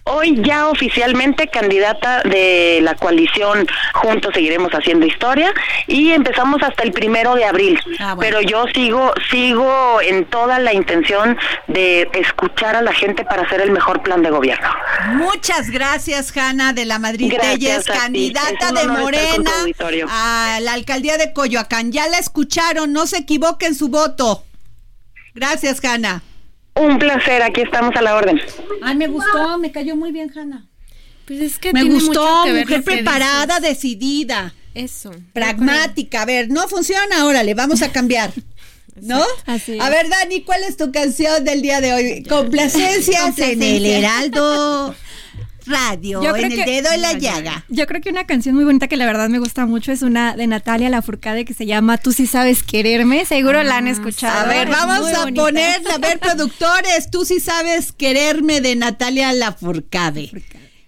Hoy 0.07 0.43
ya 0.43 0.69
oficialmente 0.69 1.49
candidata 1.49 2.23
de 2.25 2.81
la 2.83 2.95
coalición 2.95 3.67
Juntos 3.95 4.35
Seguiremos 4.35 4.71
Haciendo 4.73 5.07
Historia 5.07 5.55
y 5.87 6.11
empezamos 6.11 6.63
hasta 6.63 6.83
el 6.83 6.93
primero 6.93 7.35
de 7.35 7.47
abril. 7.47 7.81
Ah, 7.99 8.15
bueno. 8.15 8.21
Pero 8.21 8.41
yo 8.43 8.67
sigo, 8.75 9.15
sigo 9.31 10.03
en 10.03 10.27
toda 10.27 10.59
la 10.59 10.75
intención 10.75 11.39
de 11.69 12.11
escuchar 12.13 12.77
a 12.77 12.83
la 12.83 12.93
gente 12.93 13.25
para 13.25 13.43
hacer 13.45 13.63
el 13.63 13.71
mejor 13.71 14.03
plan 14.03 14.23
de 14.23 14.29
gobierno. 14.29 14.69
Muchas 15.15 15.71
gracias, 15.71 16.37
Hanna 16.37 16.75
de 16.75 16.85
la 16.85 16.99
Madrid 16.99 17.33
Telles, 17.41 17.87
candidata 17.87 18.73
de 18.73 18.87
Morena 18.87 19.53
a 20.11 20.59
la 20.61 20.75
alcaldía 20.75 21.17
de 21.17 21.33
Coyoacán. 21.33 21.93
Ya 21.93 22.09
la 22.09 22.19
escucharon, 22.19 22.93
no 22.93 23.07
se 23.07 23.19
equivoquen 23.19 23.75
su 23.75 23.89
voto. 23.89 24.45
Gracias, 25.35 25.83
Hanna. 25.83 26.23
Un 26.77 26.99
placer, 26.99 27.43
aquí 27.43 27.63
estamos 27.63 27.95
a 27.97 28.03
la 28.03 28.17
orden. 28.17 28.41
Ay, 28.83 28.97
me 28.97 29.07
gustó, 29.07 29.59
me 29.59 29.71
cayó 29.71 29.95
muy 29.97 30.11
bien, 30.13 30.31
Hanna. 30.37 30.67
Pues 31.27 31.41
es 31.41 31.59
que 31.59 31.73
Me 31.73 31.81
tiene 31.81 31.95
gustó, 31.95 32.21
mucho 32.23 32.45
que 32.45 32.53
ver 32.53 32.63
mujer 32.67 32.85
preparada, 32.85 33.59
dices. 33.61 33.77
decidida, 33.77 34.55
Eso. 34.75 35.13
pragmática. 35.33 36.23
A 36.23 36.25
ver, 36.27 36.51
no 36.51 36.69
funciona, 36.69 37.25
órale, 37.27 37.55
vamos 37.55 37.81
a 37.83 37.93
cambiar. 37.93 38.33
¿No? 39.01 39.25
Así 39.47 39.77
A 39.81 39.91
ver, 39.91 40.09
Dani, 40.09 40.43
¿cuál 40.43 40.63
es 40.63 40.77
tu 40.77 40.93
canción 40.93 41.43
del 41.45 41.63
día 41.63 41.81
de 41.81 41.93
hoy? 41.93 42.23
Complacencias 42.29 43.39
en 43.39 43.61
el 43.63 43.83
Complacencia. 43.83 43.99
Heraldo 43.99 44.95
Radio, 45.67 46.23
Yo 46.23 46.35
en 46.37 46.53
el 46.53 46.55
que- 46.57 46.65
dedo 46.71 46.91
de 46.91 46.99
la 46.99 47.13
llaga. 47.15 47.65
Yo 47.69 47.87
creo 47.87 48.01
que 48.01 48.11
una 48.11 48.27
canción 48.27 48.55
muy 48.55 48.65
bonita 48.65 48.89
que 48.89 48.97
la 48.97 49.07
verdad 49.07 49.29
me 49.29 49.39
gusta 49.39 49.67
mucho 49.67 49.93
es 49.93 50.03
una 50.03 50.37
de 50.37 50.47
Natalia 50.47 50.89
Lafourcade 50.91 51.45
que 51.45 51.55
se 51.55 51.67
llama 51.67 51.99
Tú 51.99 52.13
sí 52.13 52.27
sabes 52.27 52.63
quererme. 52.63 53.25
Seguro 53.25 53.63
la 53.63 53.79
han 53.79 53.87
escuchado. 53.89 54.41
A 54.41 54.45
ver, 54.45 54.69
vamos 54.69 55.13
a 55.13 55.21
bonita. 55.25 55.43
poner, 55.43 55.81
a 55.93 55.99
ver, 55.99 56.19
productores, 56.19 57.11
tú 57.11 57.25
sí 57.25 57.41
sabes 57.41 57.93
quererme 57.93 58.61
de 58.61 58.77
Natalia 58.77 59.33
Lafourcade. 59.33 60.31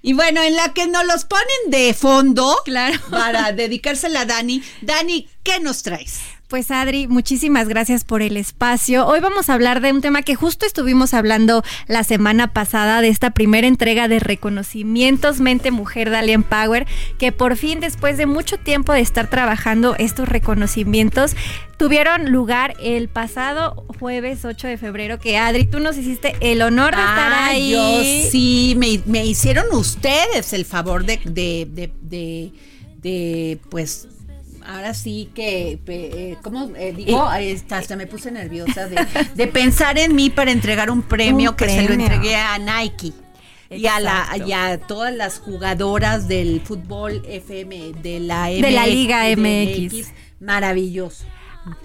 Y 0.03 0.13
bueno, 0.13 0.41
en 0.43 0.55
la 0.55 0.73
que 0.73 0.87
nos 0.87 1.05
los 1.05 1.25
ponen 1.25 1.47
de 1.69 1.93
fondo 1.93 2.57
Claro. 2.65 3.01
para 3.11 3.51
dedicársela 3.53 4.21
a 4.21 4.25
Dani. 4.25 4.63
Dani, 4.81 5.29
¿qué 5.43 5.59
nos 5.59 5.83
traes? 5.83 6.21
Pues 6.49 6.71
Adri, 6.71 7.09
muchísimas 7.09 7.67
gracias 7.67 8.05
por 8.05 8.23
el 8.23 8.37
espacio. 8.37 9.05
Hoy 9.05 9.19
vamos 9.19 9.51
a 9.51 9.55
hablar 9.55 9.81
de 9.81 9.91
un 9.91 10.01
tema 10.01 10.23
que 10.23 10.37
justo 10.37 10.65
estuvimos 10.65 11.13
hablando 11.13 11.65
la 11.89 12.05
semana 12.05 12.53
pasada 12.53 13.01
de 13.01 13.09
esta 13.09 13.31
primera 13.31 13.67
entrega 13.67 14.07
de 14.07 14.21
reconocimientos 14.21 15.41
Mente 15.41 15.73
Mujer 15.73 16.09
de 16.09 16.19
Alien 16.19 16.45
Power, 16.45 16.87
que 17.19 17.33
por 17.33 17.57
fin 17.57 17.81
después 17.81 18.17
de 18.17 18.27
mucho 18.27 18.59
tiempo 18.59 18.93
de 18.93 19.01
estar 19.01 19.29
trabajando 19.29 19.97
estos 19.99 20.29
reconocimientos 20.29 21.35
tuvieron 21.79 22.31
lugar 22.31 22.75
el 22.81 23.09
pasado 23.09 23.85
jueves 23.99 24.45
8 24.45 24.69
de 24.69 24.79
febrero, 24.79 25.19
que 25.19 25.39
Adri, 25.39 25.65
tú 25.67 25.81
nos 25.81 25.97
hiciste 25.99 26.37
el 26.39 26.63
honor 26.63 26.95
de 26.95 27.03
estar 27.03 27.33
Ah, 27.33 27.47
ahí. 27.49 27.73
Yo 27.73 28.31
sí, 28.31 28.77
me, 28.79 29.01
me 29.07 29.27
hicieron 29.27 29.67
ustedes 29.73 30.53
el 30.53 30.65
favor 30.65 31.05
de, 31.05 31.19
de, 31.25 31.67
de, 31.69 31.91
de, 32.03 32.53
de, 33.03 33.59
pues, 33.69 34.07
ahora 34.67 34.95
sí 34.95 35.31
que, 35.35 35.79
eh, 35.87 36.37
¿cómo 36.43 36.71
eh, 36.77 36.93
digo? 36.93 37.23
Hasta 37.23 37.97
me 37.97 38.07
puse 38.07 38.31
nerviosa 38.31 38.89
de, 38.89 39.07
de 39.35 39.47
pensar 39.49 39.99
en 39.99 40.15
mí 40.15 40.31
para 40.31 40.51
entregar 40.51 40.91
un 40.91 41.03
premio 41.03 41.51
Un 41.51 41.57
que 41.57 41.69
se 41.69 41.83
lo 41.83 41.95
entregué 41.95 42.37
a 42.37 42.59
Nike. 42.59 43.13
Y 43.69 43.87
a, 43.89 43.99
la, 43.99 44.21
Exacto. 44.21 44.47
y 44.47 44.53
a 44.53 44.79
todas 44.79 45.13
las 45.13 45.41
jugadoras 45.41 46.29
del 46.29 46.61
fútbol 46.61 47.23
FM, 47.27 47.95
de 48.01 48.21
la, 48.21 48.47
De 48.47 48.71
la 48.71 48.87
Liga 48.87 49.25
MX. 49.37 50.13
Maravilloso. 50.39 51.25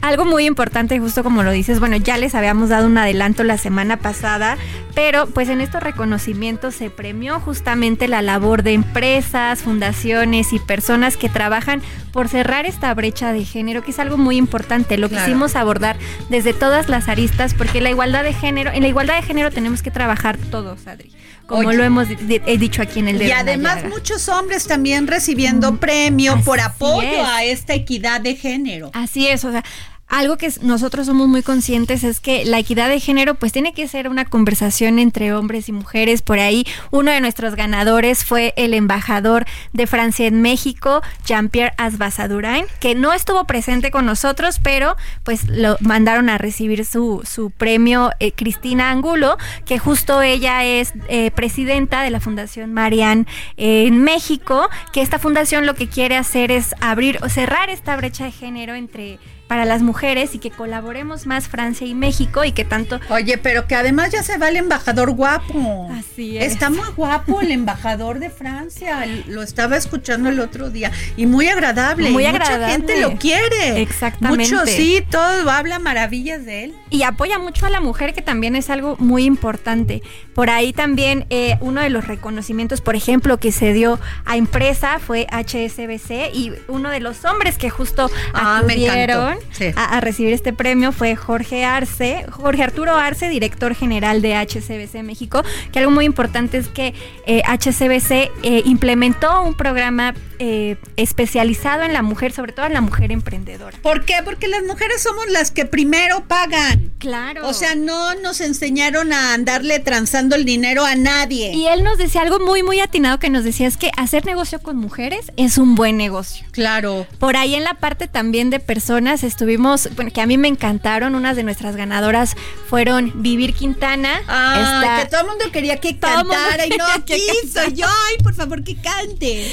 Algo 0.01 0.25
muy 0.25 0.45
importante, 0.45 0.99
justo 0.99 1.23
como 1.23 1.43
lo 1.43 1.51
dices, 1.51 1.79
bueno, 1.79 1.95
ya 1.95 2.17
les 2.17 2.35
habíamos 2.35 2.69
dado 2.69 2.85
un 2.87 2.97
adelanto 2.97 3.43
la 3.43 3.57
semana 3.57 3.97
pasada, 3.97 4.57
pero 4.93 5.27
pues 5.27 5.49
en 5.49 5.59
estos 5.61 5.81
reconocimientos 5.81 6.75
se 6.75 6.89
premió 6.89 7.39
justamente 7.39 8.07
la 8.07 8.21
labor 8.21 8.61
de 8.63 8.73
empresas, 8.73 9.61
fundaciones 9.61 10.53
y 10.53 10.59
personas 10.59 11.17
que 11.17 11.29
trabajan 11.29 11.81
por 12.11 12.27
cerrar 12.27 12.65
esta 12.65 12.93
brecha 12.93 13.31
de 13.33 13.43
género, 13.45 13.83
que 13.83 13.91
es 13.91 13.99
algo 13.99 14.17
muy 14.17 14.37
importante. 14.37 14.97
Lo 14.97 15.09
Claro. 15.09 15.25
quisimos 15.25 15.55
abordar 15.55 15.97
desde 16.29 16.53
todas 16.53 16.89
las 16.89 17.07
aristas, 17.07 17.53
porque 17.53 17.81
la 17.81 17.89
igualdad 17.89 18.23
de 18.23 18.33
género, 18.33 18.71
en 18.71 18.81
la 18.83 18.87
igualdad 18.87 19.15
de 19.15 19.23
género 19.23 19.49
tenemos 19.51 19.81
que 19.81 19.91
trabajar 19.91 20.37
todos, 20.37 20.85
Adri, 20.87 21.11
como 21.51 21.67
Oye. 21.69 21.77
lo 21.77 21.83
hemos 21.83 22.07
he 22.09 22.57
dicho 22.57 22.81
aquí 22.81 22.99
en 22.99 23.09
el 23.09 23.17
dedo 23.19 23.27
Y 23.29 23.31
además 23.31 23.75
llaga. 23.77 23.89
muchos 23.89 24.27
hombres 24.29 24.65
también 24.67 25.05
recibiendo 25.07 25.77
premio 25.77 26.41
por 26.43 26.59
apoyo 26.59 27.07
es. 27.07 27.27
a 27.27 27.43
esta 27.43 27.73
equidad 27.73 28.21
de 28.21 28.35
género. 28.35 28.89
Así 28.93 29.27
es, 29.27 29.43
o 29.45 29.51
sea, 29.51 29.63
algo 30.11 30.37
que 30.37 30.51
nosotros 30.61 31.07
somos 31.07 31.29
muy 31.29 31.41
conscientes 31.41 32.03
es 32.03 32.19
que 32.19 32.43
la 32.43 32.59
equidad 32.59 32.89
de 32.89 32.99
género 32.99 33.35
pues 33.35 33.53
tiene 33.53 33.73
que 33.73 33.87
ser 33.87 34.09
una 34.09 34.25
conversación 34.25 34.99
entre 34.99 35.33
hombres 35.33 35.69
y 35.69 35.71
mujeres. 35.71 36.21
Por 36.21 36.37
ahí 36.37 36.65
uno 36.91 37.11
de 37.11 37.21
nuestros 37.21 37.55
ganadores 37.55 38.25
fue 38.25 38.53
el 38.57 38.73
embajador 38.73 39.45
de 39.71 39.87
Francia 39.87 40.27
en 40.27 40.41
México, 40.41 41.01
Jean-Pierre 41.25 41.73
Asbasadurain, 41.77 42.65
que 42.81 42.93
no 42.93 43.13
estuvo 43.13 43.45
presente 43.45 43.89
con 43.89 44.05
nosotros, 44.05 44.59
pero 44.61 44.97
pues 45.23 45.47
lo 45.47 45.77
mandaron 45.79 46.29
a 46.29 46.37
recibir 46.37 46.85
su, 46.85 47.21
su 47.23 47.49
premio 47.49 48.11
eh, 48.19 48.33
Cristina 48.33 48.91
Angulo, 48.91 49.37
que 49.65 49.79
justo 49.79 50.21
ella 50.21 50.65
es 50.65 50.91
eh, 51.07 51.31
presidenta 51.31 52.03
de 52.03 52.09
la 52.09 52.19
Fundación 52.19 52.73
Marian 52.73 53.27
en 53.55 54.03
México, 54.03 54.69
que 54.91 55.01
esta 55.01 55.19
fundación 55.19 55.65
lo 55.65 55.73
que 55.73 55.87
quiere 55.87 56.17
hacer 56.17 56.51
es 56.51 56.75
abrir 56.81 57.17
o 57.23 57.29
cerrar 57.29 57.69
esta 57.69 57.95
brecha 57.95 58.25
de 58.25 58.31
género 58.31 58.75
entre 58.75 59.17
para 59.51 59.65
las 59.65 59.81
mujeres 59.81 60.33
y 60.33 60.39
que 60.39 60.49
colaboremos 60.49 61.25
más 61.27 61.49
Francia 61.49 61.85
y 61.85 61.93
México 61.93 62.45
y 62.45 62.53
que 62.53 62.63
tanto 62.63 63.01
Oye, 63.09 63.37
pero 63.37 63.67
que 63.67 63.75
además 63.75 64.09
ya 64.11 64.23
se 64.23 64.37
va 64.37 64.47
el 64.47 64.55
embajador 64.55 65.11
guapo. 65.11 65.91
Así 65.91 66.37
es. 66.37 66.53
Está 66.53 66.69
muy 66.69 66.87
guapo 66.95 67.41
el 67.41 67.51
embajador 67.51 68.19
de 68.19 68.29
Francia. 68.29 69.05
Lo 69.27 69.43
estaba 69.43 69.75
escuchando 69.75 70.29
el 70.29 70.39
otro 70.39 70.69
día. 70.69 70.93
Y 71.17 71.25
muy 71.25 71.49
agradable. 71.49 72.11
Muy 72.11 72.23
y 72.23 72.27
agradable. 72.27 72.59
Mucha 72.59 72.71
gente 72.71 73.01
lo 73.01 73.17
quiere. 73.17 73.81
Exactamente. 73.81 74.55
Mucho, 74.55 74.65
sí, 74.65 75.03
todo 75.11 75.51
habla 75.51 75.79
maravillas 75.79 76.45
de 76.45 76.63
él. 76.63 76.75
y 76.89 77.03
apoya 77.03 77.37
mucho 77.37 77.65
a 77.65 77.69
la 77.69 77.81
mujer, 77.81 78.13
que 78.13 78.21
también 78.21 78.55
es 78.55 78.69
algo 78.69 78.95
muy 78.99 79.25
importante. 79.25 80.01
Por 80.33 80.49
ahí 80.49 80.71
también 80.71 81.25
eh, 81.29 81.57
uno 81.59 81.81
de 81.81 81.89
los 81.89 82.07
reconocimientos, 82.07 82.79
por 82.79 82.95
ejemplo, 82.95 83.37
que 83.37 83.51
se 83.51 83.73
dio 83.73 83.99
a 84.23 84.37
empresa 84.37 84.99
fue 84.99 85.27
HSBC 85.29 86.33
y 86.33 86.53
uno 86.69 86.89
de 86.89 87.01
los 87.01 87.25
hombres 87.25 87.57
que 87.57 87.69
justo 87.69 88.09
Ah, 88.33 88.59
acudieron 88.59 89.40
A, 89.75 89.99
recibir 90.01 90.33
este 90.33 90.53
premio 90.53 90.91
fue 90.91 91.15
Jorge 91.15 91.65
Arce, 91.65 92.25
Jorge 92.29 92.63
Arturo 92.63 92.95
Arce, 92.95 93.29
director 93.29 93.75
general 93.75 94.21
de 94.21 94.35
HSBC 94.35 95.03
México, 95.03 95.43
que 95.71 95.79
algo 95.79 95.91
muy 95.91 96.05
importante 96.05 96.57
es 96.57 96.67
que 96.67 96.93
eh, 97.25 97.41
HSBC 97.47 98.31
eh, 98.43 98.61
implementó 98.65 99.43
un 99.43 99.53
programa 99.53 100.13
eh, 100.43 100.77
especializado 100.97 101.83
en 101.83 101.93
la 101.93 102.01
mujer, 102.01 102.31
sobre 102.31 102.51
todo 102.51 102.65
en 102.65 102.73
la 102.73 102.81
mujer 102.81 103.11
emprendedora. 103.11 103.77
¿Por 103.83 104.05
qué? 104.05 104.15
Porque 104.25 104.47
las 104.47 104.63
mujeres 104.63 104.99
somos 105.03 105.27
las 105.29 105.51
que 105.51 105.65
primero 105.65 106.23
pagan. 106.27 106.91
Claro. 106.97 107.47
O 107.47 107.53
sea, 107.53 107.75
no 107.75 108.15
nos 108.15 108.41
enseñaron 108.41 109.13
a 109.13 109.35
andarle 109.35 109.79
transando 109.79 110.35
el 110.35 110.43
dinero 110.43 110.83
a 110.83 110.95
nadie. 110.95 111.53
Y 111.53 111.67
él 111.67 111.83
nos 111.83 111.99
decía 111.99 112.21
algo 112.21 112.39
muy, 112.39 112.63
muy 112.63 112.79
atinado 112.79 113.19
que 113.19 113.29
nos 113.29 113.43
decía 113.43 113.67
es 113.67 113.77
que 113.77 113.91
hacer 113.97 114.25
negocio 114.25 114.59
con 114.63 114.77
mujeres 114.77 115.31
es 115.37 115.59
un 115.59 115.75
buen 115.75 115.95
negocio. 115.95 116.43
Claro. 116.51 117.05
Por 117.19 117.37
ahí 117.37 117.53
en 117.53 117.63
la 117.63 117.75
parte 117.75 118.07
también 118.07 118.49
de 118.49 118.59
personas 118.59 119.23
estuvimos, 119.23 119.89
bueno, 119.95 120.09
que 120.11 120.21
a 120.21 120.25
mí 120.25 120.39
me 120.39 120.47
encantaron, 120.47 121.13
unas 121.13 121.35
de 121.35 121.43
nuestras 121.43 121.75
ganadoras 121.75 122.35
fueron 122.67 123.11
Vivir 123.21 123.53
Quintana. 123.53 124.21
Ah, 124.27 124.81
esta- 124.81 125.03
que 125.03 125.09
todo 125.11 125.21
el 125.21 125.27
mundo 125.27 125.45
quería 125.51 125.77
que 125.77 125.99
cantara 125.99 126.65
y 126.65 126.69
no 126.71 126.85
quiso. 127.05 127.67
Yo, 127.73 127.85
ay, 127.85 128.17
por 128.23 128.33
favor, 128.33 128.63
que 128.63 128.75
cante. 128.75 129.45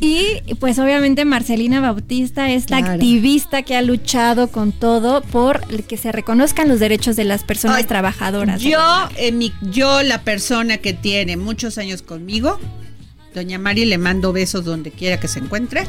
Y 0.00 0.11
pues 0.60 0.78
obviamente 0.78 1.24
Marcelina 1.24 1.80
Bautista, 1.80 2.50
esta 2.50 2.78
Claro. 2.78 2.92
activista 2.94 3.62
que 3.62 3.76
ha 3.76 3.82
luchado 3.82 4.48
con 4.48 4.72
todo 4.72 5.22
por 5.22 5.60
que 5.84 5.96
se 5.96 6.12
reconozcan 6.12 6.68
los 6.68 6.80
derechos 6.80 7.16
de 7.16 7.24
las 7.24 7.44
personas 7.44 7.78
Ay, 7.78 7.84
trabajadoras. 7.84 8.60
Yo, 8.60 8.80
eh, 9.16 9.32
mi- 9.32 9.52
yo, 9.70 10.02
la 10.02 10.22
persona 10.22 10.78
que 10.78 10.92
tiene 10.92 11.36
muchos 11.36 11.78
años 11.78 12.02
conmigo, 12.02 12.58
doña 13.34 13.58
Mari, 13.58 13.84
le 13.84 13.98
mando 13.98 14.32
besos 14.32 14.64
donde 14.64 14.90
quiera 14.90 15.18
que 15.18 15.28
se 15.28 15.38
encuentre, 15.38 15.84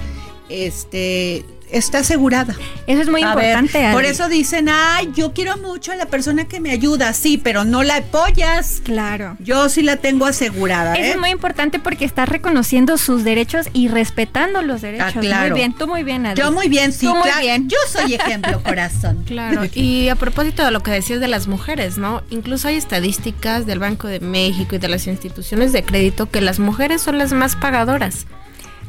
este, 0.50 1.46
está 1.74 2.00
asegurada. 2.00 2.56
Eso 2.88 3.02
es 3.02 3.10
muy 3.10 3.24
A 3.24 3.36
ver, 3.36 3.58
importante. 3.60 3.92
por 3.94 4.06
eso 4.06 4.30
dicen, 4.30 4.70
ay, 4.70 5.10
yo 5.16 5.34
quiero 5.34 5.58
mucho 5.58 5.92
a 5.92 5.96
la 5.96 6.06
persona 6.06 6.46
que 6.46 6.60
me 6.60 6.72
ayuda, 6.72 7.12
sí, 7.14 7.38
pero 7.38 7.66
no 7.66 7.84
la 7.84 7.98
apoyas. 7.98 8.82
Claro. 8.84 9.36
Yo 9.40 9.68
sí 9.70 9.82
la 9.82 9.98
tengo 9.98 10.26
asegurada, 10.26 10.94
Eso 10.94 11.04
¿eh? 11.04 11.12
es 11.12 11.18
muy 11.20 11.30
importante 11.30 11.80
porque 11.80 12.06
estás 12.06 12.30
reconociendo 12.30 12.98
sus 12.98 13.24
derechos 13.24 13.68
y 13.74 13.88
respetando 13.88 14.62
los 14.62 14.82
derechos. 14.82 15.14
Ah, 15.16 15.20
claro. 15.20 15.50
Muy 15.52 15.60
bien, 15.60 15.74
tú 15.74 15.88
muy 15.88 16.04
bien, 16.04 16.26
Adri. 16.26 16.42
Yo 16.42 16.52
muy 16.52 16.68
bien, 16.70 16.94
sí, 16.94 17.06
Tú 17.06 17.14
muy 17.14 17.24
claro. 17.24 17.42
bien. 17.42 17.68
Yo 17.70 17.78
soy 17.90 18.14
ejemplo, 18.14 18.62
corazón. 18.64 19.24
Claro, 19.26 19.64
y 19.74 20.10
a 20.10 20.16
propósito 20.16 20.64
de 20.64 20.72
lo 20.72 20.82
que 20.82 20.92
decías 20.92 21.20
de 21.20 21.28
las 21.28 21.48
mujeres, 21.48 21.98
¿no? 21.98 22.22
Incluso 22.30 22.68
hay 22.68 22.76
estadísticas 22.76 23.66
del 23.66 23.80
Banco 23.80 24.08
de 24.08 24.20
México 24.20 24.76
y 24.76 24.78
de 24.78 24.88
las 24.88 25.08
instituciones 25.08 25.72
de 25.74 25.84
crédito 25.84 26.30
que 26.30 26.42
las 26.42 26.60
mujeres 26.60 27.02
son 27.02 27.18
las 27.18 27.34
más 27.34 27.56
pagadoras. 27.56 28.26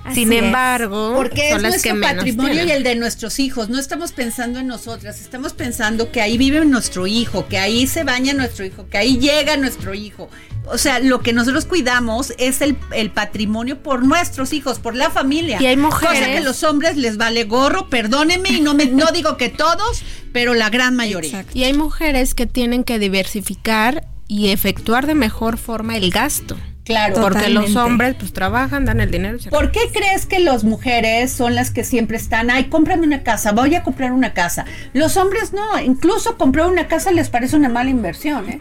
Así 0.05 0.17
Sin 0.25 0.33
es. 0.35 0.43
embargo, 0.43 1.15
Porque 1.17 1.49
son 1.51 1.65
es 1.65 1.73
las 1.73 1.83
que 1.83 1.95
nuestro 1.95 2.17
patrimonio 2.17 2.65
y 2.65 2.71
el 2.71 2.83
de 2.83 2.95
nuestros 2.95 3.39
hijos. 3.39 3.71
No 3.71 3.79
estamos 3.79 4.13
pensando 4.13 4.59
en 4.61 4.67
nosotras, 4.67 5.21
estamos 5.21 5.55
pensando 5.55 6.13
que 6.13 6.21
ahí 6.21 6.37
vive 6.37 6.63
nuestro 6.67 7.07
hijo, 7.07 7.47
que 7.49 7.57
ahí 7.59 7.87
se 7.87 8.05
baña 8.05 8.35
nuestro 8.35 8.67
hijo, 8.67 8.87
que 8.89 8.99
ahí 8.99 9.19
llega 9.19 9.57
nuestro 9.57 9.95
hijo. 9.95 10.29
O 10.67 10.77
sea, 10.79 10.99
lo 11.01 11.21
que 11.21 11.33
nosotros 11.33 11.65
cuidamos 11.65 12.35
es 12.39 12.61
el, 12.61 12.77
el 12.93 13.11
patrimonio 13.11 13.83
por 13.83 14.05
nuestros 14.05 14.53
hijos, 14.53 14.79
por 14.79 14.95
la 14.95 15.09
familia. 15.11 15.57
Y 15.61 15.67
hay 15.67 15.77
Cosa 15.77 15.87
mujeres- 15.89 16.27
que 16.29 16.39
a 16.39 16.41
los 16.43 16.63
hombres 16.65 16.97
les 16.99 17.17
vale 17.17 17.45
gorro, 17.45 17.89
perdónenme, 17.89 18.51
y 18.51 18.61
no, 18.61 18.75
me, 18.75 18.87
no 18.87 19.07
digo 19.13 19.37
que 19.39 19.49
todos, 19.49 20.03
pero 20.33 20.53
la 20.55 20.69
gran 20.71 20.97
mayoría. 20.97 21.47
Y 21.55 21.65
hay 21.65 21.73
mujeres 21.73 22.35
que 22.35 22.47
tienen 22.47 22.85
que 22.85 22.99
diversificar 22.99 24.07
y 24.29 24.49
efectuar 24.49 25.07
de 25.07 25.15
mejor 25.15 25.57
forma 25.59 25.97
el 25.97 26.11
gasto. 26.11 26.57
Claro. 26.85 27.15
Porque 27.21 27.49
los 27.49 27.77
hombres 27.77 28.15
pues 28.19 28.33
trabajan, 28.33 28.85
dan 28.85 29.01
el 29.01 29.11
dinero. 29.11 29.39
y 29.43 29.49
¿Por 29.49 29.71
qué 29.71 29.81
crees 29.93 30.27
que 30.27 30.39
las 30.39 30.65
mujeres 30.65 31.33
son 31.33 31.55
las 31.55 31.71
que 31.71 31.83
siempre 31.83 32.17
están, 32.17 32.51
ay, 32.51 32.65
cómprame 32.65 33.07
una 33.07 33.23
casa, 33.23 33.53
voy 33.53 33.75
a 33.75 33.83
comprar 33.83 34.13
una 34.13 34.35
casa? 34.35 34.67
Los 34.93 35.17
hombres 35.17 35.53
no, 35.53 35.81
incluso 35.81 36.37
comprar 36.37 36.67
una 36.69 36.87
casa 36.87 37.11
les 37.11 37.31
parece 37.31 37.57
una 37.57 37.71
mala 37.71 37.91
inversión, 37.91 38.49
¿eh? 38.51 38.61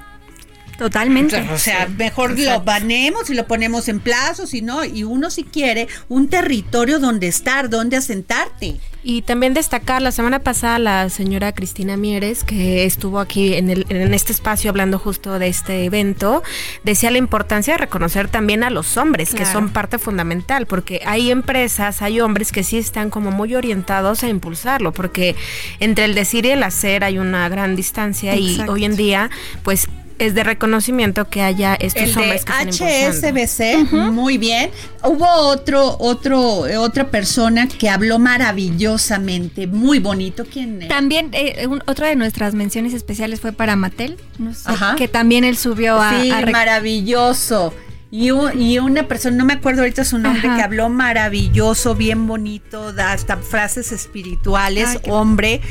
Totalmente. 0.78 1.48
O 1.52 1.58
sea, 1.58 1.88
mejor 1.88 2.38
lo 2.38 2.62
banemos 2.62 3.30
y 3.30 3.36
lo 3.36 3.48
ponemos 3.48 3.88
en 3.88 4.00
plazos 4.00 4.54
y 4.54 4.62
no, 4.62 4.84
y 4.84 5.04
uno 5.04 5.30
si 5.30 5.44
quiere 5.44 5.88
un 6.10 6.30
territorio 6.30 7.00
donde 7.00 7.28
estar, 7.28 7.70
donde 7.70 7.98
asentarte. 7.98 8.80
Y 9.06 9.22
también 9.22 9.54
destacar, 9.54 10.02
la 10.02 10.14
semana 10.14 10.40
pasada 10.40 10.80
la 10.80 11.10
señora 11.10 11.52
Cristina 11.52 11.98
Mieres, 11.98 12.46
que 12.46 12.86
estuvo 12.86 13.20
aquí 13.20 13.54
en, 13.54 13.70
el, 13.70 13.86
en 13.90 14.14
este 14.14 14.32
espacio 14.32 14.70
hablando 14.70 14.98
justo 14.98 15.40
de 15.40 15.48
este 15.48 15.84
evento, 15.84 16.42
decía 16.86 17.12
la 17.12 17.18
importancia 17.18 17.74
de 17.74 17.80
reconocer 17.80 18.30
también 18.30 18.64
a 18.64 18.70
los 18.70 18.96
hombres, 18.96 19.34
que 19.34 19.46
son 19.46 19.70
parte 19.70 20.00
fundamental, 20.00 20.68
porque 20.68 21.02
hay 21.06 21.32
empresas, 21.32 22.02
hay 22.02 22.22
hombres 22.22 22.54
que 22.54 22.64
sí 22.64 22.78
están 22.78 23.10
como 23.10 23.32
muy 23.32 23.56
orientados 23.56 24.24
a 24.24 24.30
impulsarlo, 24.30 24.94
porque 24.94 25.36
entre 25.82 26.06
el 26.06 26.16
decir 26.16 26.46
y 26.46 26.52
el 26.52 26.64
hacer 26.64 27.04
hay 27.04 27.20
una 27.20 27.50
gran 27.50 27.76
distancia 27.76 28.36
y 28.36 28.52
Exacto. 28.52 28.72
hoy 28.72 28.86
en 28.86 28.96
día, 28.96 29.30
pues 29.64 29.90
es 30.20 30.34
de 30.36 30.44
reconocimiento 30.44 31.30
que 31.30 31.42
haya 31.42 31.76
estos 31.76 32.04
El 32.04 32.14
de 32.16 32.22
hombres 32.22 32.46
que 32.46 32.52
están 32.52 32.70
impulsando. 32.70 33.28
HSBC, 33.28 34.12
muy 34.12 34.38
bien. 34.38 34.70
Hubo 35.04 35.28
otro, 35.28 35.98
otro, 36.00 36.68
eh, 36.68 36.78
otra 36.78 37.10
persona 37.10 37.68
que 37.68 37.90
habló 37.90 38.20
maravillosamente, 38.20 39.68
muy 39.68 40.00
bonito. 40.00 40.46
¿Quién 40.46 40.82
es? 40.82 40.88
También 40.88 41.30
eh, 41.34 41.68
un- 41.68 41.84
otra 41.88 42.08
de 42.08 42.16
nuestras 42.16 42.54
menciones 42.54 42.94
especiales 42.94 43.40
fue 43.42 43.52
para 43.52 43.76
Mattel, 43.76 44.18
no 44.40 44.54
sé, 44.54 44.62
Ajá. 44.66 44.96
que 44.96 45.08
también 45.08 45.44
él 45.44 45.58
subió 45.58 46.02
a, 46.02 46.22
sí, 46.22 46.32
a 46.32 46.46
maravilloso. 46.48 47.74
Y, 48.12 48.30
un- 48.30 48.62
y 48.62 48.78
una 48.78 49.08
persona, 49.08 49.36
no 49.38 49.46
me 49.46 49.54
acuerdo 49.54 49.82
ahorita 49.82 50.04
su 50.06 50.20
nombre, 50.20 50.48
Ajá. 50.48 50.58
que 50.58 50.62
habló 50.62 50.88
maravilloso, 50.90 51.96
bien 51.96 52.28
bonito, 52.28 52.94
hasta 52.98 53.38
frases 53.38 53.92
espirituales, 53.92 54.90
Ay, 55.04 55.12
hombre. 55.12 55.62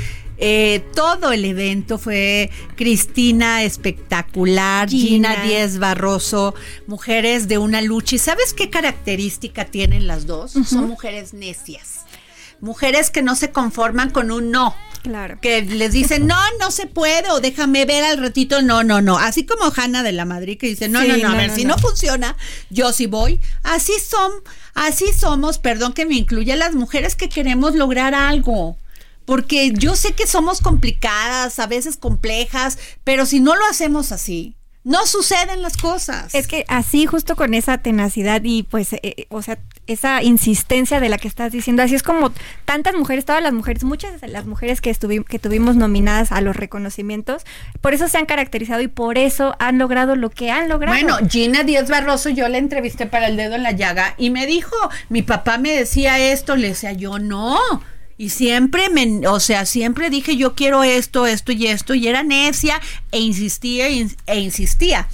Eh, 0.44 0.82
todo 0.96 1.30
el 1.30 1.44
evento 1.44 1.98
fue 1.98 2.50
Cristina 2.74 3.62
espectacular, 3.62 4.88
Gina, 4.88 5.30
Gina. 5.34 5.44
Díez 5.44 5.78
Barroso, 5.78 6.56
mujeres 6.88 7.46
de 7.46 7.58
una 7.58 7.80
lucha. 7.80 8.16
¿Y 8.16 8.18
sabes 8.18 8.52
qué 8.52 8.68
característica 8.68 9.66
tienen 9.66 10.08
las 10.08 10.26
dos? 10.26 10.50
Son 10.68 10.88
mujeres 10.88 11.32
necias. 11.32 12.00
Mujeres 12.60 13.10
que 13.10 13.22
no 13.22 13.36
se 13.36 13.52
conforman 13.52 14.10
con 14.10 14.32
un 14.32 14.50
no. 14.50 14.74
Claro. 15.04 15.38
Que 15.40 15.62
les 15.62 15.92
dicen, 15.92 16.26
no, 16.26 16.36
no 16.58 16.72
se 16.72 16.86
puede, 16.88 17.30
o 17.30 17.40
déjame 17.40 17.84
ver 17.84 18.02
al 18.02 18.18
ratito, 18.18 18.62
no, 18.62 18.82
no, 18.82 19.00
no. 19.00 19.18
Así 19.18 19.46
como 19.46 19.72
Hanna 19.76 20.02
de 20.02 20.10
la 20.10 20.24
Madrid 20.24 20.58
que 20.58 20.66
dice, 20.66 20.88
no, 20.88 21.02
Sí, 21.02 21.06
no, 21.08 21.16
no, 21.18 21.28
a 21.28 21.30
no, 21.32 21.36
ver, 21.36 21.50
no, 21.50 21.54
si 21.56 21.64
no. 21.64 21.76
no. 21.76 21.78
funciona, 21.80 22.36
yo 22.68 22.92
sí 22.92 23.06
voy. 23.06 23.40
Así 23.62 23.92
son, 24.04 24.32
así 24.74 25.12
somos, 25.12 25.58
perdón 25.58 25.92
que 25.92 26.04
me 26.04 26.16
incluya 26.16 26.56
las 26.56 26.74
mujeres 26.74 27.14
que 27.14 27.28
queremos 27.28 27.76
lograr 27.76 28.14
algo. 28.14 28.76
Porque 29.24 29.72
yo 29.72 29.94
sé 29.96 30.12
que 30.14 30.26
somos 30.26 30.60
complicadas, 30.60 31.58
a 31.58 31.66
veces 31.66 31.96
complejas, 31.96 32.78
pero 33.04 33.26
si 33.26 33.40
no 33.40 33.54
lo 33.56 33.64
hacemos 33.66 34.12
así, 34.12 34.56
no 34.84 35.06
suceden 35.06 35.62
las 35.62 35.76
cosas. 35.76 36.34
Es 36.34 36.48
que 36.48 36.64
así, 36.66 37.06
justo 37.06 37.36
con 37.36 37.54
esa 37.54 37.78
tenacidad 37.78 38.40
y 38.42 38.64
pues, 38.64 38.94
eh, 38.94 39.26
o 39.28 39.40
sea, 39.40 39.60
esa 39.86 40.24
insistencia 40.24 40.98
de 40.98 41.08
la 41.08 41.18
que 41.18 41.28
estás 41.28 41.52
diciendo, 41.52 41.84
así 41.84 41.94
es 41.94 42.02
como 42.02 42.32
tantas 42.64 42.94
mujeres, 42.96 43.24
todas 43.24 43.40
las 43.44 43.52
mujeres, 43.52 43.84
muchas 43.84 44.20
de 44.20 44.26
las 44.26 44.44
mujeres 44.44 44.80
que, 44.80 44.90
estuvi- 44.90 45.24
que 45.24 45.38
tuvimos 45.38 45.76
nominadas 45.76 46.32
a 46.32 46.40
los 46.40 46.56
reconocimientos, 46.56 47.44
por 47.80 47.94
eso 47.94 48.08
se 48.08 48.18
han 48.18 48.26
caracterizado 48.26 48.80
y 48.80 48.88
por 48.88 49.18
eso 49.18 49.54
han 49.60 49.78
logrado 49.78 50.16
lo 50.16 50.30
que 50.30 50.50
han 50.50 50.68
logrado. 50.68 50.98
Bueno, 51.00 51.16
Gina 51.30 51.62
Díaz 51.62 51.88
Barroso, 51.88 52.28
yo 52.30 52.48
la 52.48 52.58
entrevisté 52.58 53.06
para 53.06 53.28
el 53.28 53.36
dedo 53.36 53.54
en 53.54 53.62
la 53.62 53.70
llaga 53.70 54.16
y 54.18 54.30
me 54.30 54.46
dijo, 54.46 54.74
mi 55.08 55.22
papá 55.22 55.58
me 55.58 55.70
decía 55.76 56.18
esto, 56.18 56.56
le 56.56 56.70
decía 56.70 56.90
yo 56.92 57.20
no. 57.20 57.56
Y 58.22 58.28
siempre 58.28 58.88
me, 58.88 59.26
o 59.26 59.40
sea, 59.40 59.66
siempre 59.66 60.08
dije 60.08 60.36
yo 60.36 60.54
quiero 60.54 60.84
esto, 60.84 61.26
esto 61.26 61.50
y 61.50 61.66
esto, 61.66 61.92
y 61.92 62.06
era 62.06 62.22
necia 62.22 62.80
e 63.10 63.18
insistía 63.18 63.88
e 63.88 63.94
ins- 63.94 64.16
insistía. 64.32 65.08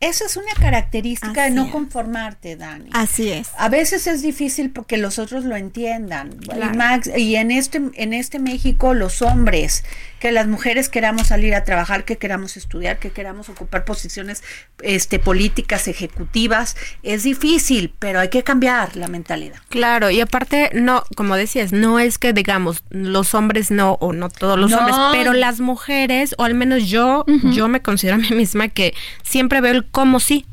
Esa 0.00 0.24
es 0.26 0.36
una 0.36 0.52
característica 0.58 1.42
de 1.44 1.50
no 1.50 1.64
es. 1.66 1.70
conformarte, 1.72 2.56
Dani. 2.56 2.88
Así 2.92 3.30
es. 3.30 3.48
A 3.58 3.68
veces 3.68 4.06
es 4.06 4.22
difícil 4.22 4.70
porque 4.70 4.96
los 4.96 5.18
otros 5.18 5.44
lo 5.44 5.56
entiendan. 5.56 6.30
Claro. 6.38 6.72
Y, 6.72 6.76
Max, 6.78 7.10
y 7.14 7.34
en 7.36 7.50
este 7.50 7.82
en 7.94 8.12
este 8.14 8.38
México 8.38 8.94
los 8.94 9.20
hombres, 9.20 9.84
que 10.20 10.32
las 10.32 10.46
mujeres 10.46 10.88
queramos 10.88 11.28
salir 11.28 11.54
a 11.54 11.64
trabajar, 11.64 12.04
que 12.04 12.16
queramos 12.16 12.56
estudiar, 12.56 12.98
que 12.98 13.10
queramos 13.10 13.48
ocupar 13.48 13.84
posiciones 13.84 14.42
este 14.82 15.18
políticas 15.18 15.88
ejecutivas, 15.88 16.76
es 17.02 17.22
difícil, 17.22 17.94
pero 17.98 18.20
hay 18.20 18.28
que 18.28 18.42
cambiar 18.42 18.96
la 18.96 19.08
mentalidad. 19.08 19.58
Claro, 19.68 20.10
y 20.10 20.20
aparte, 20.20 20.70
no, 20.74 21.04
como 21.16 21.36
decías, 21.36 21.72
no 21.72 21.98
es 21.98 22.18
que 22.18 22.32
digamos 22.32 22.82
los 22.90 23.34
hombres 23.34 23.70
no, 23.70 23.92
o 24.00 24.12
no 24.12 24.28
todos 24.28 24.58
los 24.58 24.70
No. 24.70 24.78
hombres, 24.78 24.96
pero 25.12 25.32
las 25.32 25.60
mujeres, 25.60 26.34
o 26.38 26.44
al 26.44 26.54
menos 26.54 26.88
yo, 26.88 27.24
yo 27.52 27.68
me 27.68 27.80
considero 27.82 28.16
a 28.16 28.18
mí 28.18 28.30
misma 28.30 28.68
que 28.68 28.94
siempre 29.22 29.60
veo 29.60 29.72
el 29.72 29.86
cómo 29.86 30.20
sí. 30.20 30.46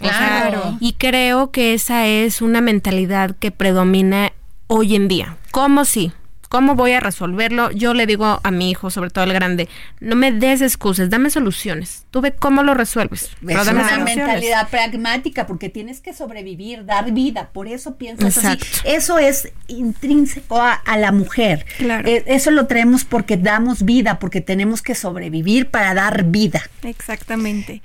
O 0.00 0.04
sea, 0.08 0.48
Claro. 0.50 0.76
y 0.80 0.92
creo 0.94 1.50
que 1.50 1.72
esa 1.72 2.06
es 2.06 2.42
una 2.42 2.60
mentalidad 2.60 3.34
que 3.38 3.50
predomina 3.50 4.32
hoy 4.66 4.94
en 4.94 5.08
día. 5.08 5.36
¿Cómo 5.52 5.84
sí? 5.86 6.12
¿Cómo 6.48 6.74
voy 6.74 6.92
a 6.92 7.00
resolverlo? 7.00 7.70
Yo 7.70 7.94
le 7.94 8.06
digo 8.06 8.40
a 8.42 8.50
mi 8.50 8.70
hijo, 8.70 8.90
sobre 8.90 9.10
todo 9.10 9.24
el 9.24 9.32
grande, 9.32 9.68
no 10.00 10.16
me 10.16 10.32
des 10.32 10.60
excusas, 10.62 11.10
dame 11.10 11.30
soluciones. 11.30 12.04
Tú 12.10 12.20
ve 12.20 12.32
cómo 12.32 12.62
lo 12.62 12.74
resuelves. 12.74 13.30
pero 13.44 13.60
es 13.60 13.66
dame 13.66 13.80
una 13.80 13.88
soluciones. 13.88 14.16
mentalidad 14.16 14.68
pragmática 14.68 15.46
porque 15.46 15.68
tienes 15.68 16.00
que 16.00 16.12
sobrevivir, 16.12 16.84
dar 16.84 17.12
vida, 17.12 17.50
por 17.52 17.68
eso 17.68 17.96
piensas 17.96 18.36
Exacto. 18.36 18.64
así. 18.70 18.80
Eso 18.84 19.18
es 19.18 19.48
intrínseco 19.68 20.60
a, 20.60 20.72
a 20.72 20.96
la 20.98 21.12
mujer. 21.12 21.66
Claro. 21.78 22.08
Eh, 22.08 22.24
eso 22.26 22.50
lo 22.50 22.66
traemos 22.66 23.04
porque 23.04 23.36
damos 23.36 23.84
vida, 23.84 24.18
porque 24.18 24.40
tenemos 24.40 24.82
que 24.82 24.94
sobrevivir 24.94 25.70
para 25.70 25.94
dar 25.94 26.24
vida. 26.24 26.62
Exactamente. 26.82 27.82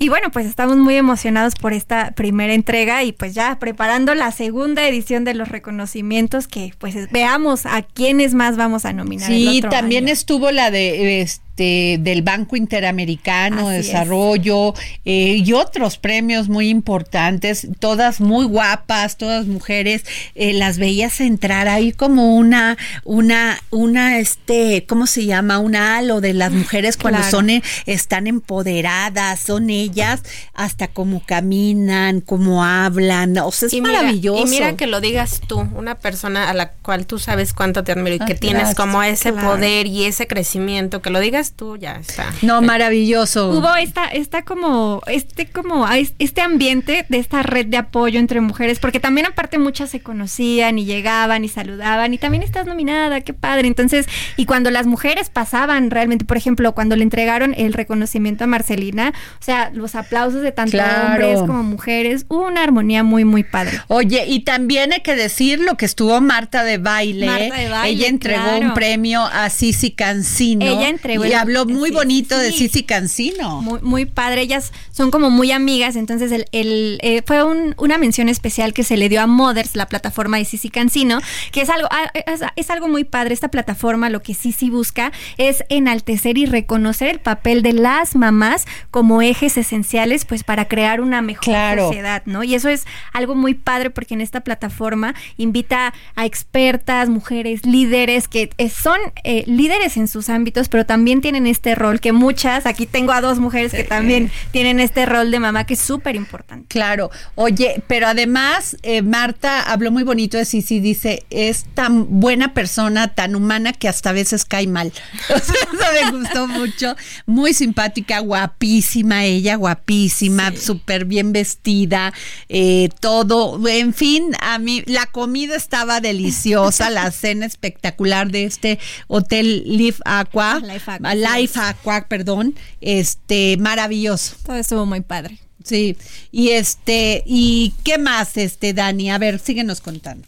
Y 0.00 0.08
bueno, 0.10 0.30
pues 0.30 0.46
estamos 0.46 0.76
muy 0.76 0.94
emocionados 0.94 1.56
por 1.56 1.72
esta 1.72 2.12
primera 2.12 2.54
entrega 2.54 3.02
y 3.02 3.10
pues 3.12 3.34
ya 3.34 3.58
preparando 3.58 4.14
la 4.14 4.30
segunda 4.30 4.86
edición 4.86 5.24
de 5.24 5.34
los 5.34 5.48
reconocimientos 5.48 6.46
que 6.46 6.72
pues 6.78 7.10
veamos 7.10 7.66
a 7.66 7.82
quiénes 7.82 8.32
más 8.32 8.56
vamos 8.56 8.84
a 8.84 8.92
nominar. 8.92 9.28
el 9.30 9.36
Sí, 9.36 9.58
otro 9.58 9.70
también 9.70 10.04
año. 10.04 10.12
estuvo 10.12 10.52
la 10.52 10.70
de 10.70 11.20
este 11.22 11.42
del 11.64 12.22
Banco 12.22 12.56
Interamericano 12.56 13.68
de 13.68 13.78
Así. 13.78 13.88
Desarrollo 13.88 14.74
eh, 15.04 15.42
y 15.44 15.52
otros 15.52 15.98
premios 15.98 16.48
muy 16.48 16.68
importantes, 16.68 17.66
todas 17.80 18.20
muy 18.20 18.46
guapas, 18.46 19.16
todas 19.16 19.46
mujeres. 19.46 20.04
eh, 20.34 20.52
las 20.52 20.78
veías 20.78 21.20
entrar 21.20 21.68
ahí 21.68 21.92
como 21.92 22.36
una, 22.36 22.76
una, 23.04 23.58
una, 23.70 24.18
este, 24.18 24.84
¿cómo 24.88 25.06
se 25.06 25.24
llama? 25.26 25.58
Una 25.58 25.96
halo 25.98 26.20
de 26.20 26.34
las 26.34 26.52
mujeres 26.52 26.96
cuando 26.96 27.18
Claro. 27.20 27.30
son, 27.30 27.50
eh, 27.50 27.62
están 27.86 28.26
empoderadas, 28.26 29.40
son 29.40 29.70
ellas, 29.70 30.22
hasta 30.54 30.88
cómo 30.88 31.22
caminan, 31.24 32.20
cómo 32.20 32.64
hablan, 32.64 33.36
o 33.38 33.50
sea, 33.52 33.66
es 33.68 33.72
Y 33.72 33.80
mira- 33.80 33.94
maravilloso. 34.02 34.46
y 34.46 34.50
mira 34.50 34.76
que 34.76 34.86
lo 34.86 35.00
digas 35.00 35.40
tú, 35.46 35.60
una 35.74 35.96
persona 35.96 36.48
a 36.50 36.54
la 36.54 36.70
cual 36.72 37.06
tú 37.06 37.18
sabes 37.18 37.52
cuánto 37.54 37.84
te 37.84 37.92
admiro 37.92 38.16
y 38.16 38.18
Ah, 38.20 38.26
que 38.26 38.34
tienes 38.34 38.62
gracias, 38.62 38.76
como 38.76 39.02
ese 39.02 39.32
claro. 39.32 39.48
poder 39.50 39.86
y 39.86 40.04
ese 40.04 40.26
crecimiento, 40.26 41.00
que 41.02 41.10
lo 41.10 41.20
digas 41.20 41.47
tú, 41.54 41.76
ya 41.76 41.96
está. 41.96 42.26
No, 42.42 42.60
maravilloso. 42.62 43.50
Hubo 43.50 43.74
esta, 43.76 44.06
esta 44.06 44.42
como, 44.42 45.02
este 45.06 45.46
como, 45.46 45.88
es- 45.88 46.12
este 46.18 46.40
ambiente 46.40 47.04
de 47.08 47.18
esta 47.18 47.42
red 47.42 47.66
de 47.66 47.76
apoyo 47.76 48.18
entre 48.18 48.40
mujeres, 48.40 48.78
porque 48.78 49.00
también 49.00 49.26
aparte 49.26 49.58
muchas 49.58 49.90
se 49.90 50.00
conocían 50.00 50.78
y 50.78 50.84
llegaban 50.84 51.44
y 51.44 51.48
saludaban 51.48 52.14
y 52.14 52.18
también 52.18 52.42
estás 52.42 52.66
nominada, 52.66 53.20
qué 53.20 53.32
padre. 53.34 53.68
Entonces, 53.68 54.06
y 54.36 54.44
cuando 54.46 54.70
las 54.70 54.86
mujeres 54.86 55.30
pasaban 55.30 55.90
realmente, 55.90 56.24
por 56.24 56.36
ejemplo, 56.36 56.72
cuando 56.74 56.96
le 56.96 57.02
entregaron 57.02 57.54
el 57.56 57.72
reconocimiento 57.72 58.44
a 58.44 58.46
Marcelina, 58.46 59.12
o 59.40 59.44
sea, 59.44 59.70
los 59.72 59.94
aplausos 59.94 60.42
de 60.42 60.52
tanto 60.52 60.72
Claro. 60.72 61.08
hombres 61.08 61.40
como 61.40 61.62
mujeres, 61.62 62.24
hubo 62.28 62.46
una 62.46 62.62
armonía 62.62 63.02
muy, 63.02 63.24
muy 63.24 63.42
padre. 63.44 63.80
Oye, 63.88 64.24
y 64.26 64.40
también 64.40 64.92
hay 64.92 65.00
que 65.00 65.14
decir 65.16 65.60
lo 65.60 65.76
que 65.76 65.84
estuvo 65.84 66.20
Marta 66.20 66.64
de 66.64 66.78
baile. 66.78 67.26
Marta 67.26 67.56
de 67.56 67.68
Baile, 67.68 67.88
Ella 67.96 68.08
entregó 68.08 68.42
claro. 68.42 68.66
un 68.66 68.74
premio 68.74 69.22
a 69.24 69.48
Sisi 69.50 69.90
Cancino. 69.90 70.64
Ella 70.66 70.88
entregó 70.88 71.24
y 71.24 71.28
el- 71.32 71.37
habló 71.38 71.64
muy 71.66 71.90
sí, 71.90 71.94
bonito 71.94 72.36
de. 72.38 72.52
Sisi 72.52 72.82
Cancino. 72.82 73.60
Muy, 73.62 73.80
muy 73.82 74.04
padre, 74.04 74.42
ellas 74.42 74.72
son 74.90 75.10
como 75.10 75.30
muy 75.30 75.52
amigas, 75.52 75.96
entonces 75.96 76.32
el, 76.32 76.46
el, 76.52 76.98
eh, 77.02 77.22
fue 77.26 77.42
un- 77.42 77.74
una 77.78 77.98
mención 77.98 78.28
especial 78.28 78.72
que 78.72 78.84
se 78.84 78.96
le 78.96 79.08
dio 79.08 79.20
a 79.22 79.26
Mothers, 79.26 79.76
la 79.76 79.86
plataforma 79.86 80.36
de 80.38 80.44
Sisi 80.44 80.70
Cancino, 80.70 81.20
que 81.52 81.60
es 81.62 81.70
algo, 81.70 81.88
ah, 81.90 82.10
es, 82.14 82.40
es 82.56 82.70
algo 82.70 82.88
muy 82.88 83.04
padre, 83.04 83.34
esta 83.34 83.48
plataforma 83.48 84.10
lo 84.10 84.22
que 84.22 84.34
Sisi 84.34 84.70
busca 84.70 85.12
es 85.36 85.62
enaltecer 85.68 86.38
y 86.38 86.46
reconocer 86.46 87.08
el 87.08 87.20
papel 87.20 87.62
de 87.62 87.72
las 87.72 88.16
mamás 88.16 88.66
como 88.90 89.22
ejes 89.22 89.56
esenciales 89.56 90.24
pues 90.24 90.44
para 90.44 90.66
crear 90.68 91.00
una 91.00 91.22
mejor 91.22 91.44
Claro. 91.44 91.86
sociedad, 91.86 92.22
¿no? 92.26 92.42
Y 92.44 92.54
eso 92.54 92.68
es 92.68 92.84
algo 93.12 93.34
muy 93.34 93.54
padre 93.54 93.90
porque 93.90 94.14
en 94.14 94.20
esta 94.20 94.40
plataforma 94.40 95.14
invita 95.36 95.94
a 96.16 96.26
expertas, 96.26 97.08
mujeres 97.08 97.64
líderes 97.64 98.26
que 98.28 98.50
eh, 98.58 98.68
son 98.70 98.98
eh, 99.24 99.44
líderes 99.46 99.96
en 99.96 100.08
sus 100.08 100.28
ámbitos, 100.28 100.68
pero 100.68 100.84
también 100.86 101.20
tienen 101.20 101.27
tienen 101.28 101.46
este 101.46 101.74
rol, 101.74 102.00
que 102.00 102.12
muchas, 102.12 102.64
aquí 102.64 102.86
tengo 102.86 103.12
a 103.12 103.20
dos 103.20 103.38
mujeres 103.38 103.72
que 103.72 103.84
también 103.84 104.30
tienen 104.50 104.80
este 104.80 105.04
rol 105.04 105.30
de 105.30 105.38
mamá 105.38 105.66
que 105.66 105.74
es 105.74 105.80
súper 105.80 106.16
importante. 106.16 106.64
Claro, 106.68 107.10
oye, 107.34 107.82
pero 107.86 108.06
además 108.06 108.78
eh, 108.82 109.02
Marta 109.02 109.60
habló 109.60 109.90
muy 109.90 110.04
bonito 110.04 110.38
de 110.38 110.46
Sisi, 110.46 110.80
dice, 110.80 111.26
es 111.28 111.66
tan 111.74 112.18
buena 112.18 112.54
persona, 112.54 113.08
tan 113.08 113.36
humana 113.36 113.74
que 113.74 113.88
hasta 113.88 114.08
a 114.08 114.12
veces 114.14 114.46
cae 114.46 114.66
mal. 114.68 114.90
Eso 115.28 116.12
me 116.12 116.18
gustó 116.18 116.48
mucho, 116.48 116.96
muy 117.26 117.52
simpática, 117.52 118.20
guapísima 118.20 119.26
ella, 119.26 119.56
guapísima, 119.56 120.56
súper 120.56 121.04
bien 121.04 121.34
vestida, 121.34 122.14
eh, 122.48 122.88
todo, 123.00 123.60
en 123.68 123.92
fin, 123.92 124.34
a 124.40 124.58
mí 124.58 124.82
la 124.86 125.04
comida 125.04 125.56
estaba 125.56 126.00
deliciosa, 126.00 126.88
la 126.88 127.10
cena 127.10 127.44
espectacular 127.44 128.30
de 128.30 128.44
este 128.44 128.78
hotel 129.08 129.64
Life 129.66 130.00
Aqua, 130.06 130.60
Life 130.60 130.90
Aqua, 130.90 131.14
Life 131.18 131.58
Aqua, 131.60 132.06
perdón, 132.08 132.54
este, 132.80 133.56
maravilloso. 133.58 134.36
Todo 134.44 134.56
estuvo 134.56 134.86
muy 134.86 135.00
padre. 135.00 135.38
Sí, 135.64 135.96
y 136.32 136.50
este, 136.50 137.22
¿y 137.26 137.74
qué 137.84 137.98
más, 137.98 138.36
este, 138.36 138.72
Dani? 138.72 139.10
A 139.10 139.18
ver, 139.18 139.38
síguenos 139.38 139.80
contando. 139.80 140.26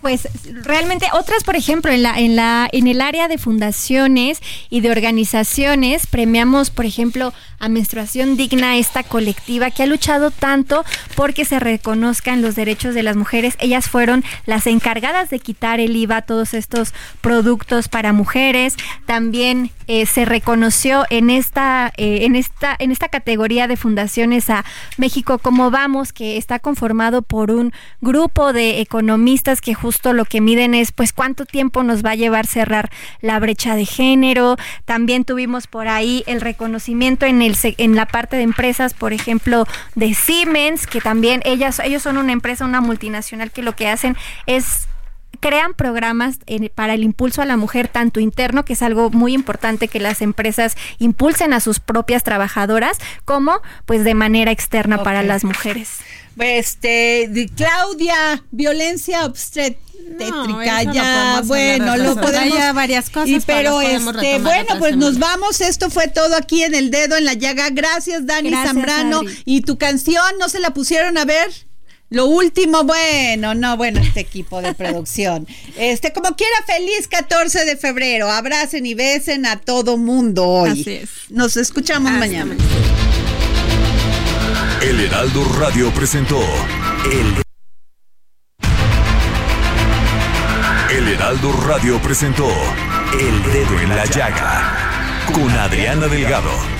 Pues 0.00 0.28
realmente 0.64 1.08
otras, 1.12 1.44
por 1.44 1.56
ejemplo, 1.56 1.92
en 1.92 2.02
la, 2.02 2.18
en 2.18 2.34
la, 2.34 2.68
en 2.72 2.86
el 2.86 3.02
área 3.02 3.28
de 3.28 3.36
fundaciones 3.36 4.40
y 4.70 4.80
de 4.80 4.90
organizaciones, 4.90 6.06
premiamos, 6.06 6.70
por 6.70 6.86
ejemplo, 6.86 7.34
a 7.58 7.68
Menstruación 7.68 8.38
Digna, 8.38 8.78
esta 8.78 9.02
colectiva 9.02 9.70
que 9.70 9.82
ha 9.82 9.86
luchado 9.86 10.30
tanto 10.30 10.86
porque 11.16 11.44
se 11.44 11.60
reconozcan 11.60 12.40
los 12.40 12.56
derechos 12.56 12.94
de 12.94 13.02
las 13.02 13.16
mujeres. 13.16 13.56
Ellas 13.58 13.88
fueron 13.88 14.24
las 14.46 14.66
encargadas 14.66 15.28
de 15.28 15.38
quitar 15.38 15.80
el 15.80 15.94
IVA 15.94 16.18
a 16.18 16.22
todos 16.22 16.54
estos 16.54 16.94
productos 17.20 17.88
para 17.88 18.14
mujeres. 18.14 18.76
También 19.04 19.70
eh, 19.92 20.06
se 20.06 20.24
reconoció 20.24 21.04
en 21.10 21.30
esta, 21.30 21.92
eh, 21.96 22.20
en 22.22 22.36
esta, 22.36 22.76
en 22.78 22.92
esta 22.92 23.08
categoría 23.08 23.66
de 23.66 23.76
fundaciones 23.76 24.48
a 24.48 24.64
México 24.98 25.38
como 25.38 25.72
vamos, 25.72 26.12
que 26.12 26.36
está 26.36 26.60
conformado 26.60 27.22
por 27.22 27.50
un 27.50 27.72
grupo 28.00 28.52
de 28.52 28.80
economistas 28.82 29.60
que 29.60 29.74
justo 29.74 30.12
lo 30.12 30.26
que 30.26 30.40
miden 30.40 30.76
es 30.76 30.92
pues 30.92 31.12
cuánto 31.12 31.44
tiempo 31.44 31.82
nos 31.82 32.04
va 32.04 32.12
a 32.12 32.14
llevar 32.14 32.46
cerrar 32.46 32.88
la 33.20 33.40
brecha 33.40 33.74
de 33.74 33.84
género. 33.84 34.54
También 34.84 35.24
tuvimos 35.24 35.66
por 35.66 35.88
ahí 35.88 36.22
el 36.28 36.40
reconocimiento 36.40 37.26
en 37.26 37.42
el 37.42 37.56
en 37.60 37.96
la 37.96 38.06
parte 38.06 38.36
de 38.36 38.44
empresas, 38.44 38.94
por 38.94 39.12
ejemplo, 39.12 39.66
de 39.96 40.14
Siemens, 40.14 40.86
que 40.86 41.00
también 41.00 41.42
ellas 41.44 41.80
ellos 41.82 42.02
son 42.02 42.16
una 42.16 42.30
empresa, 42.30 42.64
una 42.64 42.80
multinacional 42.80 43.50
que 43.50 43.64
lo 43.64 43.74
que 43.74 43.88
hacen 43.88 44.16
es 44.46 44.86
crean 45.40 45.74
programas 45.74 46.38
para 46.74 46.94
el 46.94 47.02
impulso 47.02 47.42
a 47.42 47.46
la 47.46 47.56
mujer 47.56 47.88
tanto 47.88 48.20
interno, 48.20 48.64
que 48.64 48.74
es 48.74 48.82
algo 48.82 49.10
muy 49.10 49.34
importante 49.34 49.88
que 49.88 50.00
las 50.00 50.22
empresas 50.22 50.76
impulsen 50.98 51.52
a 51.52 51.60
sus 51.60 51.80
propias 51.80 52.22
trabajadoras, 52.22 52.98
como 53.24 53.60
pues 53.86 54.04
de 54.04 54.14
manera 54.14 54.50
externa 54.52 55.02
para 55.02 55.22
las 55.22 55.44
mujeres. 55.44 55.98
Este, 56.38 57.28
de 57.28 57.50
Claudia, 57.54 58.44
violencia 58.50 59.26
obstétrica. 59.26 59.80
No, 60.18 60.62
eso 60.62 60.84
no 60.84 60.92
ya, 60.94 61.42
bueno, 61.44 61.96
lo 61.96 62.16
podemos. 62.16 62.58
Hay 62.58 62.72
varias 62.72 63.10
cosas, 63.10 63.28
Y, 63.28 63.40
pero 63.40 63.80
este, 63.80 64.38
bueno, 64.38 64.76
pues 64.78 64.92
semana. 64.92 64.96
nos 64.96 65.18
vamos. 65.18 65.60
Esto 65.60 65.90
fue 65.90 66.08
todo 66.08 66.36
aquí 66.36 66.62
en 66.62 66.74
el 66.74 66.90
dedo 66.90 67.16
en 67.16 67.24
la 67.24 67.34
llaga. 67.34 67.68
Gracias, 67.70 68.26
Dani 68.26 68.50
Gracias, 68.50 68.72
Zambrano. 68.72 69.18
Adri. 69.18 69.42
Y 69.44 69.60
tu 69.62 69.76
canción, 69.76 70.24
¿no 70.38 70.48
se 70.48 70.60
la 70.60 70.70
pusieron 70.70 71.18
a 71.18 71.24
ver? 71.24 71.50
Lo 72.10 72.26
último, 72.26 72.82
bueno, 72.82 73.54
no, 73.54 73.76
bueno, 73.76 74.00
este 74.00 74.18
equipo 74.18 74.60
de 74.60 74.74
producción. 74.74 75.46
Este, 75.76 76.12
como 76.12 76.34
quiera, 76.34 76.56
feliz 76.66 77.06
14 77.08 77.64
de 77.64 77.76
febrero. 77.76 78.28
Abracen 78.28 78.84
y 78.84 78.94
besen 78.94 79.46
a 79.46 79.60
todo 79.60 79.96
mundo 79.96 80.44
hoy. 80.44 80.70
Así 80.70 80.90
es. 80.90 81.08
Nos 81.28 81.56
escuchamos 81.56 82.10
mañana. 82.10 82.56
El 84.82 85.00
Heraldo 85.00 85.44
Radio 85.60 85.92
presentó 85.92 86.40
El 87.12 87.42
El 90.96 91.08
Heraldo 91.08 91.52
Radio 91.68 92.02
presentó 92.02 92.48
El 93.12 93.52
Dedo 93.52 93.78
en 93.78 93.88
la 93.90 94.04
Llaga 94.06 95.26
con 95.32 95.48
Adriana 95.50 96.08
Delgado. 96.08 96.79